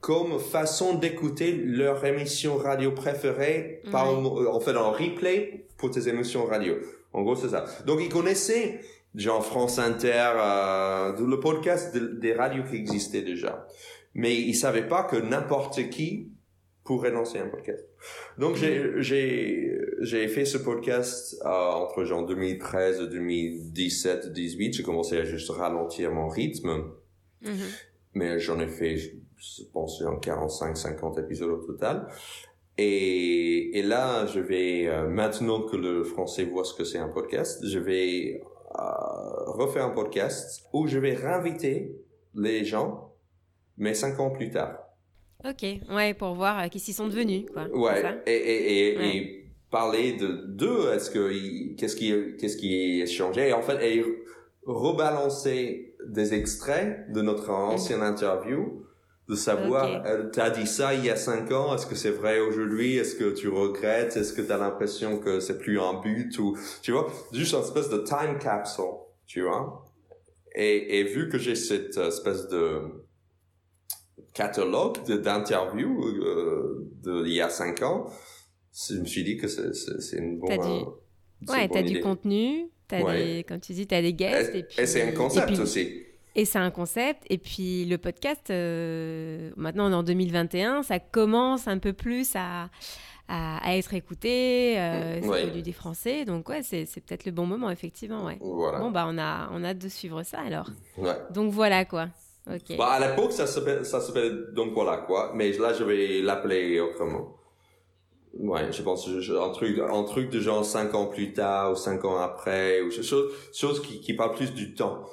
comme 0.00 0.38
façon 0.38 0.94
d'écouter 0.94 1.52
leur 1.52 2.04
émission 2.04 2.56
radio 2.56 2.92
préférée 2.92 3.82
par, 3.90 4.08
en 4.08 4.60
fait, 4.60 4.76
en 4.76 4.92
replay 4.92 5.66
pour 5.78 5.90
tes 5.90 6.08
émissions 6.08 6.44
radio. 6.44 6.74
En 7.12 7.22
gros, 7.22 7.34
c'est 7.34 7.48
ça. 7.48 7.64
Donc, 7.86 7.98
ils 8.00 8.08
connaissaient, 8.08 8.78
genre 9.16 9.44
France 9.44 9.80
Inter, 9.80 10.30
euh, 10.36 11.12
le 11.18 11.40
podcast 11.40 11.92
de- 11.94 12.18
des 12.20 12.34
radios 12.34 12.62
qui 12.70 12.76
existaient 12.76 13.22
déjà. 13.22 13.66
Mais 14.16 14.34
ils 14.34 14.54
savaient 14.54 14.88
pas 14.88 15.04
que 15.04 15.16
n'importe 15.16 15.90
qui 15.90 16.32
pourrait 16.84 17.10
lancer 17.10 17.38
un 17.38 17.48
podcast. 17.48 17.84
Donc, 18.38 18.56
j'ai, 18.56 19.02
j'ai, 19.02 19.78
j'ai 20.00 20.26
fait 20.28 20.44
ce 20.44 20.56
podcast 20.56 21.36
euh, 21.44 21.48
entre 21.48 22.04
genre 22.04 22.24
2013 22.24 23.00
et 23.02 23.06
2017, 23.08 24.32
18. 24.32 24.72
J'ai 24.72 24.82
commencé 24.82 25.18
à 25.18 25.24
juste 25.24 25.50
ralentir 25.50 26.12
mon 26.12 26.28
rythme. 26.28 26.92
Mhm. 27.42 27.52
Mais 28.14 28.38
j'en 28.38 28.58
ai 28.58 28.68
fait, 28.68 28.96
je 28.96 29.62
pense, 29.72 30.00
genre 30.00 30.18
45, 30.18 30.76
50 30.76 31.18
épisodes 31.18 31.50
au 31.50 31.66
total. 31.66 32.08
Et, 32.78 33.78
et 33.78 33.82
là, 33.82 34.26
je 34.26 34.40
vais, 34.40 34.86
euh, 34.86 35.08
maintenant 35.08 35.62
que 35.62 35.76
le 35.76 36.04
français 36.04 36.44
voit 36.44 36.64
ce 36.64 36.74
que 36.74 36.84
c'est 36.84 36.98
un 36.98 37.08
podcast, 37.08 37.66
je 37.66 37.78
vais 37.78 38.40
euh, 38.78 39.44
refaire 39.46 39.84
un 39.84 39.90
podcast 39.90 40.64
où 40.72 40.86
je 40.86 40.98
vais 40.98 41.14
réinviter 41.14 41.96
les 42.34 42.64
gens, 42.64 43.05
mais 43.76 43.94
cinq 43.94 44.18
ans 44.20 44.30
plus 44.30 44.50
tard. 44.50 44.78
Ok, 45.44 45.62
ouais, 45.90 46.14
pour 46.14 46.34
voir 46.34 46.58
euh, 46.60 46.68
qui 46.68 46.80
s'ils 46.80 46.94
sont 46.94 47.06
devenus, 47.08 47.44
quoi. 47.52 47.68
Ouais, 47.68 48.02
et, 48.26 48.32
et, 48.32 48.92
et, 48.94 48.96
Ouais. 48.98 49.16
et 49.16 49.50
parler 49.70 50.12
de 50.14 50.28
d'eux, 50.48 50.90
est-ce 50.92 51.10
que 51.10 51.74
qu'est-ce 51.76 51.96
qui 51.96 52.12
qu'est-ce 52.38 52.56
qui 52.56 53.00
est 53.00 53.06
changé? 53.06 53.48
Et 53.48 53.52
en 53.52 53.62
fait 53.62 53.78
et 53.84 54.02
rebalancer 54.64 55.94
des 56.06 56.34
extraits 56.34 57.10
de 57.12 57.22
notre 57.22 57.50
ancienne 57.50 58.02
interview 58.02 58.82
de 59.28 59.34
savoir 59.34 59.88
Mhm. 59.88 59.96
Ok. 60.00 60.06
euh, 60.06 60.30
t'as 60.32 60.50
dit 60.50 60.66
ça 60.66 60.94
il 60.94 61.04
y 61.04 61.10
a 61.10 61.16
cinq 61.16 61.50
ans 61.50 61.74
est-ce 61.74 61.86
que 61.86 61.96
c'est 61.96 62.10
vrai 62.10 62.38
aujourd'hui? 62.40 62.96
Est-ce 62.96 63.16
que 63.16 63.30
tu 63.34 63.48
regrettes? 63.48 64.16
Est-ce 64.16 64.32
que 64.32 64.42
t'as 64.42 64.56
l'impression 64.58 65.18
que 65.18 65.40
c'est 65.40 65.58
plus 65.58 65.80
un 65.80 65.94
but 66.00 66.38
ou 66.38 66.56
tu 66.82 66.92
vois? 66.92 67.10
Juste 67.32 67.52
une 67.54 67.60
espèce 67.60 67.88
de 67.90 67.98
time 67.98 68.38
capsule 68.38 68.84
tu 69.26 69.42
vois? 69.42 69.84
Et, 70.54 71.00
et 71.00 71.04
vu 71.04 71.28
que 71.28 71.38
j'ai 71.38 71.56
cette 71.56 71.96
espèce 71.98 72.48
de 72.48 72.80
catalogue 74.36 75.02
d'interviews 75.06 76.04
euh, 76.04 76.90
de 77.02 77.26
il 77.26 77.32
y 77.32 77.40
a 77.40 77.48
cinq 77.48 77.82
ans, 77.82 78.06
je 78.88 78.96
me 78.96 79.06
suis 79.06 79.24
dit 79.24 79.38
que 79.38 79.48
c'est 79.48 80.18
une 80.18 80.38
bonne 80.38 80.50
T'as 80.50 80.58
dû- 80.58 80.84
euh, 80.84 81.52
Ouais, 81.52 81.68
tu 81.68 81.78
as 81.78 81.82
du 81.82 82.00
contenu, 82.00 82.68
as 82.90 83.02
des, 83.02 83.44
comme 83.48 83.60
tu 83.60 83.72
dis, 83.72 83.86
tu 83.86 83.94
as 83.94 84.02
des 84.02 84.12
guests. 84.12 84.54
Et, 84.54 84.66
et, 84.78 84.86
c'est 84.86 85.02
un 85.02 85.12
concept 85.12 85.58
aussi. 85.58 86.02
Et 86.34 86.44
c'est 86.44 86.58
un 86.58 86.70
concept. 86.70 87.24
Et 87.30 87.38
puis 87.38 87.86
le 87.86 87.96
podcast, 87.96 88.50
euh, 88.50 89.50
maintenant 89.56 89.88
on 89.88 89.92
est 89.92 89.96
en 89.96 90.02
2021, 90.02 90.82
ça 90.82 90.98
commence 90.98 91.66
un 91.66 91.78
peu 91.78 91.94
plus 91.94 92.32
à, 92.34 92.68
à, 93.28 93.76
être 93.76 93.94
écouté. 93.94 94.78
Euh, 94.78 95.20
c'est 95.22 95.62
des 95.62 95.72
Français. 95.72 96.26
Donc 96.26 96.48
ouais, 96.50 96.62
c'est, 96.62 96.84
peut-être 96.84 97.24
le 97.24 97.32
bon 97.32 97.46
moment, 97.46 97.70
effectivement. 97.70 98.26
Ouais. 98.26 98.36
Bon, 98.40 98.90
bah 98.90 99.06
on 99.08 99.16
a, 99.16 99.48
on 99.52 99.64
a 99.64 99.68
hâte 99.68 99.78
de 99.78 99.88
suivre 99.88 100.22
ça 100.22 100.40
alors. 100.40 100.70
Donc 101.32 101.52
voilà 101.52 101.86
quoi. 101.86 102.08
Okay. 102.48 102.76
Bah, 102.76 102.90
à 102.90 103.08
l'époque, 103.08 103.32
ça 103.32 103.46
s'appelait, 103.46 103.82
ça 103.82 104.00
s'appelait 104.00 104.30
donc 104.52 104.72
voilà 104.72 104.98
quoi. 104.98 105.32
Mais 105.34 105.52
là, 105.52 105.72
je 105.72 105.82
vais 105.82 106.20
l'appeler 106.22 106.80
autrement. 106.80 107.36
Ouais, 108.38 108.70
je 108.70 108.82
pense 108.82 109.08
un 109.08 109.50
truc, 109.50 109.78
un 109.78 110.02
truc 110.04 110.30
de 110.30 110.40
genre 110.40 110.64
cinq 110.64 110.94
ans 110.94 111.06
plus 111.06 111.32
tard 111.32 111.72
ou 111.72 111.74
cinq 111.74 112.04
ans 112.04 112.18
après 112.18 112.82
ou 112.82 112.90
chose, 112.90 113.32
chose 113.52 113.80
qui, 113.80 114.00
qui 114.00 114.14
parle 114.14 114.34
plus 114.34 114.52
du 114.52 114.74
temps, 114.74 115.06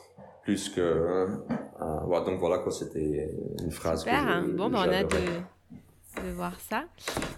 plus 0.43 0.69
que. 0.69 0.81
Hein, 0.81 1.43
euh, 1.81 2.25
donc 2.25 2.39
voilà 2.39 2.59
quoi, 2.59 2.71
c'était 2.71 3.29
une 3.63 3.71
phrase. 3.71 4.01
Super. 4.01 4.27
Hein. 4.27 4.45
bon, 4.49 4.69
ben, 4.69 4.79
on 4.85 4.91
a 4.91 5.03
de, 5.03 6.27
de 6.27 6.31
voir 6.33 6.59
ça. 6.59 6.83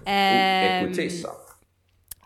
Euh, 0.08 0.88
écoutez 0.88 1.10
ça. 1.10 1.38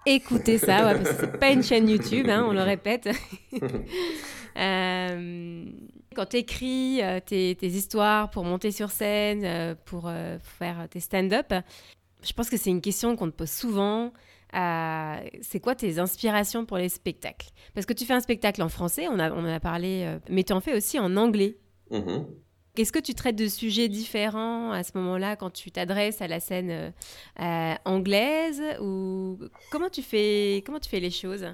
Écoutez 0.06 0.58
ça, 0.58 0.86
ouais, 0.86 0.96
parce 0.96 1.10
que 1.10 1.16
c'est 1.20 1.40
pas 1.40 1.50
une 1.52 1.62
chaîne 1.64 1.90
YouTube, 1.90 2.28
hein, 2.30 2.46
on 2.48 2.54
le 2.54 2.62
répète. 2.64 3.10
euh, 4.58 5.66
quand 6.20 6.26
tu 6.26 6.38
écris 6.38 7.02
euh, 7.02 7.22
tes, 7.26 7.56
tes, 7.56 7.68
histoires 7.68 8.30
pour 8.30 8.44
monter 8.44 8.72
sur 8.72 8.92
scène, 8.92 9.46
euh, 9.46 9.74
pour, 9.86 10.02
pour 10.02 10.12
faire 10.58 10.88
tes 10.90 11.00
stand-up, 11.00 11.54
je 12.24 12.34
pense 12.34 12.50
que 12.50 12.58
c'est 12.58 12.70
une 12.70 12.82
question 12.82 13.16
qu'on 13.16 13.32
te 13.32 13.36
pose 13.36 13.50
souvent. 13.50 14.12
Euh, 14.54 15.16
c'est 15.42 15.62
quoi 15.62 15.76
tes 15.76 15.98
inspirations 15.98 16.66
pour 16.66 16.78
les 16.78 16.90
spectacles? 16.90 17.48
Parce 17.74 17.86
que 17.86 17.94
tu 17.94 18.06
fais 18.06 18.14
un 18.14 18.20
spectacle 18.20 18.62
en 18.62 18.68
français, 18.68 19.08
on, 19.10 19.18
a, 19.18 19.32
on 19.32 19.46
en 19.46 19.54
a 19.54 19.62
parlé, 19.62 20.04
euh, 20.04 20.20
mais 20.30 20.44
tu 20.44 20.52
en 20.52 20.60
fais 20.60 20.76
aussi 20.76 21.00
en 21.00 21.16
anglais. 21.16 21.58
Mm-hmm. 21.90 22.26
Est-ce 22.76 22.92
que 22.92 23.00
tu 23.00 23.14
traites 23.14 23.38
de 23.38 23.48
sujets 23.48 23.88
différents 23.88 24.72
à 24.74 24.84
ce 24.84 24.98
moment-là 24.98 25.38
quand 25.38 25.52
tu 25.52 25.72
t'adresses 25.72 26.22
à 26.22 26.28
la 26.28 26.42
scène 26.42 26.94
euh, 27.40 27.74
anglaise 27.86 28.62
ou 28.82 29.40
comment 29.72 29.90
tu 29.90 30.02
fais 30.02 30.64
comment 30.66 30.80
tu 30.80 30.90
fais 30.90 31.00
les 31.00 31.12
choses? 31.12 31.46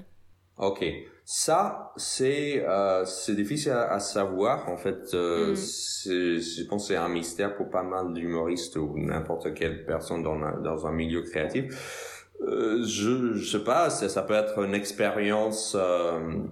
Ok, 0.58 0.84
ça 1.28 1.92
c'est 1.96 2.64
euh, 2.64 3.04
c'est 3.04 3.34
difficile 3.34 3.72
à, 3.72 3.98
savoir 3.98 4.68
en 4.68 4.76
fait. 4.76 5.12
Euh, 5.12 5.54
mm. 5.54 5.56
Je 5.56 6.64
pense 6.68 6.84
que 6.84 6.94
c'est 6.94 6.96
un 6.96 7.08
mystère 7.08 7.56
pour 7.56 7.68
pas 7.68 7.82
mal 7.82 8.12
d'humoristes 8.14 8.76
ou 8.76 8.94
n'importe 8.96 9.52
quelle 9.52 9.84
personne 9.84 10.22
dans 10.22 10.40
un, 10.40 10.60
dans 10.60 10.86
un 10.86 10.92
milieu 10.92 11.22
créatif. 11.22 12.30
Euh, 12.42 12.84
je 12.84 13.34
je 13.34 13.50
sais 13.50 13.64
pas, 13.64 13.90
ça, 13.90 14.08
ça 14.08 14.22
peut 14.22 14.34
être 14.34 14.62
une 14.62 14.74
expérience 14.74 15.76
euh, 15.76 16.44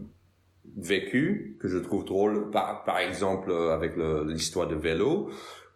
vécue 0.76 1.56
que 1.60 1.68
je 1.68 1.78
trouve 1.78 2.04
drôle, 2.04 2.50
par 2.50 2.82
par 2.82 2.98
exemple 2.98 3.52
avec 3.52 3.92
l'histoire 4.26 4.66
de 4.66 4.74
vélo 4.74 5.30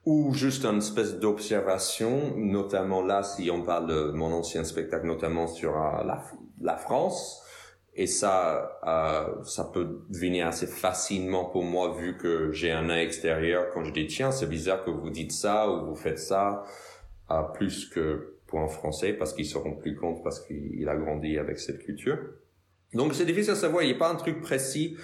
ou 0.06 0.34
juste 0.34 0.64
une 0.64 0.78
espèce 0.78 1.20
d'observation, 1.20 2.34
notamment 2.36 3.02
là 3.02 3.22
si 3.22 3.48
on 3.48 3.62
parle 3.62 3.86
de 3.86 4.10
mon 4.10 4.32
ancien 4.32 4.64
spectacle, 4.64 5.06
notamment 5.06 5.46
sur 5.46 5.76
euh, 5.76 6.02
la 6.04 6.24
la 6.60 6.76
France 6.76 7.44
et 7.98 8.06
ça, 8.06 8.78
euh, 8.86 9.42
ça 9.42 9.64
peut 9.64 10.02
venir 10.08 10.46
assez 10.46 10.68
facilement 10.68 11.46
pour 11.46 11.64
moi 11.64 11.96
vu 11.98 12.16
que 12.16 12.52
j'ai 12.52 12.70
un 12.70 12.88
œil 12.90 13.04
extérieur 13.04 13.70
quand 13.74 13.82
je 13.82 13.92
dis 13.92 14.06
tiens 14.06 14.30
c'est 14.30 14.48
bizarre 14.48 14.84
que 14.84 14.90
vous 14.90 15.10
dites 15.10 15.32
ça 15.32 15.68
ou 15.68 15.86
vous 15.86 15.96
faites 15.96 16.20
ça, 16.20 16.64
euh, 17.32 17.42
plus 17.54 17.86
que 17.86 18.34
pour 18.46 18.60
un 18.60 18.68
Français 18.68 19.12
parce 19.14 19.34
qu'ils 19.34 19.46
se 19.46 19.58
rendent 19.58 19.80
plus 19.80 19.96
compte 19.96 20.22
parce 20.22 20.38
qu'il 20.46 20.88
a 20.88 20.94
grandi 20.94 21.38
avec 21.38 21.58
cette 21.58 21.80
culture. 21.80 22.18
Donc 22.94 23.14
c'est 23.14 23.26
difficile 23.26 23.52
à 23.52 23.56
savoir, 23.56 23.82
il 23.82 23.88
n'y 23.88 23.94
a 23.94 23.98
pas 23.98 24.10
un 24.10 24.16
truc 24.16 24.40
précis. 24.40 24.96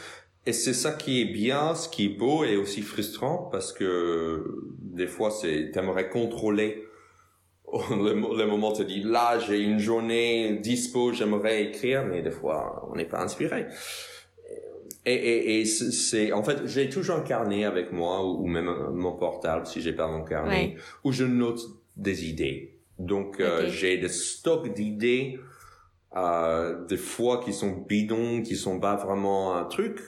Et 0.47 0.53
c'est 0.53 0.73
ça 0.73 0.93
qui 0.93 1.21
est 1.21 1.33
bien, 1.33 1.75
ce 1.75 1.89
qui 1.89 2.07
est 2.07 2.17
beau 2.17 2.45
et 2.45 2.57
aussi 2.57 2.83
frustrant 2.83 3.49
parce 3.51 3.73
que 3.73 4.71
des 4.79 5.09
fois 5.09 5.33
c'est 5.33 5.73
t'aimerais 5.73 6.09
contrôler 6.11 6.84
le, 7.91 8.47
moment 8.47 8.73
te 8.73 8.83
dit 8.83 9.03
là 9.03 9.39
j'ai 9.39 9.59
une 9.59 9.79
journée 9.79 10.59
dispo 10.63 11.13
j'aimerais 11.13 11.65
écrire 11.65 12.05
mais 12.05 12.23
des 12.23 12.31
fois 12.31 12.89
on 12.91 12.97
n'est 12.97 13.05
pas 13.05 13.21
inspiré. 13.21 13.67
Et, 15.07 15.13
et, 15.13 15.61
et 15.61 15.65
c'est 15.67 16.33
en 16.33 16.43
fait 16.43 16.67
j'ai 16.67 16.89
toujours 16.89 17.17
un 17.17 17.21
carnet 17.21 17.65
avec 17.65 17.93
moi 17.93 18.25
ou, 18.25 18.47
même 18.47 18.73
mon 18.93 19.13
portable 19.13 19.67
si 19.67 19.83
j'ai 19.83 19.93
pas 19.93 20.09
mon 20.09 20.25
carnet 20.25 20.77
où 21.03 21.13
je 21.13 21.25
note 21.25 21.61
des 21.97 22.27
idées. 22.29 22.79
Donc 22.99 23.41
euh, 23.41 23.69
j'ai 23.69 23.99
des 23.99 24.09
stocks 24.09 24.73
d'idées 24.73 25.39
euh, 26.17 26.87
des 26.87 26.97
fois 26.97 27.43
qui 27.45 27.53
sont 27.53 27.85
bidons 27.89 28.43
qui 28.43 28.57
sont 28.57 28.79
pas 28.79 28.95
vraiment 28.95 29.57
un 29.57 29.65
truc 29.65 30.01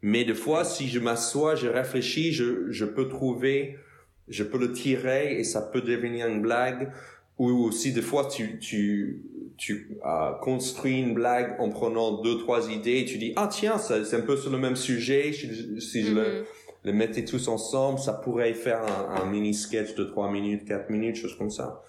mais 0.00 0.24
des 0.24 0.34
fois 0.34 0.64
si 0.64 0.88
je 0.88 0.98
m'assois 0.98 1.54
je 1.54 1.68
réfléchis 1.68 2.32
je, 2.32 2.70
je 2.70 2.86
peux 2.86 3.08
trouver 3.08 3.76
je 4.30 4.44
peux 4.44 4.58
le 4.58 4.72
tirer 4.72 5.38
et 5.38 5.44
ça 5.44 5.60
peut 5.60 5.82
devenir 5.82 6.26
une 6.28 6.40
blague. 6.40 6.92
Ou 7.38 7.48
aussi 7.64 7.92
des 7.92 8.02
fois 8.02 8.26
tu 8.26 8.58
tu 8.58 9.22
tu 9.56 9.98
euh, 10.06 10.32
construis 10.40 11.00
une 11.00 11.14
blague 11.14 11.56
en 11.58 11.68
prenant 11.70 12.22
deux 12.22 12.38
trois 12.38 12.70
idées 12.70 12.98
et 12.98 13.04
tu 13.04 13.18
dis 13.18 13.32
ah 13.36 13.48
tiens 13.50 13.78
c'est 13.78 14.14
un 14.14 14.20
peu 14.20 14.36
sur 14.36 14.50
le 14.50 14.58
même 14.58 14.76
sujet 14.76 15.32
si, 15.32 16.02
je 16.02 16.14
le, 16.14 16.22
mm-hmm. 16.22 16.44
les 16.84 16.92
mettais 16.92 17.24
tous 17.24 17.48
ensemble 17.48 17.98
ça 17.98 18.12
pourrait 18.12 18.52
faire 18.54 18.82
un, 19.10 19.24
mini 19.26 19.54
sketch 19.54 19.94
de 19.94 20.04
trois 20.04 20.30
minutes 20.30 20.66
quatre 20.66 20.90
minutes 20.90 21.16
chose 21.16 21.36
comme 21.36 21.50
ça. 21.50 21.82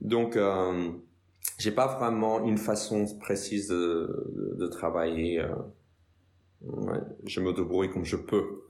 Donc 0.00 0.36
euh, 0.36 0.90
j'ai 1.58 1.70
pas 1.70 1.86
vraiment 1.86 2.44
une 2.44 2.58
façon 2.58 3.06
précise 3.20 3.68
de, 3.68 4.54
de, 4.58 4.66
travailler. 4.66 5.40
Euh, 5.40 5.48
Ouais, 6.64 6.98
je 7.26 7.40
me 7.40 7.52
débrouille 7.52 7.90
comme 7.90 8.04
je 8.04 8.16
peux. 8.16 8.62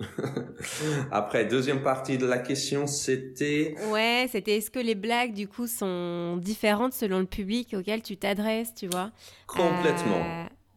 Après, 1.10 1.44
deuxième 1.44 1.82
partie 1.82 2.16
de 2.16 2.24
la 2.24 2.38
question, 2.38 2.86
c'était... 2.86 3.74
Ouais, 3.90 4.26
c'était 4.30 4.56
est-ce 4.56 4.70
que 4.70 4.78
les 4.78 4.94
blagues, 4.94 5.34
du 5.34 5.46
coup, 5.46 5.66
sont 5.66 6.38
différentes 6.38 6.94
selon 6.94 7.18
le 7.20 7.26
public 7.26 7.74
auquel 7.78 8.02
tu 8.02 8.16
t'adresses, 8.16 8.74
tu 8.74 8.86
vois? 8.88 9.10
Complètement. 9.46 10.24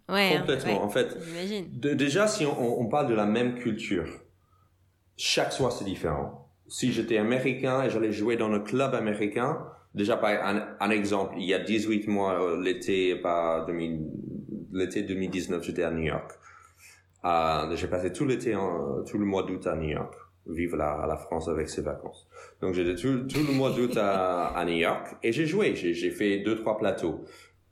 Euh... 0.09 0.13
Ouais, 0.13 0.35
hein, 0.35 0.39
Complètement. 0.41 0.83
en 0.83 0.89
fait, 0.89 1.17
déjà, 1.79 2.27
si 2.27 2.45
on, 2.45 2.81
on, 2.81 2.87
parle 2.87 3.07
de 3.07 3.15
la 3.15 3.25
même 3.25 3.55
culture, 3.55 4.07
chaque 5.15 5.53
soir, 5.53 5.71
c'est 5.71 5.85
différent. 5.85 6.51
Si 6.67 6.91
j'étais 6.91 7.17
américain 7.17 7.83
et 7.83 7.89
j'allais 7.89 8.11
jouer 8.11 8.35
dans 8.35 8.51
un 8.51 8.59
club 8.59 8.93
américain, 8.93 9.65
déjà, 9.95 10.17
par 10.17 10.29
un, 10.29 10.75
un 10.79 10.89
exemple, 10.91 11.35
il 11.37 11.45
y 11.45 11.53
a 11.53 11.59
18 11.59 12.07
mois, 12.07 12.43
euh, 12.43 12.61
l'été, 12.61 13.19
l'été 14.73 15.01
2019, 15.01 15.63
j'étais 15.63 15.83
à 15.83 15.91
New 15.91 16.03
York 16.03 16.29
euh, 17.25 17.75
j'ai 17.75 17.87
passé 17.87 18.11
tout 18.13 18.25
l'été, 18.25 18.55
tout 19.09 19.17
le 19.17 19.25
mois 19.25 19.43
d'août 19.43 19.65
à 19.67 19.75
New 19.75 19.89
York, 19.89 20.13
vivre 20.47 20.77
la, 20.77 21.05
la 21.07 21.17
France 21.17 21.47
avec 21.47 21.69
ses 21.69 21.81
vacances. 21.81 22.27
Donc 22.61 22.73
j'étais 22.73 22.95
tout, 22.95 23.25
tout 23.27 23.43
le 23.47 23.53
mois 23.53 23.71
d'août 23.71 23.97
à, 23.97 24.47
à, 24.47 24.65
New 24.65 24.77
York 24.77 25.15
et 25.23 25.31
j'ai 25.31 25.45
joué, 25.45 25.75
j'ai 25.75 26.11
fait 26.11 26.39
deux 26.39 26.55
trois 26.55 26.77
plateaux. 26.77 27.23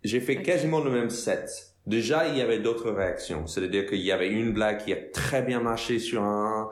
J'ai 0.04 0.20
fait 0.20 0.42
quasiment 0.42 0.84
le 0.84 0.92
même 0.92 1.10
set. 1.10 1.74
Déjà, 1.86 2.28
il 2.28 2.38
y 2.38 2.42
avait 2.42 2.60
d'autres 2.60 2.92
réactions. 2.92 3.46
C'est-à-dire 3.46 3.86
qu'il 3.86 4.02
y 4.02 4.12
avait 4.12 4.30
une 4.30 4.54
blague 4.54 4.80
qui 4.80 4.94
a 4.94 4.98
très 4.98 5.42
bien 5.42 5.62
marché 5.62 6.00
sur 6.00 6.24
un, 6.24 6.70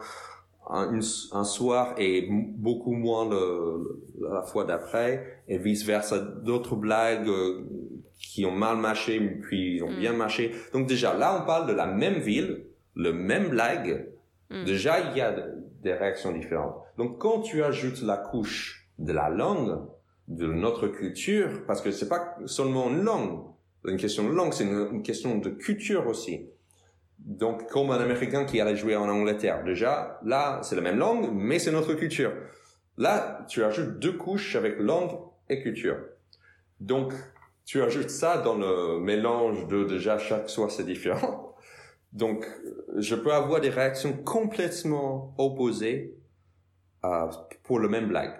un, 0.69 0.99
un 1.31 1.43
soir 1.43 1.95
et 1.97 2.27
beaucoup 2.29 2.93
moins 2.93 3.29
le, 3.29 4.01
la 4.21 4.41
fois 4.41 4.63
d'après 4.63 5.43
et 5.47 5.57
vice 5.57 5.85
versa. 5.85 6.19
D'autres 6.19 6.75
blagues 6.75 7.27
euh, 7.27 7.61
qui 8.17 8.45
ont 8.45 8.51
mal 8.51 8.77
marché 8.77 9.19
puis 9.19 9.75
ils 9.75 9.83
ont 9.83 9.91
mm. 9.91 9.99
bien 9.99 10.13
marché. 10.13 10.51
Donc 10.73 10.87
déjà, 10.87 11.13
là, 11.17 11.39
on 11.41 11.45
parle 11.45 11.67
de 11.67 11.73
la 11.73 11.85
même 11.87 12.19
ville 12.19 12.65
le 13.01 13.13
même 13.13 13.49
blague, 13.49 14.07
hmm. 14.49 14.63
déjà 14.65 14.99
il 14.99 15.17
y 15.17 15.21
a 15.21 15.35
des 15.81 15.93
réactions 15.93 16.31
différentes. 16.31 16.75
Donc 16.97 17.19
quand 17.19 17.41
tu 17.41 17.63
ajoutes 17.63 18.01
la 18.01 18.17
couche 18.17 18.87
de 18.99 19.11
la 19.11 19.29
langue, 19.29 19.79
de 20.27 20.47
notre 20.47 20.87
culture, 20.87 21.65
parce 21.65 21.81
que 21.81 21.91
c'est 21.91 22.07
pas 22.07 22.37
seulement 22.45 22.89
une 22.89 23.03
langue, 23.03 23.43
une 23.85 23.97
question 23.97 24.23
de 24.29 24.33
langue, 24.33 24.53
c'est 24.53 24.63
une, 24.63 25.01
question 25.01 25.37
de 25.39 25.49
culture 25.49 26.07
aussi. 26.07 26.45
Donc 27.19 27.67
comme 27.69 27.91
un 27.91 27.99
Américain 27.99 28.45
qui 28.45 28.61
allait 28.61 28.75
jouer 28.75 28.95
en 28.95 29.09
Angleterre, 29.09 29.63
déjà 29.63 30.19
là 30.23 30.61
c'est 30.63 30.75
la 30.75 30.81
même 30.81 30.97
langue, 30.97 31.29
mais 31.33 31.59
c'est 31.59 31.71
notre 31.71 31.93
culture. 31.95 32.33
Là 32.97 33.45
tu 33.49 33.63
ajoutes 33.63 33.99
deux 33.99 34.13
couches 34.13 34.55
avec 34.55 34.79
langue 34.79 35.17
et 35.49 35.61
culture. 35.61 35.97
Donc 36.79 37.13
tu 37.65 37.81
ajoutes 37.81 38.09
ça 38.09 38.37
dans 38.37 38.55
le 38.55 38.99
mélange 38.99 39.67
de 39.67 39.83
déjà 39.83 40.17
chaque 40.17 40.49
soir 40.49 40.69
c'est 40.69 40.85
différent. 40.85 41.50
Donc, 42.13 42.45
je 42.97 43.15
peux 43.15 43.33
avoir 43.33 43.61
des 43.61 43.69
réactions 43.69 44.13
complètement 44.13 45.33
opposées 45.37 46.17
euh, 47.05 47.27
pour 47.63 47.79
le 47.79 47.87
même 47.87 48.07
blague. 48.07 48.33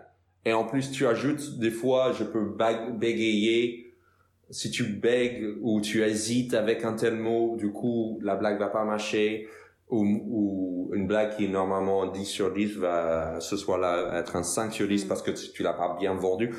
Et 0.45 0.53
en 0.53 0.65
plus, 0.65 0.91
tu 0.91 1.05
ajoutes, 1.07 1.59
des 1.59 1.71
fois, 1.71 2.11
je 2.13 2.23
peux 2.23 2.55
bégayer. 2.93 3.93
Si 4.49 4.69
tu 4.69 4.83
bègues 4.83 5.57
ou 5.61 5.79
tu 5.79 6.03
hésites 6.03 6.53
avec 6.53 6.83
un 6.83 6.93
tel 6.93 7.15
mot, 7.15 7.55
du 7.55 7.71
coup, 7.71 8.19
la 8.21 8.35
blague 8.35 8.59
va 8.59 8.67
pas 8.67 8.83
marcher. 8.83 9.47
Ou, 9.87 10.05
ou 10.05 10.91
une 10.93 11.05
blague 11.05 11.35
qui 11.35 11.45
est 11.45 11.49
normalement 11.49 12.07
10 12.07 12.25
sur 12.25 12.53
10 12.53 12.77
va 12.77 13.41
ce 13.41 13.57
soir-là 13.57 14.19
être 14.19 14.37
un 14.37 14.43
5 14.43 14.71
sur 14.71 14.87
10 14.87 15.03
mm. 15.03 15.07
parce 15.07 15.21
que 15.21 15.31
tu, 15.31 15.51
tu 15.51 15.63
l'as 15.63 15.73
pas 15.73 15.97
bien 15.99 16.13
vendu. 16.15 16.53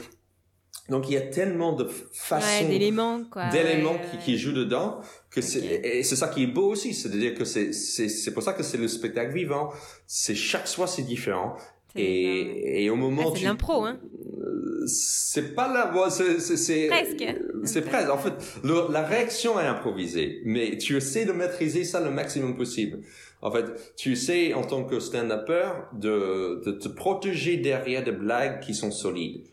Donc 0.88 1.08
il 1.08 1.14
y 1.14 1.16
a 1.16 1.20
tellement 1.22 1.72
de 1.72 1.84
façons, 2.12 2.68
d'éléments, 2.68 3.22
quoi, 3.30 3.48
d'éléments 3.50 3.92
ouais, 3.92 4.00
qui, 4.10 4.16
ouais. 4.16 4.22
qui 4.24 4.38
jouent 4.38 4.52
dedans 4.52 5.00
que 5.30 5.40
c'est 5.40 5.60
et 5.64 6.02
c'est 6.02 6.16
ça 6.16 6.28
qui 6.28 6.42
est 6.42 6.46
beau 6.48 6.72
aussi, 6.72 6.92
c'est-à-dire 6.92 7.34
que 7.34 7.44
c'est 7.44 7.72
c'est 7.72 8.08
c'est 8.08 8.32
pour 8.34 8.42
ça 8.42 8.52
que 8.52 8.62
c'est 8.62 8.78
le 8.78 8.88
spectacle 8.88 9.32
vivant. 9.32 9.70
C'est 10.06 10.34
chaque 10.34 10.66
soir 10.68 10.88
c'est 10.88 11.02
différent. 11.02 11.56
Et, 11.94 12.84
et 12.84 12.90
au 12.90 12.96
moment 12.96 13.22
Ah, 13.26 13.30
c'est 13.34 13.40
tu- 13.40 13.44
l'impro, 13.44 13.84
hein. 13.84 13.98
Euh, 14.40 14.86
c'est 14.86 15.54
pas 15.54 15.72
la 15.72 15.90
voix, 15.92 16.10
c'est 16.10 16.40
c'est 16.40 16.56
c'est 16.56 16.86
Presque. 16.88 17.24
c'est 17.64 17.82
presque. 17.82 18.08
En 18.10 18.16
fait, 18.18 18.32
le- 18.64 18.90
la 18.90 19.02
réaction 19.02 19.60
est 19.60 19.66
improvisée, 19.66 20.40
mais 20.46 20.78
tu 20.78 20.96
essaies 20.96 21.26
de 21.26 21.32
maîtriser 21.32 21.84
ça 21.84 22.00
le 22.00 22.10
maximum 22.10 22.56
possible. 22.56 23.00
En 23.42 23.50
fait, 23.50 23.66
tu 23.96 24.12
essaies 24.12 24.54
en 24.54 24.62
tant 24.64 24.84
que 24.84 25.00
stand-upper 25.00 25.68
de 25.92 26.62
de 26.64 26.72
te 26.72 26.88
protéger 26.88 27.58
derrière 27.58 28.02
des 28.02 28.12
blagues 28.12 28.60
qui 28.60 28.74
sont 28.74 28.90
solides. 28.90 29.44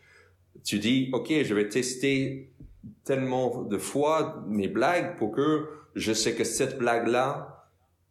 Tu 0.64 0.80
dis, 0.80 1.10
ok, 1.14 1.32
je 1.44 1.54
vais 1.54 1.68
tester 1.70 2.52
tellement 3.04 3.64
de 3.64 3.78
fois 3.78 4.44
mes 4.48 4.68
blagues 4.68 5.18
pour 5.18 5.32
que 5.32 5.68
je 5.96 6.14
sais 6.14 6.34
que 6.36 6.44
cette 6.44 6.78
blague-là, 6.78 7.56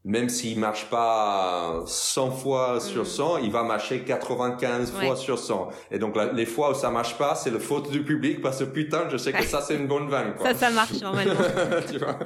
même 0.04 0.28
s'il 0.28 0.58
marche 0.58 0.88
pas 0.88 1.82
100 1.86 2.30
fois 2.30 2.80
sur 2.80 3.02
Mm. 3.02 3.06
100, 3.06 3.38
il 3.38 3.50
va 3.50 3.62
marcher 3.62 4.00
95 4.04 4.92
Ouais. 4.98 5.06
fois 5.06 5.16
sur 5.16 5.38
100. 5.38 5.68
Et 5.90 5.98
donc, 5.98 6.16
la- 6.16 6.32
les 6.32 6.46
fois 6.46 6.70
où 6.70 6.74
ça 6.74 6.90
marche 6.90 7.18
pas, 7.18 7.34
c'est 7.34 7.50
le 7.50 7.58
faute 7.58 7.90
du 7.90 8.02
public 8.04 8.40
parce 8.40 8.60
que 8.60 8.64
putain, 8.64 9.08
je 9.10 9.16
sais 9.16 9.32
que 9.32 9.44
ça, 9.44 9.60
c'est 9.60 9.74
une 9.76 9.86
bonne 9.86 10.08
vanne, 10.08 10.34
quoi. 10.36 10.46
Ça, 10.48 10.54
ça 10.54 10.70
marche 10.70 11.00
normalement. 11.02 11.34
tu 11.90 11.98
vois? 11.98 12.18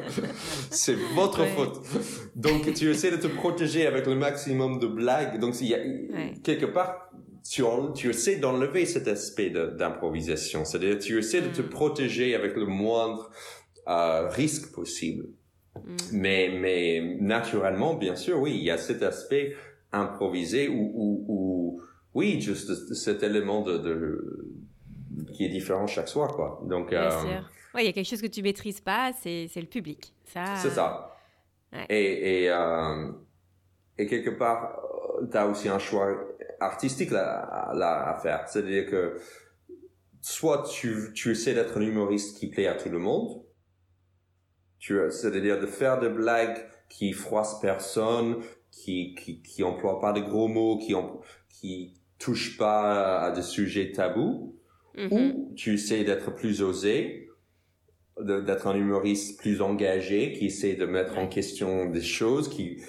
C'est 0.70 0.96
votre 1.14 1.40
Ouais. 1.42 1.48
faute. 1.56 1.80
Donc, 2.36 2.72
tu 2.74 2.90
essaies 2.90 3.10
de 3.10 3.16
te 3.16 3.26
protéger 3.26 3.86
avec 3.86 4.06
le 4.06 4.14
maximum 4.14 4.78
de 4.78 4.86
blagues. 4.86 5.40
Donc, 5.40 5.60
il 5.60 5.68
y 5.68 5.74
a, 5.74 5.78
Ouais. 5.78 6.34
quelque 6.44 6.66
part, 6.66 7.08
tu, 7.48 7.62
en- 7.62 7.92
tu 7.92 8.08
essaies 8.10 8.36
d'enlever 8.36 8.86
cet 8.86 9.08
aspect 9.08 9.50
d'improvisation. 9.50 10.64
C'est-à-dire, 10.64 10.98
tu 10.98 11.18
essaies 11.18 11.40
de 11.42 11.48
te 11.48 11.62
Mm. 11.62 11.68
protéger 11.68 12.34
avec 12.34 12.56
le 12.56 12.66
moindre 12.66 13.30
euh, 13.88 14.28
risque 14.28 14.72
possible. 14.72 15.26
Mm. 15.76 15.96
Mais, 16.12 16.50
mais 16.60 17.16
naturellement, 17.20 17.94
bien 17.94 18.14
sûr, 18.16 18.38
oui, 18.40 18.52
il 18.56 18.62
y 18.62 18.70
a 18.70 18.78
cet 18.78 19.02
aspect 19.02 19.54
improvisé 19.92 20.68
où, 20.68 20.92
où, 20.94 21.24
où 21.28 21.82
oui, 22.14 22.40
juste 22.40 22.94
cet 22.94 23.22
élément 23.22 23.62
de, 23.62 23.78
de 23.78 24.46
qui 25.34 25.44
est 25.44 25.48
différent 25.48 25.86
chaque 25.86 26.08
soir, 26.08 26.34
quoi. 26.34 26.62
Donc, 26.66 26.90
Bien 26.90 27.04
euh, 27.04 27.10
sûr. 27.10 27.50
Ouais, 27.74 27.82
il 27.82 27.86
y 27.86 27.88
a 27.88 27.92
quelque 27.92 28.08
chose 28.08 28.20
que 28.22 28.26
tu 28.26 28.42
maîtrises 28.42 28.80
pas, 28.80 29.12
c'est 29.22 29.48
c'est 29.52 29.60
le 29.60 29.66
public. 29.66 30.12
Ça. 30.26 30.44
c'est 30.56 30.70
ça. 30.70 31.16
Ouais. 31.72 31.86
Et, 31.88 32.42
et, 32.44 32.50
euh, 32.50 33.10
et 33.98 34.06
quelque 34.06 34.30
part, 34.30 34.78
tu 35.30 35.36
as 35.36 35.46
aussi 35.46 35.68
un 35.68 35.78
choix 35.78 36.08
artistique 36.64 37.10
là, 37.10 37.70
là 37.74 38.14
à 38.14 38.18
faire. 38.20 38.48
C'est-à-dire 38.48 38.86
que 38.86 39.16
soit 40.20 40.64
tu, 40.70 41.12
tu 41.14 41.30
essaies 41.30 41.54
d'être 41.54 41.78
un 41.78 41.82
humoriste 41.82 42.38
qui 42.38 42.48
plaît 42.48 42.66
à 42.66 42.74
tout 42.74 42.88
le 42.88 42.98
monde, 42.98 43.42
tu, 44.78 44.98
c'est-à-dire 45.10 45.60
de 45.60 45.66
faire 45.66 45.98
des 46.00 46.08
blagues 46.08 46.68
qui 46.88 47.12
froissent 47.12 47.60
personne, 47.60 48.36
qui, 48.70 49.14
qui, 49.14 49.42
qui 49.42 49.62
emploient 49.62 50.00
pas 50.00 50.12
de 50.12 50.20
gros 50.20 50.48
mots, 50.48 50.78
qui, 50.78 50.94
qui 51.48 51.94
touchent 52.18 52.56
pas 52.56 53.20
à 53.20 53.30
des 53.30 53.42
sujets 53.42 53.92
tabous, 53.92 54.52
Mhm. 54.94 55.12
ou 55.12 55.52
tu 55.56 55.74
essaies 55.74 56.04
d'être 56.04 56.34
plus 56.34 56.62
osé, 56.62 57.30
d'être 58.20 58.66
un 58.66 58.76
humoriste 58.76 59.40
plus 59.40 59.62
engagé, 59.62 60.32
qui 60.32 60.46
essaie 60.46 60.74
de 60.74 60.84
mettre 60.84 61.18
en 61.18 61.28
question 61.28 61.86
des 61.88 62.02
choses, 62.02 62.48
qui 62.48 62.82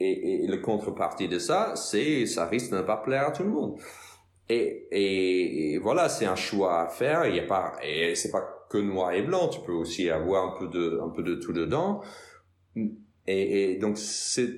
et, 0.00 0.44
et 0.44 0.46
le 0.46 0.58
contrepartie 0.58 1.28
de 1.28 1.38
ça, 1.38 1.74
c'est 1.76 2.26
ça 2.26 2.46
risque 2.46 2.70
de 2.72 2.78
ne 2.78 2.82
pas 2.82 2.96
plaire 2.96 3.28
à 3.28 3.32
tout 3.32 3.42
le 3.42 3.50
monde. 3.50 3.78
Et, 4.48 4.88
et, 4.90 5.78
voilà, 5.78 6.08
c'est 6.08 6.26
un 6.26 6.34
choix 6.34 6.82
à 6.82 6.88
faire. 6.88 7.26
Il 7.26 7.36
y 7.36 7.40
a 7.40 7.46
pas 7.46 7.74
et 7.84 8.14
c'est 8.16 8.32
pas 8.32 8.42
que 8.68 8.78
noir 8.78 9.12
et 9.12 9.22
blanc. 9.22 9.48
Tu 9.48 9.60
peux 9.60 9.72
aussi 9.72 10.10
avoir 10.10 10.54
un 10.54 10.58
peu 10.58 10.66
de 10.66 11.00
un 11.00 11.10
peu 11.10 11.22
de 11.22 11.36
tout 11.36 11.52
dedans. 11.52 12.02
Et, 12.76 13.74
et 13.74 13.76
donc 13.78 13.96
c'est 13.96 14.48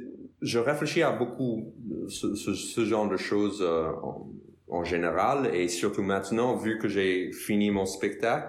je 0.41 0.59
réfléchis 0.59 1.03
à 1.03 1.13
beaucoup 1.13 1.75
ce, 2.09 2.35
ce, 2.35 2.55
ce 2.55 2.85
genre 2.85 3.09
de 3.09 3.17
choses 3.17 3.61
euh, 3.63 3.91
en, 4.03 4.31
en 4.69 4.85
général 4.85 5.55
et 5.55 5.69
surtout 5.69 6.03
maintenant 6.03 6.57
vu 6.57 6.79
que 6.79 6.89
j'ai 6.89 7.31
fini 7.33 7.71
mon 7.71 7.85
spectacle 7.85 8.49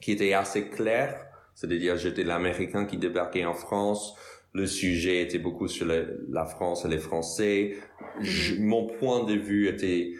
qui 0.00 0.12
était 0.12 0.32
assez 0.32 0.68
clair, 0.68 1.24
c'est-à-dire 1.54 1.96
j'étais 1.96 2.24
l'Américain 2.24 2.84
qui 2.84 2.98
débarquait 2.98 3.44
en 3.44 3.54
France, 3.54 4.16
le 4.58 4.66
sujet 4.66 5.22
était 5.22 5.38
beaucoup 5.38 5.68
sur 5.68 5.86
la, 5.86 6.02
la 6.30 6.44
France 6.44 6.84
et 6.84 6.88
les 6.88 6.98
Français, 6.98 7.76
Je- 8.20 8.56
mon 8.60 8.86
point 8.86 9.24
de 9.24 9.34
vue 9.34 9.68
était 9.68 10.12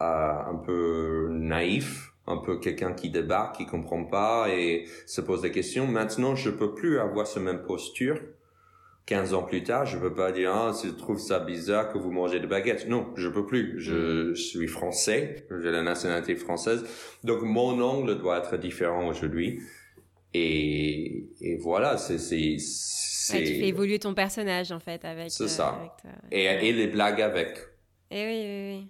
euh, 0.00 0.04
un 0.04 0.54
peu 0.64 1.28
naïf, 1.30 2.12
un 2.26 2.38
peu 2.38 2.58
quelqu'un 2.58 2.92
qui 2.92 3.10
débarque, 3.10 3.56
qui 3.56 3.66
comprend 3.66 4.04
pas 4.04 4.46
et 4.50 4.84
se 5.06 5.20
pose 5.20 5.42
des 5.42 5.50
questions. 5.50 5.86
Maintenant, 5.86 6.34
je 6.36 6.50
peux 6.50 6.74
plus 6.74 6.98
avoir 6.98 7.26
ce 7.26 7.38
même 7.40 7.62
posture. 7.62 8.18
15 9.06 9.34
ans 9.34 9.42
plus 9.42 9.64
tard, 9.64 9.86
je 9.86 9.98
peux 9.98 10.14
pas 10.14 10.30
dire, 10.30 10.52
ah, 10.54 10.72
je 10.84 10.90
trouve 10.90 11.18
ça 11.18 11.40
bizarre 11.40 11.92
que 11.92 11.98
vous 11.98 12.12
mangez 12.12 12.38
des 12.38 12.46
baguettes. 12.46 12.86
Non, 12.88 13.08
je 13.16 13.28
peux 13.28 13.44
plus. 13.44 13.74
Je, 13.80 14.34
suis 14.34 14.68
français, 14.68 15.46
j'ai 15.62 15.70
la 15.72 15.82
nationalité 15.82 16.36
française. 16.36 16.84
Donc, 17.24 17.42
mon 17.42 17.80
angle 17.80 18.18
doit 18.18 18.38
être 18.38 18.56
différent 18.56 19.08
aujourd'hui. 19.08 19.60
Et, 20.32 21.26
et 21.40 21.56
voilà, 21.56 21.96
c'est, 21.96 22.18
Ouais, 23.38 23.44
tu 23.44 23.54
fais 23.60 23.68
évoluer 23.68 23.98
ton 23.98 24.14
personnage 24.14 24.72
en 24.72 24.80
fait 24.80 25.04
avec. 25.04 25.30
C'est 25.30 25.44
euh, 25.44 25.48
ça. 25.48 25.68
avec 25.68 25.92
et, 26.32 26.44
et 26.68 26.72
les 26.72 26.86
blagues 26.88 27.20
avec. 27.22 27.58
Et 28.10 28.24
oui, 28.26 28.44
oui, 28.44 28.78
oui. 28.80 28.88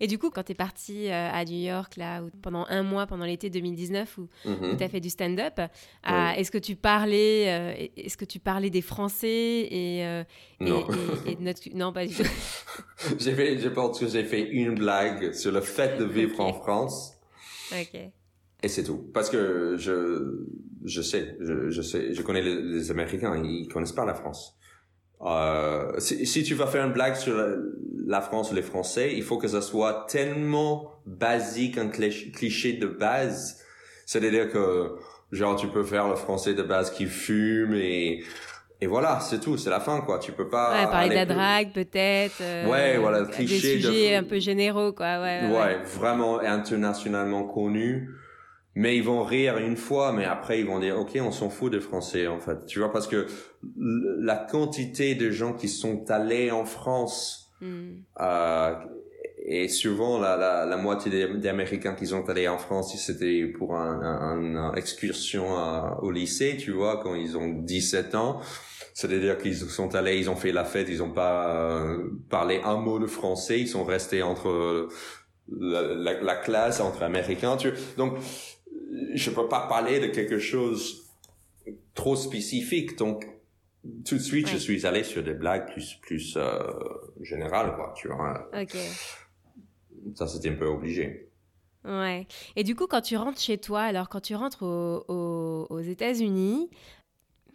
Et 0.00 0.06
du 0.06 0.16
coup, 0.18 0.30
quand 0.30 0.42
tu 0.44 0.52
es 0.52 0.54
parti 0.54 1.08
euh, 1.08 1.30
à 1.30 1.44
New 1.44 1.58
York, 1.58 1.96
là, 1.96 2.22
pendant 2.40 2.64
un 2.70 2.82
mois, 2.82 3.06
pendant 3.06 3.26
l'été 3.26 3.50
2019, 3.50 4.16
où, 4.16 4.28
Mhm. 4.46 4.78
tu 4.78 4.82
as 4.84 4.88
fait 4.88 5.00
du 5.00 5.10
stand-up, 5.10 5.58
euh, 5.58 5.66
Oui. 6.08 6.32
est-ce 6.40 6.50
que 6.50 6.56
tu 6.56 6.76
parlais, 6.76 7.90
est-ce 7.96 8.16
que 8.16 8.24
tu 8.24 8.38
parlais 8.38 8.70
des 8.70 8.80
Français 8.80 9.28
et, 9.28 9.98
et- 9.98 10.24
Non. 10.60 10.86
et- 11.26 11.32
et 11.32 11.34
de 11.36 11.42
notre... 11.42 11.60
Non, 11.74 11.92
pas 11.92 12.06
du 12.06 12.14
tout. 12.14 12.22
j'ai 13.18 13.34
fait, 13.34 13.58
je 13.58 13.68
pense 13.68 14.00
que 14.00 14.08
j'ai 14.08 14.24
fait 14.24 14.48
une 14.48 14.76
blague 14.76 15.34
sur 15.34 15.52
le 15.52 15.60
fait 15.60 15.98
de 15.98 16.04
vivre 16.16 16.40
en 16.40 16.54
France. 16.54 17.12
ok. 17.72 18.00
Et 18.66 18.68
c'est 18.68 18.82
tout. 18.82 19.08
Parce 19.14 19.30
que 19.30 19.76
je, 19.78 20.44
je 20.84 21.00
sais, 21.00 21.36
je, 21.40 21.70
je 21.70 21.82
sais, 21.82 22.12
je 22.12 22.20
connais 22.22 22.42
les, 22.42 22.60
les 22.60 22.90
Américains, 22.90 23.40
ils 23.44 23.68
connaissent 23.68 23.92
pas 23.92 24.04
la 24.04 24.14
France. 24.14 24.56
Euh, 25.20 25.92
si, 25.98 26.26
si 26.26 26.42
tu 26.42 26.54
vas 26.54 26.66
faire 26.66 26.84
une 26.84 26.92
blague 26.92 27.14
sur 27.14 27.36
la, 27.36 27.54
la 28.06 28.20
France 28.20 28.50
ou 28.50 28.56
les 28.56 28.62
Français, 28.62 29.14
il 29.14 29.22
faut 29.22 29.38
que 29.38 29.46
ça 29.46 29.60
soit 29.62 30.06
tellement 30.10 30.90
basique, 31.06 31.78
un 31.78 31.86
cliché, 31.88 32.32
cliché 32.32 32.72
de 32.72 32.88
base. 32.88 33.62
C'est-à-dire 34.04 34.50
que, 34.50 34.96
genre, 35.30 35.54
tu 35.54 35.68
peux 35.68 35.84
faire 35.84 36.08
le 36.08 36.16
Français 36.16 36.54
de 36.54 36.64
base 36.64 36.90
qui 36.90 37.06
fume 37.06 37.74
et, 37.74 38.24
et 38.80 38.86
voilà, 38.88 39.20
c'est 39.20 39.38
tout, 39.40 39.56
c'est 39.56 39.70
la 39.70 39.80
fin, 39.80 40.00
quoi. 40.00 40.18
Tu 40.18 40.32
peux 40.32 40.48
pas... 40.48 40.72
Ouais, 40.72 40.90
parler 40.90 41.08
de 41.10 41.14
la 41.14 41.26
plus- 41.26 41.34
drague, 41.36 41.72
peut-être. 41.72 42.40
euh, 42.42 42.68
Ouais, 42.68 42.98
voilà, 42.98 43.20
le 43.20 43.26
Des 43.26 43.32
cliché 43.32 43.76
de- 43.76 43.80
sujets 43.82 44.16
un 44.16 44.24
peu 44.24 44.40
généraux, 44.40 44.92
quoi. 44.92 45.20
Ouais, 45.22 45.40
ouais, 45.44 45.50
ouais, 45.52 45.56
ouais. 45.58 45.78
vraiment 45.98 46.40
internationalement 46.40 47.44
connu. 47.44 48.10
Mais 48.78 48.96
ils 48.96 49.02
vont 49.02 49.24
rire 49.24 49.58
une 49.58 49.76
fois, 49.76 50.12
mais 50.12 50.24
après 50.26 50.60
ils 50.60 50.66
vont 50.66 50.78
dire, 50.78 50.98
ok, 50.98 51.18
on 51.20 51.32
s'en 51.32 51.50
fout 51.50 51.72
des 51.72 51.80
Français 51.80 52.26
en 52.28 52.38
fait. 52.38 52.66
Tu 52.66 52.78
vois, 52.78 52.92
parce 52.92 53.08
que 53.08 53.26
la 53.76 54.36
quantité 54.36 55.14
de 55.16 55.30
gens 55.30 55.52
qui 55.54 55.68
sont 55.68 56.10
allés 56.10 56.50
en 56.50 56.64
France 56.64 57.42
Hmm. 57.58 58.00
euh, 58.20 58.74
et 59.46 59.68
souvent 59.68 60.18
la, 60.20 60.36
la, 60.36 60.66
la 60.66 60.76
moitié 60.76 61.10
des, 61.10 61.38
des 61.38 61.48
Américains 61.48 61.94
qui 61.94 62.06
sont 62.06 62.28
allés 62.28 62.48
en 62.48 62.58
France, 62.58 62.94
c'était 62.98 63.46
pour 63.46 63.76
un, 63.76 63.98
un, 64.02 64.56
un 64.56 64.74
excursion 64.74 65.56
à- 65.56 65.98
au 66.02 66.10
lycée, 66.10 66.58
tu 66.58 66.72
vois, 66.72 67.00
quand 67.02 67.14
ils 67.14 67.34
ont 67.38 67.48
17 67.48 68.14
ans. 68.14 68.40
C'est-à-dire 68.92 69.38
qu'ils 69.38 69.56
sont 69.56 69.94
allés, 69.94 70.18
ils 70.18 70.28
ont 70.28 70.36
fait 70.36 70.52
la 70.52 70.64
fête, 70.64 70.88
ils 70.90 71.02
ont 71.02 71.12
pas 71.12 71.48
euh, 71.56 72.10
parlé 72.28 72.60
un 72.62 72.76
mot 72.76 72.98
de 72.98 73.06
français, 73.06 73.58
ils 73.58 73.68
sont 73.68 73.84
restés 73.84 74.22
entre 74.22 74.88
la, 75.48 75.80
la, 75.80 76.20
la 76.22 76.36
classe, 76.36 76.80
entre 76.80 77.02
Américains. 77.04 77.56
Tu... 77.56 77.72
Donc, 77.96 78.18
je 79.14 79.30
peux 79.30 79.48
pas 79.48 79.66
parler 79.68 80.00
de 80.00 80.06
quelque 80.08 80.38
chose 80.38 81.10
trop 81.94 82.16
spécifique. 82.16 82.96
Donc, 82.96 83.26
tout 84.04 84.16
de 84.16 84.20
suite, 84.22 84.48
je 84.48 84.56
suis 84.56 84.86
allé 84.86 85.04
sur 85.04 85.22
des 85.22 85.34
blagues 85.34 85.70
plus 85.72 85.94
plus 86.02 86.34
euh, 86.36 86.58
générales, 87.22 87.74
quoi. 87.76 87.94
Tu 87.96 88.08
vois, 88.08 88.48
Ok. 88.54 88.76
ça 90.14 90.26
c'était 90.26 90.50
un 90.50 90.54
peu 90.56 90.66
obligé. 90.66 91.28
Ouais. 91.84 92.26
Et 92.56 92.64
du 92.64 92.74
coup, 92.74 92.86
quand 92.88 93.00
tu 93.00 93.16
rentres 93.16 93.40
chez 93.40 93.58
toi, 93.58 93.82
alors 93.82 94.08
quand 94.08 94.20
tu 94.20 94.34
rentres 94.34 94.62
au- 94.64 95.04
au- 95.08 95.66
aux 95.70 95.80
États-Unis, 95.80 96.68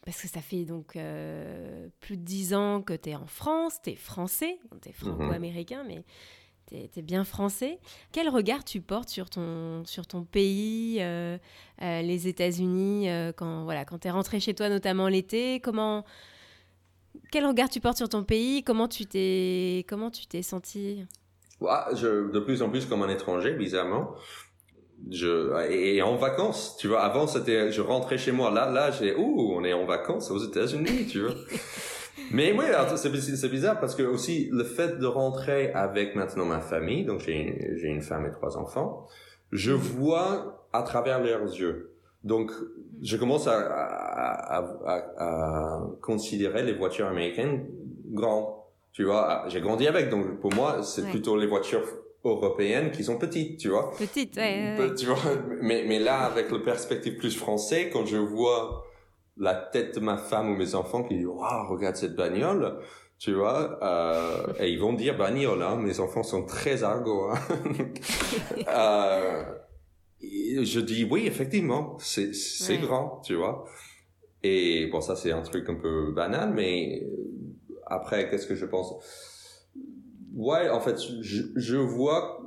parce 0.06 0.22
que 0.22 0.28
ça 0.30 0.40
fait 0.42 0.64
donc 0.64 0.96
euh, 0.96 1.88
plus 2.00 2.16
de 2.18 2.24
dix 2.24 2.54
ans 2.54 2.82
que 2.82 2.94
tu 2.94 3.10
es 3.10 3.16
en 3.16 3.28
France, 3.28 3.80
tu 3.84 3.92
es 3.92 3.96
français, 3.96 4.58
tu 4.82 4.90
es 4.90 4.94
franco-américain, 4.94 5.84
mais 5.86 6.04
tu 6.72 7.00
es, 7.00 7.02
bien 7.02 7.24
français. 7.24 7.80
Quel 8.12 8.30
regard 8.30 8.64
tu 8.64 8.82
portes 8.82 9.10
sur 9.10 9.30
ton, 9.30 9.84
sur 9.86 10.08
ton 10.08 10.24
pays, 10.24 10.98
euh, 11.00 11.38
euh, 11.82 12.02
les 12.02 12.28
États-Unis, 12.28 13.10
euh, 13.10 13.32
quand, 13.36 13.64
voilà, 13.64 13.86
quand 13.86 14.00
tu 14.00 14.08
es 14.08 14.12
rentré 14.12 14.40
chez 14.40 14.54
toi, 14.54 14.70
notamment 14.70 15.08
l'été 15.08 15.60
Comment. 15.60 16.06
Quel 17.32 17.46
regard 17.46 17.70
tu 17.70 17.80
portes 17.80 17.98
sur 17.98 18.10
ton 18.10 18.24
pays 18.24 18.64
Comment 18.64 18.88
tu 18.88 19.06
t'es 19.06 19.86
comment 19.88 20.12
tu 20.12 20.26
t'es 20.28 20.42
senti 20.42 21.06
Ouais, 21.60 21.72
je, 21.94 22.32
de 22.32 22.40
plus 22.40 22.62
en 22.62 22.70
plus 22.70 22.86
comme 22.86 23.04
un 23.04 23.10
étranger, 23.10 23.54
bizarrement. 23.54 24.16
je 25.10 25.70
et 25.70 26.02
en 26.02 26.16
vacances, 26.16 26.78
tu 26.80 26.88
vois. 26.88 27.02
Avant, 27.02 27.28
c'était, 27.28 27.72
je 27.72 27.82
rentrais 27.82 28.18
chez 28.18 28.32
moi. 28.32 28.50
Là, 28.50 28.70
là, 28.70 28.92
j'ai, 28.92 29.16
ouh, 29.16 29.54
on 29.54 29.64
est 29.64 29.74
en 29.74 29.86
vacances 29.86 30.32
aux 30.32 30.40
États-Unis, 30.40 31.08
tu 31.08 31.22
vois. 31.22 31.36
Mais 32.32 32.54
oui, 32.54 32.66
c'est 32.96 33.50
bizarre 33.50 33.80
parce 33.80 33.96
que 33.96 34.04
aussi 34.04 34.50
le 34.52 34.64
fait 34.64 35.00
de 35.00 35.06
rentrer 35.06 35.72
avec 35.74 36.16
maintenant 36.16 36.46
ma 36.46 36.60
famille, 36.60 37.06
donc 37.06 37.22
j'ai 37.22 37.76
j'ai 37.76 37.88
une 37.88 38.02
femme 38.02 38.26
et 38.26 38.32
trois 38.32 38.58
enfants, 38.58 39.08
je 39.52 39.72
vois 39.72 40.68
à 40.74 40.84
travers 40.84 41.22
leurs 41.22 41.44
yeux. 41.44 41.92
Donc, 42.24 42.52
je 43.02 43.18
commence 43.18 43.48
à, 43.48 43.58
à, 43.58 44.58
à, 44.86 44.96
à 45.18 45.82
considérer 46.02 46.62
les 46.62 46.74
voitures 46.74 47.08
américaines 47.08 47.66
grandes. 48.12 48.54
Tu 48.94 49.06
vois, 49.06 49.46
j'ai 49.48 49.60
grandi 49.62 49.88
avec, 49.88 50.10
donc 50.10 50.40
pour 50.40 50.54
moi, 50.54 50.84
c'est 50.84 51.10
plutôt 51.10 51.36
les 51.38 51.48
voitures 51.48 51.84
européennes 52.24 52.92
qui 52.92 53.04
sont 53.04 53.18
petites, 53.18 53.58
tu 53.58 53.70
vois. 53.70 53.92
Petites, 53.98 54.36
ouais. 54.38 54.94
Tu 54.96 55.08
vois, 55.08 55.18
mais, 55.62 55.86
mais 55.88 56.00
là, 56.00 56.20
avec 56.20 56.52
le 56.52 56.62
perspective 56.62 57.18
plus 57.18 57.36
français, 57.36 57.90
quand 57.92 58.06
je 58.06 58.18
vois 58.18 58.86
la 59.42 59.56
tête 59.56 59.96
de 59.96 60.00
ma 60.00 60.18
femme 60.18 60.52
ou 60.52 60.56
mes 60.56 60.76
enfants 60.76 61.04
qui 61.04 61.16
disent, 61.16 61.26
waouh, 61.26 61.68
regarde 61.68 61.96
cette 61.96 62.16
bagnole, 62.16 62.78
tu 63.18 63.34
vois, 63.34 63.80
euh, 63.84 64.54
et 64.60 64.70
ils 64.70 64.80
vont 64.80 64.94
dire 64.94 65.18
bagnole, 65.18 65.64
hein, 65.64 65.78
mes 65.78 66.00
enfants 66.00 66.22
sont 66.22 66.46
très 66.46 66.84
argots. 66.84 67.32
Hein. 67.32 67.40
euh, 68.68 69.44
je 70.22 70.80
dis 70.80 71.08
oui, 71.10 71.26
effectivement, 71.26 71.98
c'est 72.00 72.36
c'est 72.36 72.78
grand, 72.78 73.22
tu 73.22 73.34
vois. 73.34 73.66
Et 74.44 74.88
bon, 74.92 75.02
ça 75.02 75.16
c'est 75.16 75.32
un 75.32 75.42
truc 75.42 75.68
un 75.70 75.76
peu 75.76 76.12
banal, 76.12 76.54
mais 76.54 77.08
après, 77.88 78.30
qu'est-ce 78.30 78.46
que 78.46 78.56
je 78.56 78.68
pense? 78.68 78.94
Ouais, 80.36 80.70
en 80.70 80.80
fait, 80.80 81.00
je, 81.22 81.44
je 81.56 81.78
vois. 81.78 82.40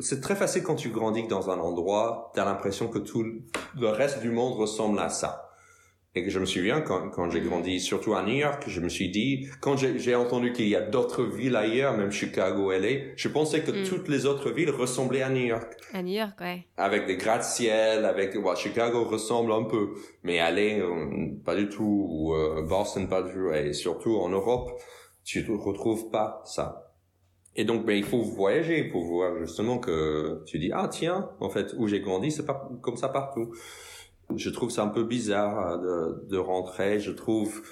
C'est 0.00 0.22
très 0.22 0.34
facile 0.34 0.62
quand 0.62 0.76
tu 0.76 0.88
grandis 0.88 1.26
dans 1.28 1.50
un 1.50 1.58
endroit, 1.58 2.32
t'as 2.34 2.46
l'impression 2.46 2.88
que 2.88 2.98
tout 2.98 3.22
le 3.78 3.88
reste 3.88 4.22
du 4.22 4.30
monde 4.30 4.54
ressemble 4.54 4.98
à 4.98 5.10
ça. 5.10 5.51
Et 6.14 6.22
que 6.22 6.28
je 6.28 6.38
me 6.38 6.44
souviens 6.44 6.82
quand, 6.82 7.08
quand 7.08 7.30
j'ai 7.30 7.40
grandi, 7.40 7.80
surtout 7.80 8.12
à 8.14 8.22
New 8.22 8.34
York, 8.34 8.64
je 8.66 8.80
me 8.80 8.90
suis 8.90 9.08
dit, 9.08 9.48
quand 9.62 9.76
j'ai 9.78 10.14
entendu 10.14 10.52
qu'il 10.52 10.68
y 10.68 10.76
a 10.76 10.82
d'autres 10.82 11.24
villes 11.24 11.56
ailleurs, 11.56 11.96
même 11.96 12.12
Chicago, 12.12 12.70
LA, 12.70 13.14
je 13.16 13.28
pensais 13.28 13.62
que 13.62 13.70
mm. 13.70 13.84
toutes 13.84 14.08
les 14.08 14.26
autres 14.26 14.50
villes 14.50 14.70
ressemblaient 14.70 15.22
à 15.22 15.30
New 15.30 15.46
York. 15.46 15.72
À 15.94 16.02
New 16.02 16.12
York, 16.12 16.38
ouais. 16.42 16.66
Avec 16.76 17.06
des 17.06 17.16
gratte-ciel, 17.16 18.04
avec, 18.04 18.34
well, 18.34 18.56
Chicago 18.56 19.04
ressemble 19.04 19.52
un 19.52 19.64
peu, 19.64 19.94
mais 20.22 20.36
LA, 20.36 20.84
euh, 20.84 21.30
pas 21.46 21.56
du 21.56 21.70
tout, 21.70 22.06
ou 22.10 22.34
euh, 22.34 22.60
Boston, 22.60 23.08
pas 23.08 23.22
du 23.22 23.32
tout, 23.32 23.50
et 23.50 23.72
surtout 23.72 24.16
en 24.16 24.28
Europe, 24.28 24.70
tu 25.24 25.42
ne 25.42 25.56
retrouves 25.56 26.10
pas 26.10 26.42
ça. 26.44 26.92
Et 27.56 27.64
donc, 27.64 27.86
ben, 27.86 27.96
il 27.96 28.04
faut 28.04 28.20
voyager 28.20 28.84
pour 28.84 29.04
voir 29.04 29.38
justement 29.38 29.78
que 29.78 30.42
tu 30.44 30.58
dis, 30.58 30.72
ah 30.74 30.88
tiens, 30.90 31.30
en 31.40 31.48
fait, 31.48 31.74
où 31.78 31.88
j'ai 31.88 32.00
grandi, 32.00 32.30
c'est 32.30 32.46
pas 32.46 32.68
comme 32.82 32.98
ça 32.98 33.08
partout 33.08 33.50
je 34.36 34.50
trouve 34.50 34.70
ça 34.70 34.82
un 34.82 34.88
peu 34.88 35.04
bizarre 35.04 35.58
euh, 35.58 35.76
de, 36.24 36.28
de 36.28 36.38
rentrer. 36.38 36.98
Je 37.00 37.10
trouve 37.10 37.62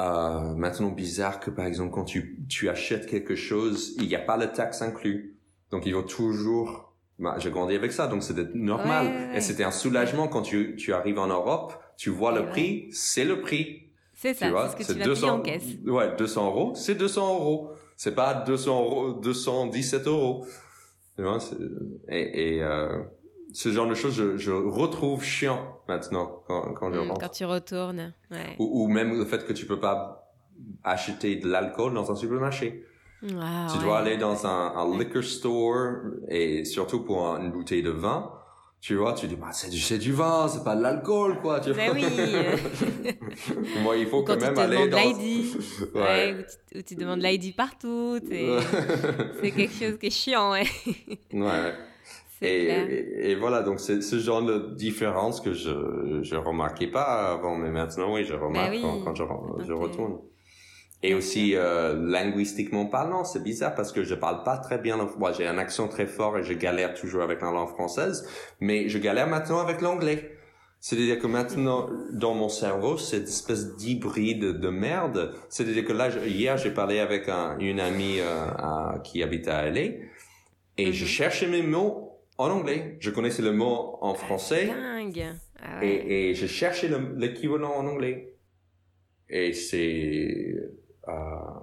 euh, 0.00 0.54
maintenant 0.54 0.90
bizarre 0.90 1.40
que 1.40 1.50
par 1.50 1.66
exemple 1.66 1.92
quand 1.92 2.04
tu, 2.04 2.38
tu 2.48 2.68
achètes 2.68 3.06
quelque 3.06 3.34
chose, 3.34 3.94
il 3.98 4.08
n'y 4.08 4.14
a 4.14 4.20
pas 4.20 4.36
le 4.36 4.52
taxe 4.52 4.82
inclus. 4.82 5.36
Donc 5.70 5.86
il 5.86 5.92
faut 5.92 6.02
toujours... 6.02 6.92
Bah, 7.18 7.36
j'ai 7.38 7.50
grandi 7.50 7.74
avec 7.74 7.92
ça, 7.92 8.08
donc 8.08 8.22
c'était 8.22 8.46
normal. 8.52 9.30
Et 9.34 9.40
c'était 9.40 9.64
un 9.64 9.70
soulagement 9.70 10.28
quand 10.28 10.42
tu, 10.42 10.76
tu 10.76 10.92
arrives 10.92 11.18
en 11.18 11.28
Europe, 11.28 11.72
tu 11.96 12.10
vois 12.10 12.38
le 12.38 12.46
prix, 12.46 12.88
c'est 12.92 13.24
le 13.24 13.40
prix. 13.40 13.84
C'est 14.12 14.34
ça, 14.34 14.74
c'est 14.76 14.82
ce 14.82 14.88
que 14.88 14.98
tu 14.98 15.04
200, 15.04 15.28
en 15.28 15.40
caisse. 15.40 15.64
Ouais, 15.86 16.14
200 16.16 16.46
euros, 16.46 16.72
c'est 16.74 16.94
200 16.94 17.34
euros. 17.34 17.70
C'est 17.96 18.14
pas 18.14 18.34
200 18.34 18.82
euros, 18.82 19.12
217 19.14 20.06
euros. 20.08 20.46
Tu 21.16 21.22
vois, 21.22 21.38
et, 22.10 22.56
et 22.56 22.62
euh, 22.62 23.02
ce 23.56 23.72
genre 23.72 23.88
de 23.88 23.94
choses, 23.94 24.14
je, 24.14 24.36
je 24.36 24.50
retrouve 24.50 25.24
chiant 25.24 25.80
maintenant 25.88 26.42
quand, 26.46 26.74
quand 26.74 26.92
je 26.92 26.98
mm, 26.98 27.08
rentre. 27.08 27.20
Quand 27.22 27.30
tu 27.30 27.46
retournes, 27.46 28.12
ouais. 28.30 28.54
Ou, 28.58 28.82
ou, 28.82 28.86
même 28.86 29.16
le 29.16 29.24
fait 29.24 29.46
que 29.46 29.54
tu 29.54 29.64
peux 29.64 29.80
pas 29.80 30.30
acheter 30.84 31.36
de 31.36 31.48
l'alcool 31.48 31.94
dans 31.94 32.12
un 32.12 32.16
supermarché. 32.16 32.84
Ah, 33.40 33.66
tu 33.72 33.78
dois 33.78 34.00
aller 34.00 34.18
dans 34.18 34.46
un, 34.46 34.76
un, 34.76 34.98
liquor 34.98 35.24
store 35.24 35.94
et 36.28 36.66
surtout 36.66 37.02
pour 37.02 37.34
une 37.36 37.50
bouteille 37.50 37.82
de 37.82 37.90
vin. 37.90 38.30
Tu 38.82 38.94
vois, 38.94 39.14
tu 39.14 39.26
dis, 39.26 39.36
bah, 39.36 39.52
c'est 39.52 39.70
du, 39.70 39.80
c'est 39.80 39.96
du 39.96 40.12
vin, 40.12 40.48
c'est 40.48 40.62
pas 40.62 40.76
de 40.76 40.82
l'alcool, 40.82 41.40
quoi, 41.40 41.60
tu 41.60 41.72
ben 41.72 41.92
vois. 41.92 41.98
oui. 41.98 42.04
Moi, 43.82 43.96
il 43.96 44.06
faut 44.06 44.22
quand, 44.22 44.38
même 44.38 44.58
aller 44.58 44.86
dans... 44.86 44.98
l'ID. 44.98 45.46
ouais. 45.94 46.02
ouais 46.02 46.46
où, 46.74 46.82
tu, 46.82 46.94
demandes 46.94 47.22
l'ID 47.22 47.56
partout. 47.56 48.20
c'est 48.28 49.50
quelque 49.50 49.72
chose 49.72 49.98
qui 49.98 50.08
est 50.08 50.10
chiant, 50.10 50.52
ouais. 50.52 50.66
ouais. 51.32 51.74
Et, 52.42 53.30
et, 53.30 53.34
voilà, 53.34 53.62
donc 53.62 53.80
c'est 53.80 54.02
ce 54.02 54.18
genre 54.18 54.42
de 54.42 54.74
différence 54.74 55.40
que 55.40 55.54
je 55.54 56.20
je 56.22 56.36
remarquais 56.36 56.88
pas 56.88 57.32
avant, 57.32 57.56
mais 57.56 57.70
maintenant 57.70 58.12
oui, 58.12 58.24
je 58.24 58.34
bah 58.34 58.46
remarque 58.46 59.04
Quand, 59.04 59.14
je, 59.14 59.24
je 59.66 59.72
retourne. 59.72 60.18
Et 61.02 61.14
aussi 61.14 61.54
euh, 61.54 61.94
linguistiquement 61.94 62.86
parlant, 62.86 63.24
c'est 63.24 63.42
bizarre 63.42 63.74
parce 63.74 63.92
que 63.92 64.02
je 64.02 64.14
parle 64.14 64.42
pas 64.42 64.58
très 64.58 64.78
bien. 64.78 64.96
Moi, 65.18 65.32
j'ai 65.32 65.46
un 65.46 65.56
accent 65.56 65.88
très 65.88 66.06
fort 66.06 66.36
et 66.36 66.42
je 66.42 66.52
galère 66.52 66.94
toujours 66.94 67.22
avec 67.22 67.40
la 67.40 67.50
langue 67.50 67.68
française, 67.68 68.28
mais 68.60 68.88
je 68.88 68.98
galère 68.98 69.28
maintenant 69.28 69.60
avec 69.60 69.80
l'anglais. 69.80 70.32
C'est-à-dire 70.80 71.18
que 71.18 71.26
maintenant, 71.26 71.88
dans 72.12 72.34
mon 72.34 72.48
cerveau, 72.48 72.96
cette 72.98 73.28
espèce 73.28 73.76
d'hybride 73.76 74.60
de 74.60 74.68
merde. 74.68 75.32
C'est-à-dire 75.48 75.84
que 75.84 75.92
là, 75.92 76.08
hier, 76.26 76.56
j'ai 76.58 76.70
parlé 76.70 76.98
avec 76.98 77.28
un, 77.28 77.58
une 77.58 77.80
amie 77.80 78.20
euh, 78.20 78.98
qui 79.04 79.22
habite 79.22 79.48
à 79.48 79.68
LA 79.70 79.80
et 80.78 80.92
je 80.92 81.04
mhm. 81.04 81.10
cherchais 81.10 81.46
mes 81.46 81.62
mots 81.62 82.05
en 82.38 82.50
anglais. 82.50 82.96
Je 83.00 83.10
connaissais 83.10 83.42
le 83.42 83.52
mot 83.52 83.98
en 84.00 84.14
français. 84.14 84.66
Dingue. 84.66 85.34
Ah 85.60 85.84
et, 85.84 86.30
et 86.30 86.34
je 86.34 86.46
cherchais 86.46 86.90
l'équivalent 87.16 87.72
en 87.72 87.86
anglais. 87.86 88.36
Et 89.28 89.52
c'est 89.52 90.54
euh, 91.08 91.12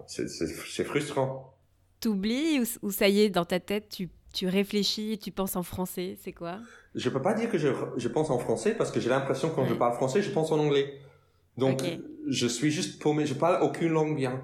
c'est 0.07 0.83
frustrant. 0.83 1.55
T'oublies 1.99 2.59
ou, 2.59 2.87
ou 2.87 2.91
ça 2.91 3.07
y 3.07 3.21
est, 3.21 3.29
dans 3.29 3.45
ta 3.45 3.59
tête, 3.59 3.89
tu, 3.89 4.09
tu 4.33 4.47
réfléchis 4.47 5.13
et 5.13 5.17
tu 5.17 5.31
penses 5.31 5.55
en 5.55 5.63
français 5.63 6.17
C'est 6.21 6.33
quoi? 6.33 6.59
Je 6.95 7.09
peux 7.09 7.21
pas 7.21 7.33
dire 7.33 7.49
que 7.49 7.57
je, 7.57 7.69
je 7.97 8.07
pense 8.07 8.29
en 8.29 8.39
français 8.39 8.75
parce 8.75 8.91
que 8.91 8.99
j'ai 8.99 9.09
l'impression 9.09 9.49
quand 9.49 9.65
je 9.65 9.73
parle 9.73 9.93
français, 9.93 10.21
je 10.21 10.31
pense 10.31 10.51
en 10.51 10.59
anglais. 10.59 10.99
Donc, 11.57 11.81
je 12.27 12.47
suis 12.47 12.71
juste 12.71 13.01
paumé. 13.01 13.25
Je 13.25 13.33
parle 13.33 13.63
aucune 13.63 13.89
langue 13.89 14.15
bien. 14.15 14.43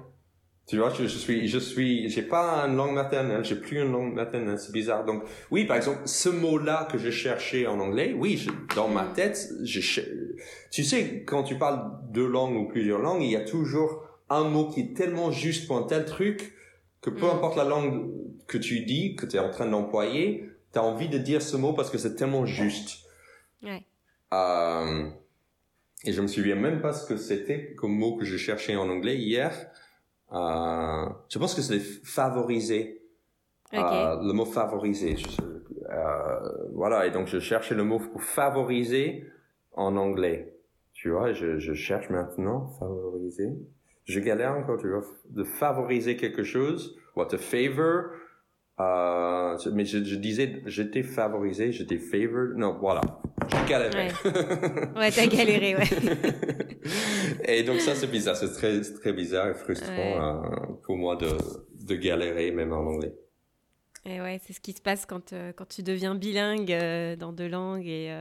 Tu 0.70 0.78
vois, 0.78 0.90
je, 0.90 1.02
je, 1.02 1.18
suis, 1.18 1.48
je 1.48 1.58
suis, 1.58 2.08
j'ai 2.08 2.22
pas 2.22 2.64
une 2.68 2.76
langue 2.76 2.94
maternelle, 2.94 3.44
j'ai 3.44 3.56
plus 3.56 3.80
une 3.82 3.90
langue 3.90 4.14
maternelle, 4.14 4.56
c'est 4.56 4.70
bizarre. 4.70 5.04
Donc, 5.04 5.24
oui, 5.50 5.64
par 5.64 5.76
exemple, 5.76 6.02
ce 6.04 6.28
mot-là 6.28 6.86
que 6.92 6.96
je 6.96 7.10
cherchais 7.10 7.66
en 7.66 7.80
anglais, 7.80 8.14
oui, 8.16 8.36
je, 8.36 8.52
dans 8.76 8.86
ma 8.86 9.02
tête, 9.02 9.48
je, 9.64 10.00
tu 10.70 10.84
sais, 10.84 11.24
quand 11.26 11.42
tu 11.42 11.58
parles 11.58 11.90
deux 12.12 12.28
langues 12.28 12.54
ou 12.54 12.68
plusieurs 12.68 13.00
langues, 13.00 13.20
il 13.24 13.32
y 13.32 13.36
a 13.36 13.40
toujours 13.40 14.04
un 14.28 14.44
mot 14.44 14.68
qui 14.68 14.82
est 14.82 14.96
tellement 14.96 15.32
juste 15.32 15.66
pour 15.66 15.76
un 15.76 15.82
tel 15.82 16.04
truc 16.04 16.54
que 17.00 17.10
peu 17.10 17.26
mm. 17.26 17.30
importe 17.30 17.56
la 17.56 17.64
langue 17.64 18.08
que 18.46 18.56
tu 18.56 18.84
dis, 18.84 19.16
que 19.16 19.26
tu 19.26 19.38
es 19.38 19.40
en 19.40 19.50
train 19.50 19.66
d'employer, 19.66 20.50
tu 20.72 20.78
as 20.78 20.84
envie 20.84 21.08
de 21.08 21.18
dire 21.18 21.42
ce 21.42 21.56
mot 21.56 21.72
parce 21.72 21.90
que 21.90 21.98
c'est 21.98 22.14
tellement 22.14 22.46
juste. 22.46 23.06
Ouais. 23.64 23.82
Euh, 24.32 25.08
et 26.04 26.12
je 26.12 26.22
me 26.22 26.28
souviens 26.28 26.54
même 26.54 26.80
pas 26.80 26.92
ce 26.92 27.08
que 27.08 27.16
c'était 27.16 27.74
comme 27.74 27.90
mot 27.90 28.14
que 28.14 28.24
je 28.24 28.36
cherchais 28.36 28.76
en 28.76 28.88
anglais 28.88 29.16
hier. 29.16 29.52
Euh, 30.32 31.06
je 31.28 31.38
pense 31.38 31.54
que 31.54 31.62
c'est 31.62 31.80
favoriser. 31.80 33.02
Euh, 33.74 34.16
le 34.22 34.32
mot 34.32 34.44
favoriser. 34.44 35.16
Euh, 35.90 36.68
voilà, 36.72 37.06
et 37.06 37.10
donc 37.10 37.26
je 37.28 37.38
cherchais 37.38 37.74
le 37.74 37.84
mot 37.84 37.98
pour 37.98 38.22
favoriser 38.22 39.24
en 39.72 39.96
anglais. 39.96 40.56
Tu 40.92 41.10
vois, 41.10 41.32
je, 41.32 41.58
je 41.58 41.72
cherche 41.72 42.10
maintenant 42.10 42.66
favoriser. 42.78 43.48
Je 44.04 44.20
galère 44.20 44.52
encore, 44.52 44.78
tu 44.78 44.88
vois, 44.88 45.02
de 45.28 45.44
favoriser 45.44 46.16
quelque 46.16 46.42
chose, 46.42 46.96
what 47.16 47.26
to 47.26 47.38
favor. 47.38 48.10
Euh, 48.80 49.56
mais 49.72 49.84
je, 49.84 50.02
je 50.02 50.16
disais, 50.16 50.62
j'étais 50.66 51.02
favorisé, 51.02 51.70
j'étais 51.70 51.98
favored. 51.98 52.56
Non, 52.56 52.76
voilà. 52.80 53.02
J'ai 53.48 53.68
galéré. 53.68 54.08
Ouais, 54.24 54.98
ouais 54.98 55.10
t'as 55.10 55.26
galéré, 55.26 55.76
ouais. 55.76 55.88
et 57.44 57.62
donc 57.62 57.80
ça, 57.80 57.94
c'est 57.94 58.06
bizarre. 58.06 58.36
C'est 58.36 58.52
très, 58.52 58.80
très 58.80 59.12
bizarre 59.12 59.48
et 59.48 59.54
frustrant 59.54 59.92
euh, 59.96 60.40
pour 60.82 60.96
moi 60.96 61.16
de, 61.16 61.28
de 61.84 61.94
galérer, 61.94 62.50
même 62.50 62.72
en 62.72 62.80
anglais. 62.80 63.14
Et 64.04 64.20
ouais, 64.20 64.40
c'est 64.44 64.52
ce 64.52 64.60
qui 64.60 64.72
se 64.72 64.80
passe 64.80 65.04
quand, 65.06 65.32
euh, 65.32 65.52
quand 65.54 65.68
tu 65.68 65.82
deviens 65.82 66.14
bilingue 66.14 66.72
euh, 66.72 67.16
dans 67.16 67.32
deux 67.32 67.48
langues 67.48 67.86
et, 67.86 68.18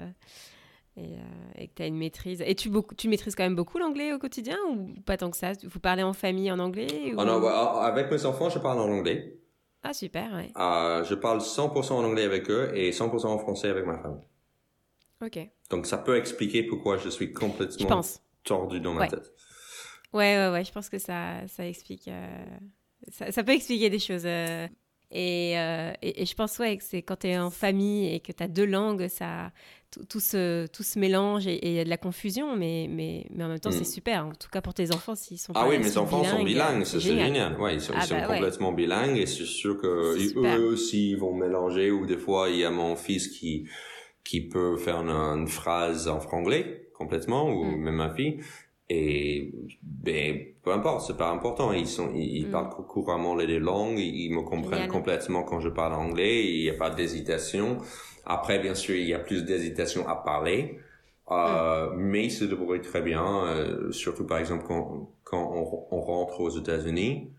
et, 0.98 1.16
et, 1.56 1.68
que 1.68 1.74
tu 1.76 1.84
as 1.84 1.88
une 1.88 1.98
maîtrise. 1.98 2.44
Et 2.46 2.56
tu, 2.56 2.70
tu 2.98 3.08
maîtrises 3.08 3.36
quand 3.36 3.44
même 3.44 3.56
beaucoup 3.56 3.78
l'anglais 3.78 4.14
au 4.14 4.20
quotidien 4.20 4.58
ou 4.70 4.94
pas 5.06 5.18
tant 5.18 5.30
que 5.30 5.38
ça? 5.38 5.54
Vous 5.64 5.80
parlez 5.80 6.04
en 6.04 6.14
famille 6.14 6.52
en 6.52 6.60
anglais 6.60 7.14
ou... 7.14 7.16
oh 7.18 7.24
non, 7.24 7.40
bah, 7.40 7.82
avec 7.84 8.12
mes 8.12 8.26
enfants, 8.26 8.50
je 8.50 8.60
parle 8.60 8.80
en 8.80 8.90
anglais. 8.90 9.36
Ah, 9.82 9.94
super, 9.94 10.34
ouais. 10.34 10.50
je 11.06 11.16
parle 11.16 11.40
100% 11.40 11.94
en 11.94 12.04
anglais 12.04 12.26
avec 12.26 12.50
eux 12.50 12.70
et 12.74 12.92
100% 12.92 13.28
en 13.28 13.38
français 13.38 13.70
avec 13.70 13.86
ma 13.86 13.98
femme. 13.98 14.22
Ok. 15.22 15.40
Donc 15.70 15.86
ça 15.86 15.98
peut 15.98 16.18
expliquer 16.18 16.64
pourquoi 16.64 16.98
je 16.98 17.10
suis 17.10 17.34
complètement 17.34 18.02
tordu 18.44 18.80
dans 18.80 18.94
ma 18.94 19.08
tête. 19.08 19.34
Ouais, 20.14 20.38
ouais, 20.38 20.50
ouais, 20.52 20.64
je 20.64 20.72
pense 20.72 20.90
que 20.90 20.98
ça, 20.98 21.48
ça 21.48 21.68
explique. 21.68 22.08
Euh, 22.08 22.46
ça, 23.10 23.32
ça, 23.32 23.44
peut 23.44 23.52
expliquer 23.52 23.90
des 23.90 24.00
choses. 24.00 24.24
Euh. 24.26 24.68
Et, 25.12 25.58
euh, 25.58 25.92
et, 26.04 26.26
je 26.26 26.36
pense 26.36 26.60
ouais, 26.60 26.78
que 26.78 26.84
c'est 26.84 27.02
quand 27.02 27.18
tu 27.18 27.28
es 27.28 27.38
en 27.38 27.50
famille 27.50 28.14
et 28.14 28.20
que 28.20 28.32
tu 28.32 28.44
as 28.44 28.48
deux 28.48 28.66
langues, 28.66 29.08
ça, 29.08 29.52
tout, 30.08 30.20
se, 30.20 30.68
tout 30.68 30.84
se 30.84 31.00
mélange 31.00 31.48
et 31.48 31.68
il 31.68 31.74
y 31.74 31.80
a 31.80 31.84
de 31.84 31.90
la 31.90 31.98
confusion, 31.98 32.56
mais, 32.56 32.88
mais, 32.88 33.26
mais 33.32 33.44
en 33.44 33.48
même 33.48 33.60
temps, 33.60 33.72
c'est 33.72 33.82
mm. 33.82 33.86
super. 33.86 34.26
En 34.28 34.34
tout 34.34 34.50
cas, 34.50 34.62
pour 34.62 34.76
tes 34.76 34.94
enfants, 34.94 35.16
s'ils 35.16 35.40
sont 35.40 35.54
Ah 35.56 35.68
oui, 35.68 35.80
mes 35.80 35.98
enfants 35.98 36.24
sont 36.24 36.44
bilingues, 36.44 36.84
c'est 36.86 37.00
génial. 37.00 37.60
Ouais, 37.60 37.76
ils 37.76 37.82
sont, 37.82 37.94
ah 37.96 38.06
bah 38.08 38.22
complètement 38.22 38.72
bilingues 38.72 39.18
et 39.18 39.26
c'est 39.26 39.46
sûr 39.46 39.78
que 39.78 39.88
eux 39.88 40.66
aussi 40.68 41.16
vont 41.16 41.34
mélanger 41.34 41.90
ou 41.90 42.06
des 42.06 42.18
fois, 42.18 42.50
il 42.50 42.58
y 42.58 42.64
a 42.64 42.70
mon 42.70 42.96
fils 42.96 43.30
qui, 43.30 43.68
qui 44.24 44.42
peut 44.42 44.78
faire 44.78 44.98
une, 44.98 45.48
phrase 45.48 46.08
en 46.08 46.20
franglais 46.20 46.90
complètement 46.94 47.50
ou 47.50 47.64
mm. 47.66 47.76
même 47.78 47.96
ma 47.96 48.10
fille. 48.10 48.40
Et 48.92 49.52
ben 49.84 50.40
peu 50.64 50.72
importe, 50.72 51.06
c'est 51.06 51.18
pas 51.18 51.30
important. 51.30 51.72
Ils 51.74 51.88
sont, 51.88 52.12
ils, 52.14 52.48
mm. 52.48 52.52
parlent 52.52 52.70
couramment 52.70 53.36
les 53.36 53.48
deux 53.48 53.60
langues, 53.60 54.00
ils, 54.00 54.32
me 54.32 54.42
comprennent 54.42 54.88
complètement 54.88 55.44
quand 55.44 55.60
je 55.60 55.70
parle 55.70 55.94
anglais. 55.94 56.46
Il 56.46 56.62
n'y 56.62 56.70
a 56.70 56.74
pas 56.74 56.90
d'hésitation. 56.90 57.78
Après, 58.26 58.60
bien 58.60 58.76
sûr, 58.76 58.96
il 58.96 59.08
y 59.08 59.14
a 59.14 59.20
plus 59.20 59.46
d'hésitation 59.46 60.08
à 60.08 60.16
parler, 60.16 60.80
euh, 61.32 61.92
mm. 61.92 61.98
mais 61.98 62.26
ils 62.26 62.32
se 62.32 62.46
débrouillent 62.46 62.82
très 62.82 63.02
bien. 63.02 63.46
Euh, 63.46 63.92
surtout 63.92 64.26
par 64.26 64.40
exemple 64.40 64.66
quand 64.68 65.12
quand 65.24 65.52
on, 65.54 65.96
on 65.96 66.02
rentre 66.02 66.42
aux 66.42 66.50
États-Unis, 66.50 67.32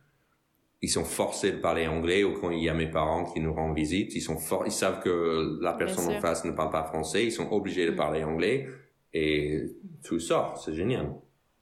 ils 0.82 0.88
sont 0.88 1.04
forcés 1.04 1.52
de 1.52 1.58
parler 1.58 1.86
anglais 1.86 2.24
ou 2.24 2.32
quand 2.32 2.50
il 2.50 2.62
y 2.62 2.68
a 2.68 2.74
mes 2.74 2.90
parents 2.90 3.24
qui 3.24 3.40
nous 3.40 3.52
rendent 3.52 3.76
visite, 3.76 4.14
ils 4.14 4.22
sont 4.22 4.38
forts, 4.38 4.64
ils 4.66 4.72
savent 4.72 5.00
que 5.00 5.58
la 5.60 5.74
personne 5.74 6.14
en 6.14 6.20
face 6.20 6.44
ne 6.44 6.52
parle 6.52 6.70
pas 6.70 6.84
français, 6.84 7.24
ils 7.24 7.32
sont 7.32 7.50
obligés 7.52 7.86
de 7.86 7.90
mm. 7.90 7.96
parler 7.96 8.24
anglais 8.24 8.68
et 9.12 9.62
tout 10.02 10.20
sort, 10.20 10.56
c'est 10.58 10.74
génial. 10.74 11.14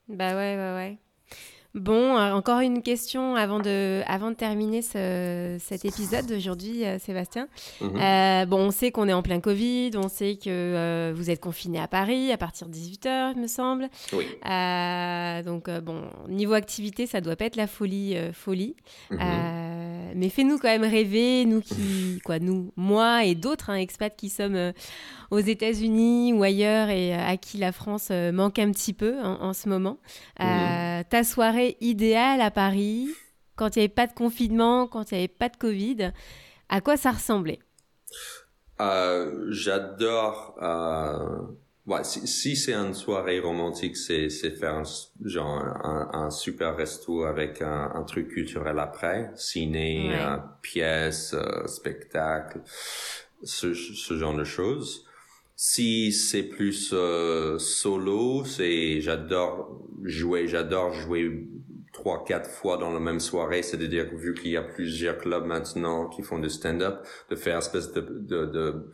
Bah 0.08 0.36
ouais, 0.36 0.56
ouais, 0.56 0.74
ouais. 0.74 0.98
Bon, 1.78 2.16
euh, 2.16 2.32
encore 2.32 2.60
une 2.60 2.82
question 2.82 3.36
avant 3.36 3.60
de, 3.60 4.02
avant 4.06 4.30
de 4.30 4.36
terminer 4.36 4.82
ce, 4.82 5.56
cet 5.60 5.84
épisode 5.84 6.26
d'aujourd'hui, 6.26 6.84
euh, 6.84 6.98
Sébastien. 6.98 7.48
Mhm. 7.80 7.96
Euh, 7.96 8.46
bon, 8.46 8.58
on 8.66 8.70
sait 8.70 8.90
qu'on 8.90 9.08
est 9.08 9.12
en 9.12 9.22
plein 9.22 9.40
Covid, 9.40 9.92
on 9.94 10.08
sait 10.08 10.36
que 10.36 11.12
vous 11.14 11.30
êtes 11.30 11.40
confiné 11.40 11.78
à 11.78 11.88
Paris 11.88 12.32
à 12.32 12.36
partir 12.36 12.68
de 12.68 12.74
18h, 12.74 13.32
il 13.36 13.40
me 13.40 13.46
semble. 13.46 13.88
Oui. 14.12 14.26
donc, 15.44 15.70
bon, 15.80 16.02
niveau 16.28 16.54
activité, 16.54 17.06
ça 17.06 17.20
doit 17.20 17.36
pas 17.36 17.46
être 17.46 17.56
la 17.56 17.66
folie, 17.66 18.16
folie. 18.32 18.74
Mhm. 20.08 20.18
mais 20.18 20.28
fais-nous 20.28 20.58
quand 20.58 20.68
même 20.68 20.84
rêver, 20.84 21.44
nous 21.44 21.60
qui, 21.60 22.20
quoi, 22.24 22.38
nous, 22.38 22.72
moi 22.76 23.24
et 23.24 23.34
d'autres 23.34 23.70
hein, 23.70 23.76
expats 23.76 24.14
qui 24.16 24.28
sommes 24.28 24.72
aux 25.30 25.38
États-Unis 25.38 26.32
ou 26.32 26.42
ailleurs 26.42 26.88
et 26.88 27.14
euh, 27.14 27.18
à 27.26 27.36
qui 27.36 27.58
la 27.58 27.72
France 27.72 28.08
euh, 28.10 28.32
manque 28.32 28.58
un 28.58 28.70
petit 28.72 28.92
peu 28.92 29.20
en, 29.20 29.52
ce 29.52 29.68
moment. 29.68 29.98
Euh, 30.40 31.02
ta 31.08 31.24
soirée 31.24 31.76
idéale 31.80 32.40
à 32.40 32.50
Paris, 32.50 33.08
quand 33.56 33.76
il 33.76 33.80
n'y 33.80 33.84
avait 33.84 33.94
pas 33.94 34.06
de 34.06 34.12
confinement, 34.12 34.86
quand 34.86 35.10
il 35.10 35.14
n'y 35.14 35.20
avait 35.20 35.28
pas 35.28 35.48
de 35.48 35.56
Covid, 35.56 36.12
à 36.68 36.80
quoi 36.80 36.96
ça 36.96 37.12
ressemblait? 37.12 37.58
J'adore. 39.50 40.54
Ouais, 41.88 42.04
si, 42.04 42.54
c'est 42.54 42.74
une 42.74 42.92
soirée 42.92 43.40
romantique, 43.40 43.96
c'est 43.96 44.28
faire 44.28 44.74
un, 44.74 44.82
genre 45.24 45.64
un, 46.12 46.28
super 46.28 46.76
resto 46.76 47.24
avec 47.24 47.62
un, 47.62 48.04
truc 48.06 48.28
culturel 48.28 48.78
après, 48.78 49.30
ciné, 49.36 50.14
pièce, 50.60 51.34
spectacle, 51.64 52.60
ce, 53.42 53.72
ce, 53.72 54.18
genre 54.18 54.36
de 54.36 54.44
choses. 54.44 55.06
Si 55.56 56.12
c'est 56.12 56.42
plus 56.42 56.90
euh, 56.92 57.58
solo, 57.58 58.44
c'est 58.44 59.00
j'adore 59.00 59.82
jouer, 60.04 60.46
j'adore 60.46 60.92
jouer 60.92 61.48
trois 61.94 62.22
quatre 62.22 62.50
fois 62.50 62.76
dans 62.76 62.92
la 62.92 63.00
même 63.00 63.18
soirée, 63.18 63.62
c'est-à-dire 63.62 64.14
vu 64.14 64.34
qu'il 64.34 64.50
y 64.50 64.58
a 64.58 64.62
plusieurs 64.62 65.16
clubs 65.16 65.46
maintenant 65.46 66.06
qui 66.10 66.22
font 66.22 66.38
du 66.38 66.50
stand-up, 66.50 67.06
de 67.30 67.34
faire 67.34 67.56
espèce 67.56 67.92
de, 67.92 68.02
de, 68.02 68.44
de 68.44 68.92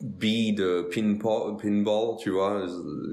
bee 0.00 0.52
de 0.52 0.88
pinball, 0.92 1.56
pinball, 1.56 2.16
tu 2.18 2.30
vois, 2.30 2.66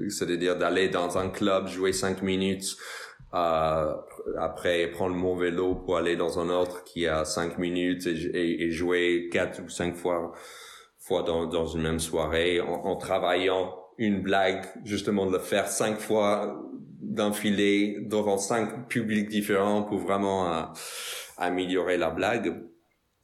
c'est-à-dire 0.08 0.56
d'aller 0.56 0.88
dans 0.88 1.18
un 1.18 1.28
club, 1.28 1.68
jouer 1.68 1.92
cinq 1.92 2.22
minutes, 2.22 2.76
euh, 3.34 3.94
après 4.38 4.86
prendre 4.88 5.14
mon 5.14 5.36
vélo 5.36 5.74
pour 5.74 5.98
aller 5.98 6.16
dans 6.16 6.38
un 6.38 6.48
autre 6.48 6.82
qui 6.84 7.06
a 7.06 7.24
cinq 7.26 7.58
minutes 7.58 8.06
et, 8.06 8.62
et 8.62 8.70
jouer 8.70 9.28
quatre 9.30 9.60
ou 9.62 9.68
cinq 9.68 9.96
fois 9.96 10.32
fois 10.98 11.22
dans, 11.22 11.46
dans 11.46 11.66
une 11.66 11.82
même 11.82 11.98
soirée 11.98 12.60
en, 12.60 12.84
en, 12.84 12.96
travaillant 12.96 13.74
une 13.96 14.20
blague, 14.22 14.64
justement 14.84 15.26
de 15.26 15.32
le 15.32 15.38
faire 15.38 15.68
cinq 15.68 15.98
fois 15.98 16.62
d'enfiler 17.00 17.98
devant 18.02 18.38
cinq 18.38 18.88
publics 18.88 19.28
différents 19.28 19.82
pour 19.82 19.98
vraiment 19.98 20.52
euh, 20.52 20.62
améliorer 21.36 21.96
la 21.96 22.10
blague. 22.10 22.67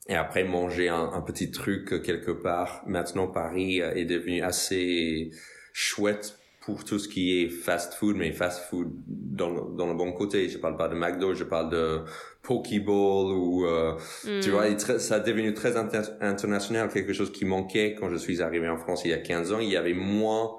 Et 0.07 0.15
après 0.15 0.43
manger 0.43 0.89
un, 0.89 1.11
un, 1.13 1.21
petit 1.21 1.49
truc 1.49 2.03
quelque 2.03 2.31
part. 2.31 2.83
Maintenant, 2.85 3.27
Paris 3.27 3.81
euh, 3.81 3.95
est 3.95 4.05
devenu 4.05 4.43
assez 4.43 5.31
chouette 5.73 6.37
pour 6.65 6.83
tout 6.83 6.97
ce 6.97 7.07
qui 7.07 7.39
est 7.39 7.49
fast 7.49 7.93
food, 7.93 8.15
mais 8.15 8.31
fast 8.31 8.63
food 8.69 8.91
dans 9.07 9.49
le, 9.49 9.77
dans 9.77 9.87
le 9.87 9.93
bon 9.93 10.11
côté. 10.13 10.49
Je 10.49 10.57
parle 10.57 10.77
pas 10.77 10.87
de 10.87 10.95
McDo, 10.95 11.35
je 11.35 11.43
parle 11.43 11.69
de 11.69 12.01
Pokeball 12.41 13.33
ou 13.33 13.65
euh, 13.67 13.95
tu 14.41 14.49
vois, 14.49 14.69
mm. 14.69 14.99
ça 14.99 15.15
a 15.15 15.19
devenu 15.19 15.53
très 15.53 15.77
international, 15.77 16.89
quelque 16.89 17.13
chose 17.13 17.31
qui 17.31 17.45
manquait 17.45 17.95
quand 17.99 18.09
je 18.09 18.15
suis 18.15 18.41
arrivé 18.41 18.67
en 18.67 18.77
France 18.77 19.03
il 19.05 19.11
y 19.11 19.13
a 19.13 19.19
15 19.19 19.53
ans. 19.53 19.59
Il 19.59 19.69
y 19.69 19.77
avait 19.77 19.93
moins 19.93 20.55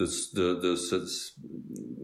de, 0.00 0.06
de, 0.34 0.54
de 0.54 0.74
ce, 0.74 1.04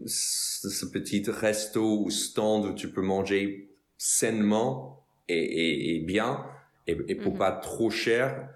ce, 0.05 0.85
petit 0.85 1.23
resto 1.29 2.03
ou 2.03 2.09
stand 2.09 2.65
où 2.65 2.73
tu 2.73 2.89
peux 2.89 3.01
manger 3.01 3.69
sainement 3.97 5.05
et, 5.27 5.37
et, 5.37 5.95
et 5.95 5.99
bien 5.99 6.45
et, 6.87 6.97
et 7.07 7.15
pour 7.15 7.33
mm-hmm. 7.33 7.37
pas 7.37 7.51
trop 7.51 7.89
cher 7.89 8.49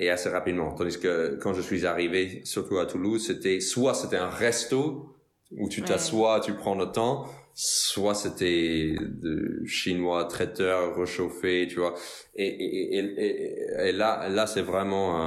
et 0.00 0.10
assez 0.10 0.28
rapidement. 0.28 0.74
Tandis 0.74 0.98
que 0.98 1.36
quand 1.36 1.54
je 1.54 1.60
suis 1.60 1.86
arrivé, 1.86 2.40
surtout 2.44 2.78
à 2.78 2.86
Toulouse, 2.86 3.24
c'était 3.24 3.60
soit 3.60 3.94
c'était 3.94 4.16
un 4.16 4.28
resto 4.28 5.14
où 5.52 5.68
tu 5.68 5.82
t'assois, 5.82 6.40
tu 6.40 6.54
prends 6.54 6.74
le 6.74 6.86
temps, 6.86 7.26
soit 7.54 8.14
c'était 8.14 8.96
de 9.00 9.62
chinois 9.64 10.24
traiteur 10.24 10.96
réchauffé, 10.96 11.68
tu 11.68 11.76
vois. 11.76 11.94
Et, 12.34 12.46
et, 12.46 12.98
et, 12.98 13.88
et 13.88 13.92
là, 13.92 14.28
là 14.28 14.46
c'est 14.46 14.62
vraiment 14.62 15.20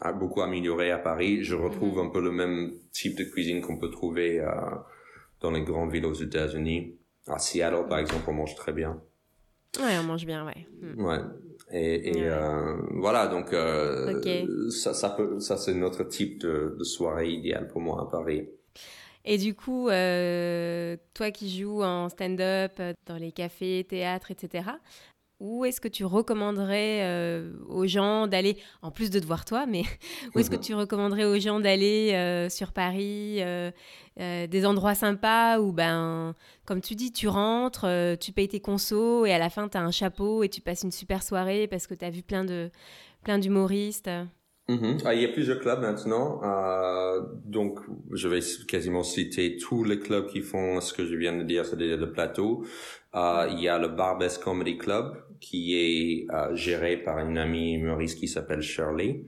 un, 0.00 0.12
beaucoup 0.14 0.40
amélioré 0.40 0.90
à 0.90 0.98
Paris. 0.98 1.44
Je 1.44 1.54
retrouve 1.54 1.98
mm-hmm. 1.98 2.06
un 2.06 2.10
peu 2.10 2.22
le 2.22 2.30
même 2.30 2.72
type 2.92 3.18
de 3.18 3.24
cuisine 3.24 3.60
qu'on 3.60 3.78
peut 3.78 3.90
trouver 3.90 4.40
euh, 4.40 4.46
dans 5.40 5.50
les 5.50 5.62
grandes 5.62 5.92
villes 5.92 6.06
aux 6.06 6.14
États-Unis. 6.14 6.96
À 7.26 7.38
Seattle, 7.38 7.86
par 7.88 7.98
exemple, 7.98 8.24
on 8.28 8.32
mange 8.32 8.54
très 8.54 8.72
bien. 8.72 9.00
Ouais, 9.78 9.98
on 9.98 10.04
mange 10.04 10.24
bien, 10.24 10.46
ouais. 10.46 10.66
Mm. 10.80 11.04
Ouais. 11.04 11.18
Et, 11.76 12.18
et 12.18 12.28
euh, 12.28 12.76
voilà, 12.92 13.26
donc 13.26 13.52
euh, 13.52 14.70
ça, 14.70 14.94
ça, 14.94 15.10
peut, 15.10 15.40
ça 15.40 15.56
c'est 15.56 15.74
notre 15.74 16.04
type 16.04 16.40
de, 16.40 16.76
de, 16.78 16.84
soirée 16.84 17.30
idéale 17.30 17.66
pour 17.66 17.80
moi 17.80 18.00
à 18.00 18.04
Paris. 18.08 18.48
Et 19.24 19.38
du 19.38 19.56
coup, 19.56 19.88
euh, 19.88 20.96
toi 21.14 21.32
qui 21.32 21.50
joues 21.58 21.82
en 21.82 22.08
stand-up 22.08 22.80
dans 23.06 23.16
les 23.16 23.32
cafés, 23.32 23.84
théâtres, 23.88 24.30
etc., 24.30 24.70
où 25.44 25.66
est-ce 25.66 25.78
que 25.78 25.88
tu 25.88 26.06
recommanderais 26.06 27.00
euh, 27.02 27.52
aux 27.68 27.86
gens 27.86 28.26
d'aller, 28.26 28.56
en 28.80 28.90
plus 28.90 29.10
de 29.10 29.20
te 29.20 29.26
voir 29.26 29.44
toi, 29.44 29.66
mais 29.66 29.82
où 30.34 30.38
est-ce 30.38 30.48
que 30.48 30.56
tu 30.56 30.74
recommanderais 30.74 31.26
aux 31.26 31.38
gens 31.38 31.60
d'aller 31.60 32.12
euh, 32.14 32.48
sur 32.48 32.72
Paris, 32.72 33.42
euh, 33.42 33.70
des 34.16 34.64
endroits 34.64 34.94
sympas 34.94 35.60
où, 35.60 35.70
ben, 35.70 36.34
comme 36.64 36.80
tu 36.80 36.94
dis, 36.94 37.12
tu 37.12 37.28
rentres, 37.28 37.86
tu 38.18 38.32
payes 38.32 38.48
tes 38.48 38.60
consos 38.60 39.26
et 39.26 39.34
à 39.34 39.38
la 39.38 39.50
fin, 39.50 39.68
tu 39.68 39.76
as 39.76 39.82
un 39.82 39.90
chapeau 39.90 40.42
et 40.44 40.48
tu 40.48 40.62
passes 40.62 40.82
une 40.82 40.92
super 40.92 41.22
soirée 41.22 41.66
parce 41.66 41.86
que 41.86 41.94
tu 41.94 42.06
as 42.06 42.10
vu 42.10 42.22
plein 42.22 42.44
de 42.44 42.70
plein 43.22 43.38
d'humoristes? 43.38 44.08
Mm-hmm. 44.68 45.02
Ah, 45.04 45.14
il 45.14 45.20
y 45.20 45.24
a 45.26 45.28
plusieurs 45.28 45.60
clubs 45.60 45.80
maintenant, 45.80 46.40
euh, 46.42 47.20
donc 47.44 47.80
je 48.12 48.28
vais 48.28 48.40
quasiment 48.66 49.02
citer 49.02 49.58
tous 49.58 49.84
les 49.84 49.98
clubs 49.98 50.26
qui 50.26 50.40
font 50.40 50.80
ce 50.80 50.94
que 50.94 51.04
je 51.04 51.14
viens 51.16 51.36
de 51.36 51.42
dire, 51.42 51.66
c'est-à-dire 51.66 51.98
le 51.98 52.10
plateau. 52.10 52.64
Euh, 53.14 53.46
il 53.52 53.60
y 53.60 53.68
a 53.68 53.78
le 53.78 53.88
Barbès 53.88 54.38
Comedy 54.38 54.78
Club 54.78 55.22
qui 55.44 55.76
est 55.76 56.26
euh, 56.32 56.54
géré 56.54 56.96
par 56.96 57.18
une 57.18 57.36
amie 57.36 57.74
humoriste 57.74 58.18
qui 58.18 58.28
s'appelle 58.28 58.62
Shirley. 58.62 59.24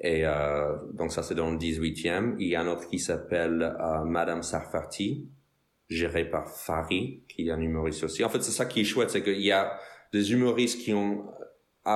Et 0.00 0.24
euh, 0.24 0.76
donc 0.94 1.12
ça 1.12 1.22
c'est 1.22 1.34
dans 1.34 1.50
le 1.50 1.58
18e. 1.58 2.36
Il 2.38 2.48
y 2.48 2.56
a 2.56 2.62
un 2.62 2.66
autre 2.66 2.88
qui 2.88 2.98
s'appelle 2.98 3.62
euh, 3.62 4.04
Madame 4.04 4.42
Sarfati, 4.42 5.28
géré 5.90 6.30
par 6.30 6.48
Fari, 6.48 7.24
qui 7.28 7.48
est 7.48 7.50
un 7.50 7.60
humoriste 7.60 8.04
aussi. 8.04 8.24
En 8.24 8.30
fait 8.30 8.42
c'est 8.42 8.52
ça 8.52 8.64
qui 8.64 8.80
est 8.80 8.84
chouette, 8.84 9.10
c'est 9.10 9.22
qu'il 9.22 9.42
y 9.42 9.52
a 9.52 9.78
des 10.14 10.32
humoristes 10.32 10.80
qui 10.80 10.94
ont 10.94 11.26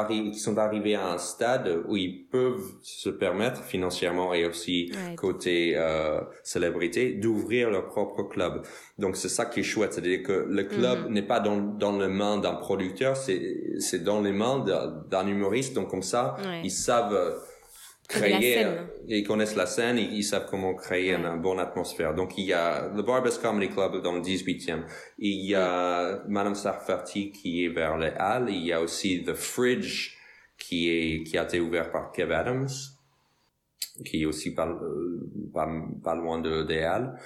qui 0.08 0.34
sont 0.38 0.58
arrivés 0.58 0.94
à 0.94 1.12
un 1.12 1.18
stade 1.18 1.82
où 1.88 1.96
ils 1.96 2.26
peuvent 2.26 2.72
se 2.82 3.08
permettre 3.08 3.62
financièrement 3.62 4.34
et 4.34 4.44
aussi 4.44 4.92
côté 5.16 5.74
euh, 5.76 6.20
célébrité 6.42 7.12
d'ouvrir 7.12 7.70
leur 7.70 7.86
propre 7.86 8.22
club. 8.24 8.62
Donc 8.98 9.16
c'est 9.16 9.28
ça 9.28 9.46
qui 9.46 9.60
est 9.60 9.64
chouette, 9.64 9.92
c'est-à-dire 9.92 10.22
que 10.22 10.46
le 10.48 10.64
club 10.64 11.06
mm-hmm. 11.06 11.12
n'est 11.12 11.22
pas 11.22 11.40
dans 11.40 11.56
dans 11.56 11.98
les 11.98 12.08
mains 12.08 12.38
d'un 12.38 12.54
producteur, 12.54 13.16
c'est 13.16 13.78
c'est 13.78 14.02
dans 14.04 14.20
les 14.20 14.32
mains 14.32 14.64
d'un 15.10 15.26
humoriste. 15.26 15.74
Donc 15.74 15.90
comme 15.90 16.02
ça, 16.02 16.36
ils 16.62 16.70
savent 16.70 17.36
créer, 18.08 18.66
ils 19.08 19.24
connaissent 19.24 19.56
la 19.56 19.66
scène, 19.66 19.98
ils, 19.98 20.12
ils 20.12 20.22
savent 20.22 20.46
comment 20.48 20.74
créer 20.74 21.14
une, 21.14 21.40
bonne 21.40 21.58
atmosphère. 21.58 22.14
Donc 22.14 22.38
il 22.38 22.44
y 22.44 22.52
a 22.52 22.88
le 22.94 23.02
Barbès 23.02 23.38
Comedy 23.38 23.68
Club 23.72 24.02
dans 24.02 24.12
le 24.12 24.20
18e, 24.20 24.82
il 25.18 25.46
y 25.46 25.54
a 25.54 26.22
Madame 26.28 26.54
Sarfati 26.54 27.32
qui 27.32 27.64
est 27.64 27.68
vers 27.68 27.96
les 27.98 28.12
Halles, 28.16 28.50
il 28.50 28.64
y 28.64 28.72
a 28.72 28.80
aussi 28.80 29.22
The 29.24 29.34
Fridge 29.34 30.16
qui 30.58 30.88
est 30.88 31.24
qui 31.24 31.38
a 31.38 31.44
été 31.44 31.60
ouvert 31.60 31.90
par 31.90 32.12
Kev 32.12 32.32
Adams, 32.32 32.68
qui 34.04 34.22
est 34.22 34.26
aussi 34.26 34.54
pas 34.54 34.68
pas, 35.52 35.68
pas 36.02 36.14
loin 36.14 36.40
de 36.40 36.62
des 36.62 36.80
Halles. 36.80 37.18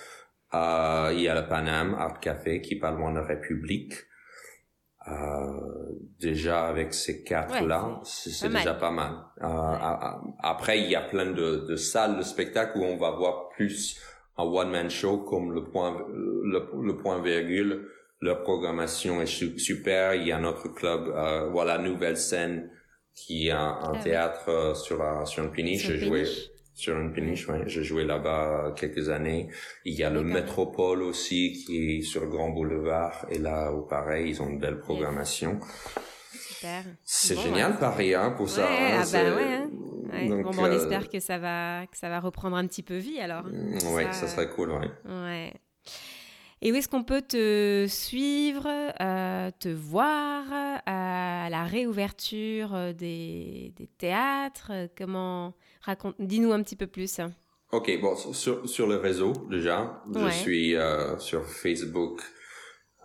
Euh, 0.54 1.10
il 1.12 1.20
y 1.20 1.28
a 1.28 1.38
le 1.38 1.46
Panam 1.46 1.94
Art 1.94 2.20
Café 2.20 2.62
qui 2.62 2.74
est 2.74 2.78
pas 2.78 2.90
loin 2.90 3.12
de 3.12 3.20
République. 3.20 3.94
Euh, 5.10 5.78
déjà 6.20 6.66
avec 6.66 6.92
ces 6.92 7.22
quatre 7.22 7.64
là 7.64 8.00
c'est 8.04 8.48
déjà 8.48 8.74
pas 8.74 8.90
mal. 8.90 9.12
Euh, 9.42 10.34
après 10.40 10.80
il 10.80 10.90
y 10.90 10.96
a 10.96 11.02
plein 11.02 11.26
de, 11.26 11.66
de, 11.68 11.76
salles 11.76 12.18
de 12.18 12.22
spectacle 12.22 12.78
où 12.78 12.84
on 12.84 12.96
va 12.96 13.12
voir 13.12 13.48
plus 13.50 14.00
un 14.36 14.44
one 14.44 14.70
man 14.70 14.90
show 14.90 15.18
comme 15.18 15.52
le 15.52 15.64
point 15.64 15.96
le, 16.10 16.96
point 16.96 17.22
virgule. 17.22 17.88
Leur 18.20 18.42
programmation 18.42 19.22
est 19.22 19.58
super. 19.58 20.14
Il 20.14 20.26
y 20.26 20.32
a 20.32 20.38
notre 20.38 20.68
club 20.74 21.08
euh, 21.08 21.48
voilà 21.50 21.78
nouvelle 21.78 22.16
scène 22.16 22.70
qui 23.14 23.50
a 23.50 23.60
un, 23.60 23.92
ah 23.94 24.02
théâtre 24.02 24.48
euh, 24.48 24.74
sur 24.74 24.98
la 24.98 25.24
sur 25.24 25.44
une 25.44 25.52
péniche. 25.52 25.86
J'ai 25.86 25.98
joué 25.98 26.24
sur 26.78 26.96
une 26.96 27.12
péniche, 27.12 27.48
ouais. 27.48 27.64
J'ai 27.66 27.82
joué 27.82 28.04
là-bas 28.04 28.72
quelques 28.76 29.08
années. 29.08 29.48
Il 29.84 29.94
y 29.94 30.04
a 30.04 30.10
le 30.10 30.22
Métropole 30.22 31.02
aussi 31.02 31.52
qui 31.52 31.96
est 31.96 32.02
sur 32.02 32.22
le 32.22 32.28
Grand 32.28 32.50
Boulevard. 32.50 33.26
Et 33.30 33.38
là, 33.38 33.72
au 33.72 33.82
pareil, 33.82 34.30
ils 34.30 34.42
ont 34.42 34.48
une 34.48 34.60
belle 34.60 34.78
programmation. 34.78 35.58
Super. 36.32 36.84
C'est 37.02 37.36
génial, 37.36 37.78
Paris, 37.78 38.14
hein, 38.14 38.30
pour 38.30 38.48
ça. 38.48 38.68
Hein, 38.70 39.00
ah 39.00 39.04
bah 39.12 39.36
ouais. 39.36 39.54
Hein. 39.54 39.70
bon, 40.42 40.50
on 40.56 40.64
euh, 40.64 40.76
espère 40.76 41.08
que 41.08 41.18
ça 41.18 41.38
va 41.38 41.84
que 41.86 41.96
ça 41.96 42.08
va 42.08 42.20
reprendre 42.20 42.56
un 42.56 42.66
petit 42.66 42.82
peu 42.82 42.96
vie 42.96 43.18
alors. 43.18 43.44
Ouais, 43.46 44.12
ça, 44.12 44.28
serait 44.28 44.48
cool, 44.48 44.70
ouais. 44.70 44.90
Ouais. 45.04 45.52
Et 46.60 46.72
où 46.72 46.74
est-ce 46.74 46.88
qu'on 46.88 47.04
peut 47.04 47.22
te 47.22 47.86
suivre, 47.88 48.66
euh, 49.00 49.50
te 49.60 49.68
voir 49.68 50.44
à 50.86 51.48
la 51.50 51.64
réouverture 51.64 52.94
des, 52.94 53.72
des 53.76 53.86
théâtres 53.86 54.72
Comment 54.96 55.54
Raconte, 55.82 56.16
dis-nous 56.18 56.52
un 56.52 56.62
petit 56.62 56.76
peu 56.76 56.86
plus. 56.86 57.20
Ok, 57.70 57.90
bon, 58.00 58.16
sur, 58.16 58.66
sur 58.66 58.86
le 58.86 58.96
réseau 58.96 59.32
déjà, 59.50 60.02
je 60.14 60.30
suis 60.30 60.74
euh, 60.74 61.18
sur 61.18 61.44
Facebook, 61.44 62.22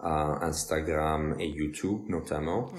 euh, 0.03 0.07
Instagram 0.07 1.35
et 1.37 1.49
YouTube 1.49 2.03
notamment. 2.07 2.71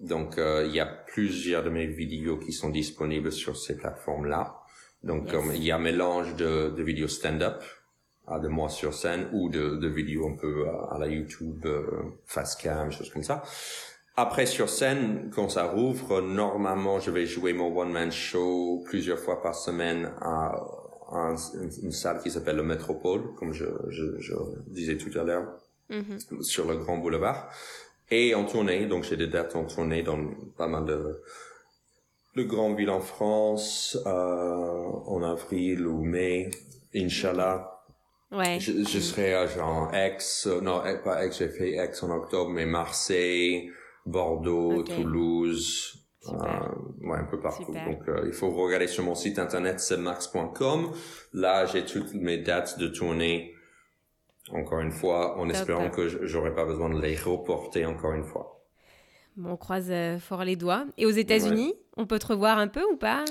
Donc, 0.00 0.36
euh, 0.36 0.66
il 0.68 0.74
y 0.74 0.80
a 0.80 0.86
plusieurs 0.86 1.62
de 1.62 1.70
mes 1.70 1.86
vidéos 1.86 2.38
qui 2.38 2.52
sont 2.52 2.68
disponibles 2.68 3.32
sur 3.32 3.56
ces 3.56 3.76
plateformes-là. 3.76 4.60
Donc, 5.02 5.34
il 5.54 5.62
y 5.62 5.70
a 5.70 5.76
un 5.76 5.80
mélange 5.80 6.34
de, 6.36 6.70
de 6.76 6.82
vidéos 6.82 7.08
stand-up, 7.08 7.62
de 8.28 8.48
moi 8.48 8.68
sur 8.68 8.94
scène, 8.94 9.28
ou 9.32 9.48
de, 9.48 9.76
de 9.76 9.88
vidéos 9.88 10.28
un 10.28 10.36
peu 10.36 10.66
à 10.90 10.98
la 10.98 11.06
YouTube, 11.08 11.66
face 12.24 12.56
cam, 12.56 12.90
choses 12.90 13.10
comme 13.10 13.22
ça. 13.22 13.42
Après, 14.16 14.46
sur 14.46 14.68
scène, 14.68 15.30
quand 15.34 15.48
ça 15.48 15.64
rouvre, 15.64 16.20
normalement, 16.20 17.00
je 17.00 17.10
vais 17.10 17.26
jouer 17.26 17.52
mon 17.52 17.76
one-man 17.76 18.12
show 18.12 18.84
plusieurs 18.86 19.18
fois 19.18 19.42
par 19.42 19.56
semaine 19.56 20.12
à, 20.20 20.54
une, 21.82 21.90
salle 21.90 22.20
qui 22.22 22.30
s'appelle 22.30 22.56
le 22.56 22.62
Métropole, 22.62 23.34
comme 23.34 23.52
je, 23.52 23.64
je, 23.88 24.34
disais 24.68 24.96
tout 24.96 25.18
à 25.18 25.24
l'heure, 25.24 25.48
mm-hmm. 25.90 26.42
sur 26.42 26.68
le 26.68 26.76
Grand 26.76 26.98
Boulevard. 26.98 27.50
Et 28.10 28.36
en 28.36 28.44
tournée, 28.44 28.86
donc 28.86 29.02
j'ai 29.02 29.16
des 29.16 29.26
dates 29.26 29.56
en 29.56 29.64
tournée 29.64 30.04
dans 30.04 30.18
pas 30.56 30.68
mal 30.68 30.84
de, 30.84 31.20
de 32.36 32.42
grandes 32.44 32.76
villes 32.76 32.90
en 32.90 33.00
France, 33.00 33.98
euh, 34.06 34.10
en 34.10 35.22
avril 35.24 35.88
ou 35.88 36.04
mai, 36.04 36.50
Inch'Allah. 36.94 37.73
Ouais. 38.34 38.58
Je, 38.60 38.72
je 38.72 38.98
serai 38.98 39.34
à 39.34 39.46
genre 39.46 39.92
Aix, 39.94 40.18
non, 40.62 40.82
pas 41.04 41.24
Aix, 41.24 41.30
j'ai 41.32 41.48
fait 41.48 41.72
Aix 41.72 41.92
en 42.02 42.10
octobre, 42.10 42.50
mais 42.50 42.66
Marseille, 42.66 43.70
Bordeaux, 44.06 44.82
Toulouse, 44.82 46.04
euh, 46.28 46.32
ouais, 47.02 47.18
un 47.18 47.24
peu 47.24 47.40
partout. 47.40 47.72
Donc, 47.72 48.08
euh, 48.08 48.24
il 48.26 48.32
faut 48.32 48.50
regarder 48.50 48.86
sur 48.86 49.04
mon 49.04 49.14
site 49.14 49.38
internet, 49.38 49.80
max.com. 49.98 50.92
Là, 51.32 51.66
j'ai 51.66 51.84
toutes 51.84 52.14
mes 52.14 52.38
dates 52.38 52.78
de 52.78 52.88
tournée. 52.88 53.54
Encore 54.50 54.80
une 54.80 54.92
fois, 54.92 55.38
en 55.38 55.48
espérant 55.48 55.88
que 55.88 56.26
j'aurai 56.26 56.54
pas 56.54 56.66
besoin 56.66 56.90
de 56.90 57.00
les 57.00 57.16
reporter 57.16 57.86
encore 57.86 58.12
une 58.12 58.24
fois 58.24 58.54
on 59.42 59.56
croise 59.56 59.90
euh, 59.90 60.18
fort 60.18 60.44
les 60.44 60.56
doigts. 60.56 60.86
Et 60.96 61.06
aux 61.06 61.10
États-Unis, 61.10 61.74
on 61.96 62.06
peut 62.06 62.18
te 62.18 62.26
revoir 62.26 62.58
un 62.58 62.68
peu 62.68 62.82
ou 62.92 62.96
pas? 62.96 63.24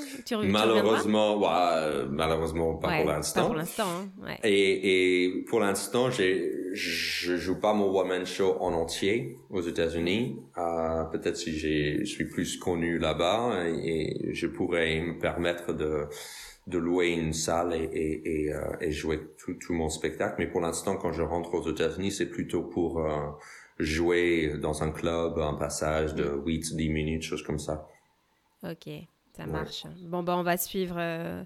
Malheureusement, 0.44 1.38
ouais, 1.38 2.06
malheureusement 2.10 2.76
pas 2.76 2.98
pour 2.98 3.12
l'instant. 3.12 3.42
Pas 3.42 3.48
pour 3.48 3.56
l'instant. 3.56 3.88
Hein, 4.24 4.36
et, 4.44 5.26
et, 5.26 5.44
pour 5.50 5.60
l'instant, 5.60 6.10
je 6.10 7.36
joue 7.38 7.60
pas 7.60 7.74
mon 7.74 7.94
one 7.94 8.08
man 8.08 8.26
show 8.26 8.56
en 8.60 8.74
entier 8.74 9.38
aux 9.50 9.62
États-Unis. 9.62 10.40
Euh, 10.58 11.04
Peut-être 11.06 11.38
si 11.38 11.58
je 11.58 12.06
suis 12.06 12.26
plus 12.26 12.58
connu 12.58 12.98
là-bas 12.98 13.66
et, 13.68 14.34
je 14.34 14.48
pourrais 14.48 15.00
me 15.02 15.20
permettre 15.20 15.74
de 15.74 16.08
de 16.66 16.78
louer 16.78 17.10
une 17.10 17.34
salle 17.34 17.74
et, 17.74 17.84
et, 17.92 18.46
et, 18.46 18.54
euh, 18.54 18.90
jouer 18.90 19.20
tout, 19.38 19.54
tout, 19.56 19.74
mon 19.74 19.90
spectacle. 19.90 20.36
Mais 20.40 20.48
pour 20.48 20.62
l'instant, 20.62 20.96
quand 20.96 21.12
je 21.12 21.22
rentre 21.22 21.54
aux 21.56 21.70
États-Unis, 21.70 22.10
c'est 22.10 22.30
plutôt 22.30 22.64
pour 22.64 23.00
euh, 23.00 23.18
jouer 23.80 24.54
dans 24.62 24.82
un 24.82 24.92
club, 24.92 25.40
un 25.40 25.56
passage 25.56 26.16
de 26.16 26.24
8-10 26.24 26.94
minutes, 26.94 27.24
choses 27.24 27.44
comme 27.44 27.60
ça. 27.60 27.86
Ok, 28.64 28.90
ça 29.36 29.46
marche. 29.46 29.84
Bon, 30.02 30.24
ben, 30.24 30.36
on 30.36 30.44
va 30.44 30.58
suivre, 30.58 30.96
euh, 30.98 31.44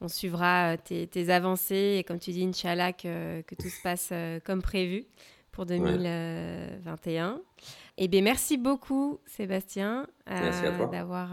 on 0.00 0.08
suivra 0.08 0.74
euh, 0.74 1.06
tes, 1.06 1.30
avancées 1.30 1.96
et 1.98 2.04
comme 2.04 2.18
tu 2.18 2.30
dis, 2.30 2.44
Inch'Allah, 2.44 2.92
que, 2.92 3.40
que 3.42 3.54
tout 3.54 3.68
se 3.68 3.82
passe 3.82 4.10
euh, 4.12 4.38
comme 4.44 4.62
prévu 4.62 5.04
pour 5.50 5.66
2021. 5.66 7.40
Et 7.98 8.04
Eh 8.04 8.08
bien, 8.08 8.22
merci 8.22 8.56
beaucoup, 8.56 9.20
Sébastien, 9.26 10.06
d'avoir 10.90 11.30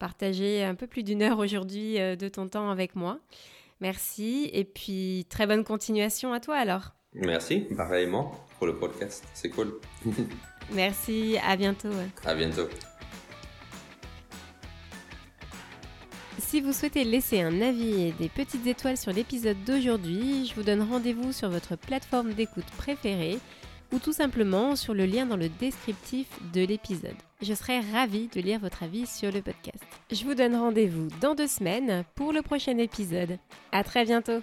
partagé 0.00 0.64
un 0.64 0.74
peu 0.74 0.88
plus 0.88 1.04
d'une 1.04 1.22
heure 1.22 1.38
aujourd'hui 1.38 1.94
de 1.94 2.28
ton 2.28 2.48
temps 2.48 2.70
avec 2.70 2.96
moi. 2.96 3.20
Merci 3.80 4.50
et 4.52 4.64
puis 4.64 5.26
très 5.28 5.46
bonne 5.46 5.62
continuation 5.62 6.32
à 6.32 6.40
toi 6.40 6.56
alors. 6.56 6.94
Merci, 7.14 7.60
pareillement 7.76 8.32
pour 8.58 8.66
le 8.66 8.76
podcast. 8.76 9.24
C'est 9.32 9.50
cool. 9.50 9.78
Merci, 10.72 11.36
à 11.46 11.54
bientôt. 11.54 11.90
À 12.24 12.34
bientôt. 12.34 12.68
Si 16.38 16.60
vous 16.60 16.72
souhaitez 16.72 17.04
laisser 17.04 17.40
un 17.40 17.60
avis 17.60 18.08
et 18.08 18.12
des 18.12 18.28
petites 18.28 18.66
étoiles 18.66 18.96
sur 18.96 19.12
l'épisode 19.12 19.56
d'aujourd'hui, 19.64 20.46
je 20.46 20.54
vous 20.54 20.62
donne 20.62 20.82
rendez-vous 20.82 21.32
sur 21.32 21.48
votre 21.48 21.76
plateforme 21.76 22.32
d'écoute 22.32 22.66
préférée 22.76 23.38
ou 23.92 23.98
tout 23.98 24.12
simplement 24.12 24.74
sur 24.74 24.94
le 24.94 25.06
lien 25.06 25.26
dans 25.26 25.36
le 25.36 25.48
descriptif 25.48 26.26
de 26.52 26.64
l'épisode. 26.64 27.14
Je 27.42 27.54
serai 27.54 27.80
ravie 27.80 28.28
de 28.28 28.40
lire 28.40 28.58
votre 28.58 28.82
avis 28.82 29.06
sur 29.06 29.30
le 29.30 29.42
podcast. 29.42 29.84
Je 30.10 30.24
vous 30.24 30.34
donne 30.34 30.56
rendez-vous 30.56 31.08
dans 31.20 31.34
deux 31.34 31.46
semaines 31.46 32.04
pour 32.14 32.32
le 32.32 32.42
prochain 32.42 32.78
épisode. 32.78 33.38
À 33.70 33.84
très 33.84 34.04
bientôt! 34.04 34.40